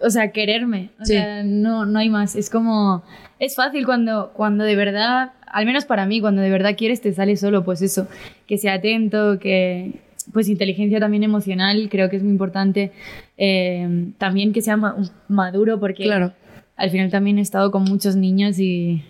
o 0.00 0.10
sea, 0.10 0.30
quererme. 0.32 0.90
O 1.00 1.04
Sí. 1.04 1.14
sea, 1.14 1.42
no, 1.42 1.86
no 1.86 1.98
hay 1.98 2.08
más. 2.08 2.36
Es 2.36 2.50
como, 2.50 3.02
es 3.38 3.56
fácil 3.56 3.84
cuando, 3.86 4.32
cuando 4.34 4.64
de 4.64 4.76
verdad, 4.76 5.32
al 5.52 5.66
menos 5.66 5.84
para 5.84 6.06
mí, 6.06 6.20
cuando 6.20 6.42
de 6.42 6.50
verdad 6.50 6.76
quieres 6.76 7.00
te 7.00 7.12
sale 7.12 7.36
solo, 7.36 7.64
pues 7.64 7.82
eso, 7.82 8.08
que 8.46 8.56
sea 8.58 8.74
atento, 8.74 9.38
que, 9.38 10.00
pues 10.32 10.48
inteligencia 10.48 11.00
también 11.00 11.22
emocional, 11.24 11.88
creo 11.90 12.08
que 12.10 12.16
es 12.16 12.22
muy 12.22 12.32
importante. 12.32 12.92
Eh, 13.36 14.12
también 14.18 14.52
que 14.52 14.62
sea 14.62 14.76
ma- 14.76 14.96
maduro, 15.28 15.80
porque 15.80 16.04
Claro. 16.04 16.32
al 16.76 16.90
final 16.90 17.10
también 17.10 17.38
he 17.38 17.42
estado 17.42 17.70
con 17.70 17.84
muchos 17.84 18.16
niños 18.16 18.58
y 18.58 19.02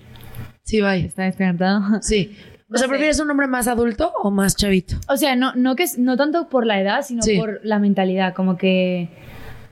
Sí, 0.62 0.80
vaya. 0.80 1.04
está 1.06 1.24
despertado. 1.24 2.00
Sí. 2.02 2.36
O 2.72 2.76
sea. 2.76 2.86
¿prefieres 2.86 3.18
un 3.18 3.28
hombre 3.28 3.48
más 3.48 3.66
adulto 3.66 4.12
o 4.22 4.30
más 4.30 4.54
chavito? 4.54 4.94
O 5.08 5.16
sea, 5.16 5.34
no, 5.34 5.52
no, 5.56 5.74
que, 5.74 5.86
no 5.98 6.16
tanto 6.16 6.48
por 6.48 6.64
la 6.66 6.80
edad, 6.80 7.02
sino 7.02 7.20
Sí. 7.20 7.36
por 7.36 7.58
la 7.64 7.80
mentalidad, 7.80 8.32
como 8.32 8.56
que 8.56 9.08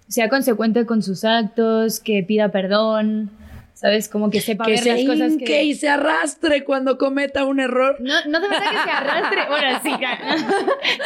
sea 0.09 0.29
consecuente 0.29 0.85
con 0.85 1.01
sus 1.03 1.25
actos, 1.25 2.01
que 2.01 2.25
pida 2.25 2.49
perdón, 2.49 3.31
¿sabes? 3.79 4.09
Como 4.09 4.29
que 4.29 4.41
sepa 4.41 4.65
que 4.65 4.73
ver 4.73 4.81
se 4.81 4.93
las 4.93 5.05
cosas 5.05 5.37
que... 5.39 5.63
y 5.63 5.75
se 5.77 5.89
arrastre 5.89 6.65
cuando 6.65 6.99
cometa 6.99 7.45
un 7.45 7.61
error. 7.61 7.97
No, 8.01 8.13
no 8.27 8.39
hace 8.39 8.49
falta 8.49 8.71
que 8.71 8.77
se 8.85 8.91
arrastre. 8.91 9.41
Bueno, 9.49 9.81
sí, 9.85 9.91
claro. 9.99 10.25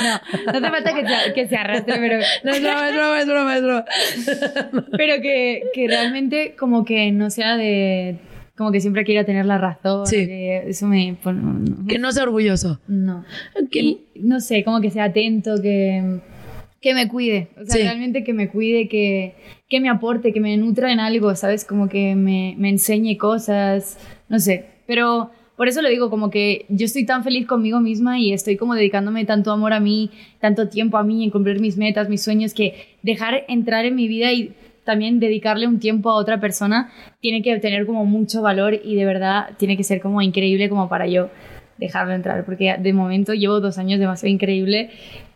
No, 0.52 0.60
no 0.60 0.66
hace 0.66 0.70
falta 0.70 0.94
que 0.94 1.06
se, 1.06 1.32
que 1.34 1.48
se 1.48 1.56
arrastre, 1.56 1.94
pero, 1.98 2.18
No, 2.44 2.50
es 2.50 2.62
broma, 2.62 2.88
es 2.88 2.94
broma, 2.94 3.20
es 3.20 3.26
broma, 3.26 3.56
es 3.56 3.62
broma. 3.62 3.84
pero 4.96 5.20
que, 5.20 5.64
que 5.74 5.86
realmente 5.86 6.56
como 6.58 6.84
que 6.86 7.12
no 7.12 7.28
sea 7.28 7.58
de... 7.58 8.16
Como 8.56 8.72
que 8.72 8.80
siempre 8.80 9.04
quiera 9.04 9.24
tener 9.24 9.44
la 9.44 9.58
razón. 9.58 10.06
Sí. 10.06 10.26
que 10.26 10.68
eso 10.68 10.86
me... 10.86 11.18
pues, 11.22 11.36
no, 11.36 11.52
no. 11.52 11.86
Que 11.86 11.98
no 11.98 12.10
sea 12.10 12.22
orgulloso. 12.22 12.80
No. 12.86 13.26
Que- 13.70 13.80
Y, 13.80 14.06
no 14.14 14.40
sé, 14.40 14.64
como 14.64 14.80
que 14.80 14.90
sea 14.90 15.04
atento, 15.04 15.60
que, 15.60 16.20
que 16.82 16.94
me 16.94 17.08
cuide. 17.08 17.48
O 17.60 17.64
sea, 17.64 17.76
Sí. 17.76 17.82
realmente 17.82 18.24
que 18.24 18.32
me 18.34 18.48
cuide, 18.48 18.88
que, 18.88 19.34
que 19.70 19.80
me 19.80 19.88
aporte, 19.88 20.32
que 20.32 20.40
me 20.40 20.56
nutra 20.58 20.92
en 20.92 21.00
algo, 21.00 21.34
¿sabes? 21.36 21.64
Como 21.64 21.88
que 21.88 22.14
me, 22.16 22.54
me 22.58 22.68
enseñe 22.68 23.16
cosas, 23.16 23.98
no 24.28 24.38
sé. 24.40 24.66
Pero 24.86 25.30
por 25.56 25.68
eso 25.68 25.80
lo 25.80 25.88
digo, 25.88 26.10
como 26.10 26.28
que 26.30 26.66
yo 26.68 26.84
estoy 26.86 27.06
tan 27.06 27.22
feliz 27.22 27.46
conmigo 27.46 27.78
misma 27.80 28.18
y 28.18 28.32
estoy 28.32 28.56
como 28.56 28.74
dedicándome 28.74 29.24
tanto 29.24 29.52
amor 29.52 29.72
a 29.72 29.80
mí, 29.80 30.10
tanto 30.40 30.68
tiempo 30.68 30.98
a 30.98 31.04
mí, 31.04 31.22
en 31.22 31.30
cumplir 31.30 31.60
mis 31.60 31.76
metas, 31.76 32.08
mis 32.08 32.22
sueños, 32.22 32.52
que 32.52 32.74
dejar 33.02 33.44
entrar 33.48 33.84
en 33.84 33.94
mi 33.94 34.08
vida 34.08 34.32
y 34.32 34.52
también 34.84 35.20
dedicarle 35.20 35.68
un 35.68 35.78
tiempo 35.78 36.10
a 36.10 36.14
otra 36.16 36.40
persona 36.40 36.90
tiene 37.20 37.42
que 37.42 37.56
tener 37.60 37.86
como 37.86 38.04
mucho 38.04 38.42
valor 38.42 38.74
y 38.82 38.96
de 38.96 39.04
verdad 39.04 39.50
tiene 39.56 39.76
que 39.76 39.84
ser 39.84 40.00
como 40.00 40.20
increíble 40.20 40.68
como 40.68 40.88
para 40.88 41.06
yo 41.06 41.30
dejarlo 41.82 42.14
entrar, 42.14 42.44
porque 42.44 42.76
de 42.78 42.92
momento 42.92 43.34
llevo 43.34 43.60
dos 43.60 43.78
años 43.78 44.00
demasiado 44.00 44.32
increíble 44.32 44.90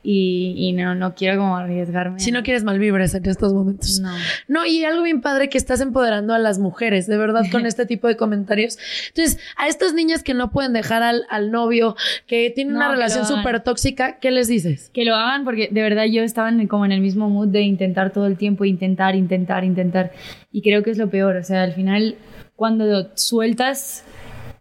y, 0.09 0.55
y 0.57 0.72
no, 0.72 0.94
no 0.94 1.16
quiero 1.16 1.36
como 1.38 1.57
arriesgarme. 1.57 2.20
Si 2.20 2.30
no 2.30 2.44
quieres 2.44 2.62
malvibres 2.62 3.12
en 3.14 3.26
estos 3.28 3.53
momentos. 3.53 3.99
No. 4.01 4.12
No, 4.47 4.64
y 4.64 4.84
algo 4.84 5.03
bien 5.03 5.20
padre 5.20 5.49
que 5.49 5.59
estás 5.59 5.80
empoderando 5.80 6.32
a 6.32 6.38
las 6.38 6.61
mujeres, 6.61 7.09
de 7.09 7.16
verdad, 7.16 7.42
con 7.51 7.66
este 7.66 7.86
tipo 7.86 8.07
de 8.07 8.16
comentarios. 8.16 8.78
Entonces, 9.09 9.40
a 9.57 9.66
estas 9.66 9.94
niñas 9.94 10.22
que 10.22 10.32
no 10.32 10.53
pueden 10.53 10.72
dejar 10.72 11.03
al, 11.03 11.22
al 11.28 11.51
novio, 11.51 11.97
que 12.28 12.51
tienen 12.55 12.74
No, 12.74 12.78
una 12.80 12.88
que 12.90 12.94
relación 12.94 13.26
súper 13.26 13.64
tóxica, 13.64 14.20
¿qué 14.20 14.30
les 14.30 14.47
dices? 14.47 14.90
Que 14.94 15.05
lo 15.05 15.16
hagan 15.16 15.42
porque 15.44 15.68
de 15.72 15.82
verdad 15.82 16.05
yo 16.05 16.22
estaba 16.22 16.51
en- 16.51 16.68
como 16.68 16.84
en 16.84 16.92
el 16.92 17.01
mismo 17.01 17.28
mood 17.28 17.49
de 17.49 17.62
intentar 17.62 18.12
todo 18.12 18.26
el 18.28 18.36
tiempo, 18.36 18.64
intentar, 18.64 19.16
intentar, 19.16 19.64
intentar. 19.64 20.12
Y 20.53 20.62
creo 20.62 20.84
que 20.84 20.90
es 20.90 20.99
lo 20.99 21.11
peor. 21.11 21.34
O 21.36 21.42
sea, 21.42 21.64
al 21.64 21.72
final, 21.72 22.14
cuando 22.55 23.11
sueltas 23.16 24.05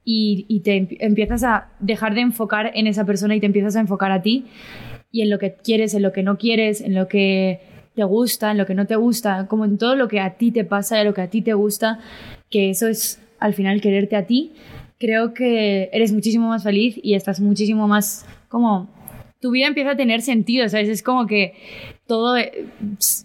y, 0.05 0.61
te 0.63 0.77
empi- 0.77 0.97
empiezas 0.99 1.43
a 1.43 1.69
dejar 1.79 2.13
de 2.13 2.21
enfocar 2.21 2.71
en 2.75 2.87
esa 2.87 3.05
persona 3.05 3.35
y 3.35 3.39
te 3.39 3.47
empiezas 3.47 3.75
a 3.75 3.79
enfocar 3.79 4.11
a 4.11 4.21
ti 4.21 4.45
y 5.11 5.21
en 5.21 5.29
lo 5.29 5.39
que 5.39 5.55
quieres, 5.55 5.93
en 5.95 6.03
lo 6.03 6.13
que 6.13 6.23
no 6.23 6.37
quieres, 6.37 6.79
en 6.81 6.93
lo 6.93 7.07
que 7.07 7.59
te 7.95 8.03
gusta, 8.03 8.51
en 8.51 8.57
lo 8.57 8.65
que 8.65 8.75
no 8.75 8.85
te 8.85 8.95
gusta, 8.95 9.47
como 9.47 9.65
en 9.65 9.77
todo 9.77 9.95
lo 9.95 10.07
que 10.07 10.19
a 10.19 10.35
ti 10.35 10.51
te 10.51 10.63
pasa, 10.63 10.99
en 10.99 11.07
lo 11.07 11.13
que 11.13 11.21
a 11.21 11.29
ti 11.29 11.41
te 11.41 11.53
gusta, 11.53 11.99
que 12.49 12.69
eso 12.69 12.87
es 12.87 13.19
al 13.39 13.53
final 13.53 13.81
quererte 13.81 14.15
a 14.15 14.25
ti, 14.25 14.51
creo 14.99 15.33
que 15.33 15.89
eres 15.91 16.13
muchísimo 16.13 16.49
más 16.49 16.63
feliz 16.63 16.99
y 17.01 17.15
estás 17.15 17.39
muchísimo 17.39 17.87
más 17.87 18.25
como 18.49 18.93
tu 19.41 19.51
vida 19.51 19.67
empieza 19.67 19.91
a 19.91 19.95
tener 19.95 20.21
sentido, 20.21 20.67
¿sabes? 20.69 20.89
Es 20.89 21.03
como 21.03 21.27
que 21.27 21.53
todo, 22.07 22.35
eh, 22.37 22.65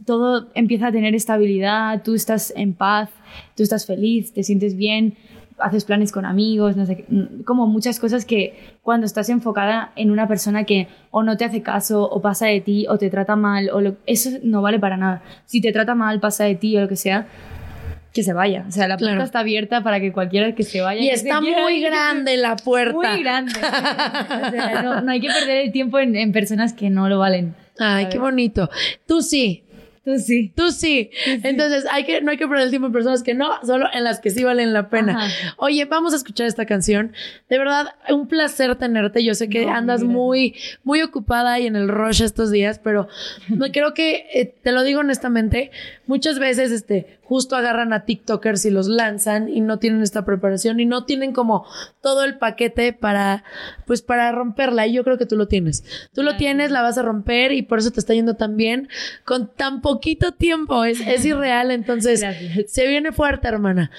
todo 0.05 0.49
empieza 0.55 0.89
a 0.89 0.93
tener 0.93 1.15
estabilidad, 1.15 2.03
tú 2.03 2.15
estás 2.15 2.53
en 2.57 2.75
paz, 2.75 3.11
tú 3.57 3.63
estás 3.63 3.87
feliz, 3.87 4.33
te 4.33 4.43
sientes 4.43 4.77
bien, 4.77 5.15
haces 5.61 5.85
planes 5.85 6.13
con 6.13 6.25
amigos, 6.25 6.77
no 6.77 6.87
sé, 6.87 7.05
como 7.47 7.67
muchas 7.67 7.99
cosas 8.01 8.25
que 8.25 8.55
cuando 8.83 9.07
estás 9.07 9.29
enfocada 9.29 9.93
en 9.97 10.11
una 10.11 10.27
persona 10.29 10.65
que 10.65 10.89
o 11.11 11.23
no 11.23 11.37
te 11.37 11.45
hace 11.45 11.63
caso, 11.63 12.03
o 12.09 12.21
pasa 12.21 12.47
de 12.47 12.61
ti, 12.61 12.87
o 12.89 12.99
te 12.99 13.11
trata 13.11 13.37
mal, 13.37 13.71
o 13.73 13.81
lo- 13.81 13.97
eso 14.07 14.31
no 14.43 14.63
vale 14.63 14.79
para 14.79 14.97
nada. 14.97 15.23
Si 15.47 15.61
te 15.61 15.73
trata 15.73 15.95
mal, 15.95 16.21
pasa 16.21 16.45
de 16.45 16.55
ti 16.55 16.77
o 16.77 16.81
lo 16.81 16.89
que 16.89 16.97
sea, 16.97 17.27
que 18.13 18.23
se 18.25 18.33
vaya. 18.33 18.65
O 18.67 18.73
sea, 18.73 18.89
la 18.89 18.97
puerta 18.97 19.13
Claro. 19.15 19.25
está 19.25 19.39
abierta 19.41 19.83
para 19.85 20.01
que 20.01 20.13
cualquiera 20.13 20.53
que 20.55 20.65
se 20.65 20.81
vaya. 20.81 21.01
Y 21.01 21.09
que 21.09 21.15
está 21.15 21.41
muy 21.41 21.75
ir, 21.77 21.87
grande 21.87 22.37
la 22.37 22.57
puerta. 22.57 22.93
Muy 23.13 23.23
grande. 23.23 23.53
O 23.55 24.51
sea, 24.51 24.83
no, 24.83 25.01
no 25.01 25.13
hay 25.13 25.21
que 25.21 25.29
perder 25.29 25.67
el 25.67 25.73
tiempo 25.73 25.99
en, 26.01 26.17
en 26.17 26.33
personas 26.33 26.73
que 26.73 26.91
no 26.91 27.09
lo 27.09 27.19
valen. 27.21 27.55
Ay, 27.79 28.09
qué 28.11 28.19
bonito. 28.19 28.69
Tú 29.07 29.23
sí. 29.23 29.63
Tú 30.05 30.19
sí. 30.19 30.53
Tú 30.57 30.71
sí. 30.71 31.11
Entonces, 31.27 31.85
hay 31.91 32.05
que, 32.05 32.23
no 32.23 32.31
hay 32.31 32.39
que 32.39 32.49
perder 32.49 32.65
el 32.65 32.71
tiempo 32.71 32.87
en 32.87 32.93
personas 32.93 33.23
que 33.23 33.35
no, 33.35 33.51
solo 33.65 33.87
en 33.93 34.03
las 34.03 34.21
que 34.21 34.31
sí 34.31 34.43
valen 34.43 34.73
la 34.73 34.89
pena. 34.89 35.27
Ajá. 35.27 35.55
Oye, 35.59 35.85
vamos 35.85 36.15
a 36.15 36.17
escuchar 36.17 36.47
esta 36.47 36.65
canción. 36.65 37.13
De 37.51 37.59
verdad, 37.59 37.95
un 38.09 38.27
placer 38.27 38.75
tenerte. 38.77 39.23
Yo 39.23 39.35
sé 39.35 39.49
que 39.49 39.67
No, 39.67 39.73
andas 39.73 40.03
muy, 40.03 40.55
muy 40.85 41.03
ocupada 41.03 41.59
y 41.61 41.67
en 41.67 41.77
el 41.77 41.89
rush 41.89 42.23
estos 42.23 42.51
días, 42.51 42.79
pero 42.83 43.09
me 43.49 43.71
creo 43.73 43.93
que, 43.93 44.27
eh, 44.33 44.55
te 44.63 44.73
lo 44.73 44.83
digo 44.85 45.01
honestamente, 45.01 45.71
muchas 46.07 46.39
veces, 46.39 46.73
este, 46.73 47.19
justo 47.31 47.55
agarran 47.55 47.93
a 47.93 48.07
TikTokers 48.07 48.65
y 48.65 48.71
los 48.71 48.89
lanzan 48.89 49.49
y 49.49 49.61
no 49.61 49.79
tienen 49.79 50.03
esta 50.03 50.25
preparación 50.25 50.81
y 50.81 50.85
no 50.85 51.05
tienen 51.05 51.33
como 51.33 51.65
todo 52.03 52.25
el 52.25 52.39
paquete 52.39 52.93
para, 52.93 53.45
pues, 53.87 54.03
para 54.03 54.33
romperla. 54.33 54.89
Y 54.89 54.95
yo 54.95 55.05
creo 55.05 55.17
que 55.17 55.27
tú 55.27 55.37
lo 55.37 55.47
tienes. 55.47 55.85
Tú 56.13 56.25
lo 56.25 56.37
tienes, 56.37 56.73
la 56.73 56.83
vas 56.83 56.99
a 56.99 57.03
romper 57.03 57.53
y 57.53 57.63
por 57.63 57.79
eso 57.79 57.93
te 57.93 58.01
está 58.01 58.15
yendo 58.15 58.35
tan 58.35 58.57
bien 58.57 58.89
con 59.25 59.55
tan 59.55 59.81
poquito 59.81 60.33
tiempo. 60.33 60.83
Es, 60.85 60.99
es 61.07 61.25
irreal. 61.25 61.71
Entonces, 61.71 62.21
Gracias. 62.21 62.73
se 62.73 62.89
viene 62.89 63.13
fuerte, 63.13 63.47
hermana. 63.47 63.93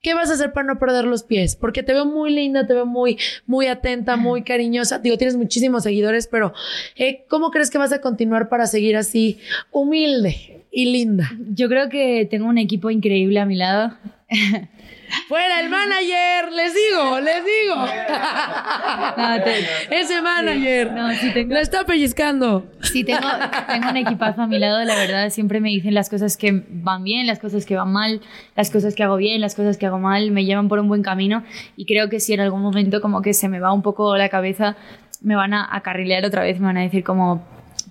¿Qué 0.00 0.14
vas 0.14 0.30
a 0.30 0.34
hacer 0.34 0.52
para 0.52 0.68
no 0.68 0.78
perder 0.78 1.06
los 1.06 1.24
pies? 1.24 1.56
Porque 1.56 1.82
te 1.82 1.92
veo 1.92 2.06
muy 2.06 2.32
linda, 2.32 2.68
te 2.68 2.74
veo 2.74 2.86
muy, 2.86 3.18
muy 3.46 3.66
atenta, 3.66 4.14
muy 4.14 4.44
cariñosa. 4.44 5.00
Digo, 5.00 5.18
tienes 5.18 5.34
muchísimos 5.34 5.82
seguidores, 5.82 6.28
pero 6.28 6.54
eh, 6.94 7.24
¿cómo 7.28 7.50
crees 7.50 7.68
que 7.68 7.78
vas 7.78 7.90
a 7.90 8.00
continuar 8.00 8.48
para 8.48 8.68
seguir 8.68 8.96
así 8.96 9.40
humilde 9.72 10.65
y 10.78 10.92
linda? 10.92 11.30
Yo 11.54 11.68
creo 11.68 11.88
que 11.88 12.26
tengo 12.30 12.46
un 12.48 12.58
equipo 12.58 12.90
increíble 12.90 13.40
a 13.40 13.46
mi 13.46 13.56
lado. 13.56 13.92
Fuera 15.28 15.60
el 15.60 15.70
manager, 15.70 16.52
les 16.52 16.74
digo, 16.74 17.20
les 17.20 17.42
digo. 17.44 17.76
No, 19.16 19.42
te- 19.42 19.98
Ese 20.00 20.20
manager 20.20 20.92
No, 20.92 21.12
sí 21.14 21.30
tengo- 21.32 21.54
lo 21.54 21.60
está 21.60 21.84
pellizcando. 21.86 22.66
Sí, 22.82 23.04
tengo, 23.04 23.26
tengo 23.68 23.88
un 23.88 23.96
equipazo 23.96 24.42
a 24.42 24.46
mi 24.46 24.58
lado, 24.58 24.84
la 24.84 24.94
verdad. 24.96 25.30
Siempre 25.30 25.60
me 25.60 25.70
dicen 25.70 25.94
las 25.94 26.10
cosas 26.10 26.36
que 26.36 26.64
van 26.68 27.04
bien, 27.04 27.26
las 27.26 27.38
cosas 27.38 27.64
que 27.64 27.76
van 27.76 27.92
mal, 27.92 28.20
las 28.56 28.70
cosas 28.70 28.94
que 28.94 29.02
hago 29.02 29.16
bien, 29.16 29.40
las 29.40 29.54
cosas 29.54 29.78
que 29.78 29.86
hago 29.86 29.98
mal, 29.98 30.30
me 30.32 30.44
llevan 30.44 30.68
por 30.68 30.78
un 30.80 30.88
buen 30.88 31.02
camino. 31.02 31.42
Y 31.76 31.86
creo 31.86 32.08
que 32.10 32.20
si 32.20 32.34
en 32.34 32.40
algún 32.40 32.60
momento 32.62 33.00
como 33.00 33.22
que 33.22 33.32
se 33.32 33.48
me 33.48 33.60
va 33.60 33.72
un 33.72 33.82
poco 33.82 34.16
la 34.16 34.28
cabeza, 34.28 34.76
me 35.22 35.36
van 35.36 35.54
a 35.54 35.74
acarrilear 35.74 36.24
otra 36.26 36.42
vez, 36.42 36.60
me 36.60 36.66
van 36.66 36.76
a 36.78 36.82
decir 36.82 37.02
como, 37.04 37.42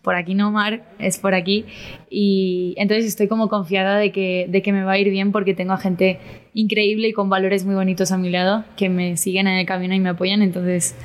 por 0.06 0.16
aquí 0.16 0.36
no, 0.36 0.52
Mar, 0.52 0.84
es 1.00 1.18
por 1.18 1.34
aquí. 1.34 1.66
Y 2.10 2.76
entonces 2.78 3.06
estoy 3.08 3.28
como 3.28 3.50
confiada 3.50 3.98
de 3.98 4.12
que, 4.12 4.46
de 4.48 4.62
que 4.62 4.72
me 4.72 4.84
va 4.84 4.94
a 4.94 5.00
ir 5.00 5.10
bien 5.10 5.32
porque 5.32 5.56
tengo 5.56 5.74
a 5.74 5.78
gente 5.78 6.20
increíble 6.54 7.08
y 7.08 7.14
con 7.14 7.28
valores 7.28 7.66
muy 7.66 7.74
bonitos 7.74 8.12
a 8.12 8.18
mi 8.18 8.30
lado 8.30 8.64
que 8.78 8.88
me 8.88 9.18
siguen 9.18 9.48
en 9.48 9.58
el 9.58 9.66
camino 9.66 9.96
y 9.96 10.00
me 10.00 10.10
apoyan. 10.10 10.44
Entonces 10.44 10.96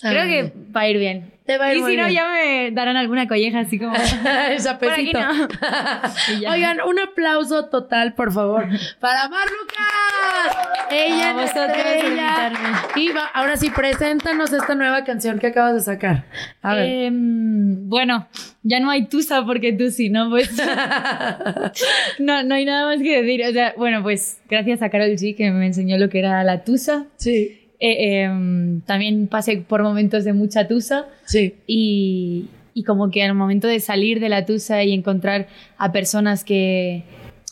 creo 0.00 0.22
Ay. 0.22 0.28
que 0.28 0.52
va 0.76 0.82
a 0.82 0.88
ir 0.90 0.98
bien. 0.98 1.32
Te 1.50 1.58
va 1.58 1.64
a 1.64 1.72
ir 1.72 1.78
y 1.78 1.80
muy 1.80 1.90
si 1.90 1.96
no, 1.96 2.08
ya 2.08 2.28
me 2.28 2.70
darán 2.70 2.96
alguna 2.96 3.26
colleja 3.26 3.58
así 3.58 3.76
como... 3.76 3.92
El 4.48 4.60
sapecito. 4.60 5.18
no. 6.44 6.50
Oigan, 6.52 6.80
un 6.82 7.00
aplauso 7.00 7.64
total, 7.64 8.14
por 8.14 8.32
favor, 8.32 8.68
para 9.00 9.28
Mar 9.28 9.48
Lucas. 9.50 10.56
Ella 10.92 11.42
estrella. 11.42 12.06
invitarme. 12.06 12.68
Y 12.94 13.08
va- 13.08 13.26
ahora 13.34 13.56
sí, 13.56 13.68
preséntanos 13.70 14.52
esta 14.52 14.76
nueva 14.76 15.02
canción 15.02 15.40
que 15.40 15.48
acabas 15.48 15.74
de 15.74 15.80
sacar. 15.80 16.22
A 16.62 16.76
ver. 16.76 16.84
Em, 16.86 17.88
bueno, 17.88 18.28
ya 18.62 18.78
no 18.78 18.88
hay 18.88 19.06
tusa 19.08 19.44
porque 19.44 19.72
tú 19.72 19.90
sí, 19.90 20.08
¿no? 20.08 20.30
Pues 20.30 20.50
no, 22.20 22.44
no 22.44 22.54
hay 22.54 22.64
nada 22.64 22.86
más 22.86 23.02
que 23.02 23.22
decir. 23.22 23.44
O 23.44 23.52
sea, 23.52 23.74
bueno, 23.76 24.04
pues 24.04 24.40
gracias 24.48 24.82
a 24.82 24.90
Carol 24.90 25.08
G 25.10 25.36
que 25.36 25.50
me 25.50 25.66
enseñó 25.66 25.98
lo 25.98 26.08
que 26.08 26.20
era 26.20 26.44
la 26.44 26.62
tusa. 26.62 27.06
sí, 27.16 27.59
Eh, 27.80 28.24
em, 28.24 28.82
también 28.82 29.26
pasé 29.26 29.56
por 29.56 29.82
momentos 29.82 30.24
de 30.24 30.34
mucha 30.34 30.68
tusa 30.68 31.06
sí. 31.24 31.54
y, 31.66 32.44
y 32.74 32.84
como 32.84 33.10
que 33.10 33.22
al 33.22 33.34
momento 33.34 33.68
de 33.68 33.80
salir 33.80 34.20
de 34.20 34.28
la 34.28 34.44
tusa 34.44 34.84
y 34.84 34.92
encontrar 34.92 35.48
a 35.78 35.90
personas 35.90 36.44
que, 36.44 37.04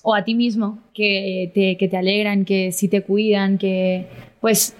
o 0.02 0.14
a 0.14 0.24
ti 0.24 0.34
mismo, 0.34 0.80
que 0.92 1.50
te, 1.54 1.76
que 1.76 1.88
te 1.88 1.96
alegran, 1.96 2.44
que 2.44 2.72
sí 2.72 2.88
te 2.88 3.02
cuidan, 3.02 3.58
que 3.58 4.06
pues 4.40 4.74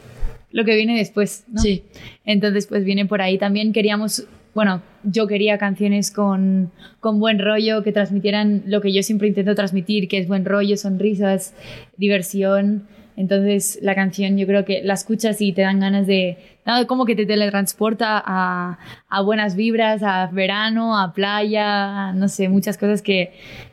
lo 0.50 0.64
que 0.64 0.76
viene 0.76 0.96
después, 0.96 1.44
¿no? 1.48 1.60
Sí. 1.60 1.82
Entonces 2.24 2.66
pues 2.66 2.84
viene 2.84 3.06
por 3.06 3.22
ahí. 3.22 3.38
También 3.38 3.72
queríamos, 3.72 4.26
bueno, 4.54 4.82
yo 5.02 5.26
quería 5.26 5.58
canciones 5.58 6.10
con, 6.10 6.70
con 7.00 7.20
buen 7.20 7.38
rollo, 7.38 7.82
que 7.82 7.92
transmitieran 7.92 8.62
lo 8.66 8.80
que 8.80 8.92
yo 8.92 9.02
siempre 9.02 9.28
intento 9.28 9.54
transmitir, 9.54 10.08
que 10.08 10.18
es 10.18 10.28
buen 10.28 10.44
rollo, 10.44 10.76
sonrisas, 10.76 11.54
diversión. 11.96 12.86
Entonces 13.18 13.80
la 13.82 13.96
canción 13.96 14.38
yo 14.38 14.46
creo 14.46 14.64
que 14.64 14.80
la 14.84 14.94
escuchas 14.94 15.40
y 15.40 15.52
te 15.52 15.62
dan 15.62 15.80
ganas 15.80 16.06
de, 16.06 16.38
como 16.86 17.04
que 17.04 17.16
te 17.16 17.26
teletransporta 17.26 18.22
a, 18.24 18.78
a 19.08 19.22
buenas 19.22 19.56
vibras, 19.56 20.04
a 20.04 20.28
verano, 20.28 20.96
a 20.96 21.12
playa, 21.12 22.12
no 22.12 22.28
sé, 22.28 22.48
muchas 22.48 22.78
cosas 22.78 23.02
que, 23.02 23.32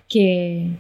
que, 0.10 0.72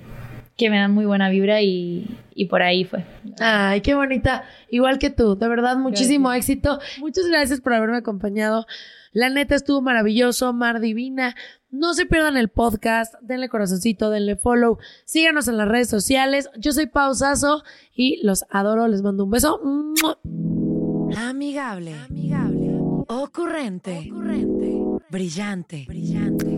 que 0.57 0.69
me 0.69 0.77
dan 0.77 0.91
muy 0.93 1.05
buena 1.05 1.29
vibra 1.29 1.61
y, 1.61 2.17
y 2.33 2.45
por 2.45 2.61
ahí 2.61 2.85
fue. 2.85 3.05
Ay, 3.39 3.81
qué 3.81 3.93
bonita. 3.95 4.43
Igual 4.69 4.99
que 4.99 5.09
tú, 5.09 5.35
de 5.35 5.47
verdad, 5.47 5.77
muchísimo 5.77 6.31
éxito. 6.31 6.79
Muchas 6.99 7.27
gracias 7.27 7.61
por 7.61 7.73
haberme 7.73 7.97
acompañado. 7.97 8.65
La 9.11 9.29
neta 9.29 9.55
estuvo 9.55 9.81
maravilloso, 9.81 10.51
Mar 10.51 10.81
Divina. 10.81 11.35
No 11.71 11.93
se 11.93 12.05
pierdan 12.05 12.37
el 12.37 12.49
podcast, 12.49 13.15
denle 13.21 13.49
corazoncito, 13.49 14.09
denle 14.09 14.37
follow, 14.37 14.77
síganos 15.03 15.47
en 15.47 15.57
las 15.57 15.67
redes 15.67 15.89
sociales. 15.89 16.49
Yo 16.57 16.71
soy 16.71 16.87
Pausazo 16.87 17.63
y 17.93 18.25
los 18.25 18.45
adoro, 18.49 18.87
les 18.87 19.01
mando 19.01 19.25
un 19.25 19.31
beso. 19.31 19.59
Amigable, 21.17 21.95
amigable, 22.09 22.77
ocurrente, 23.07 24.09
brillante, 25.09 25.85
brillante, 25.87 26.57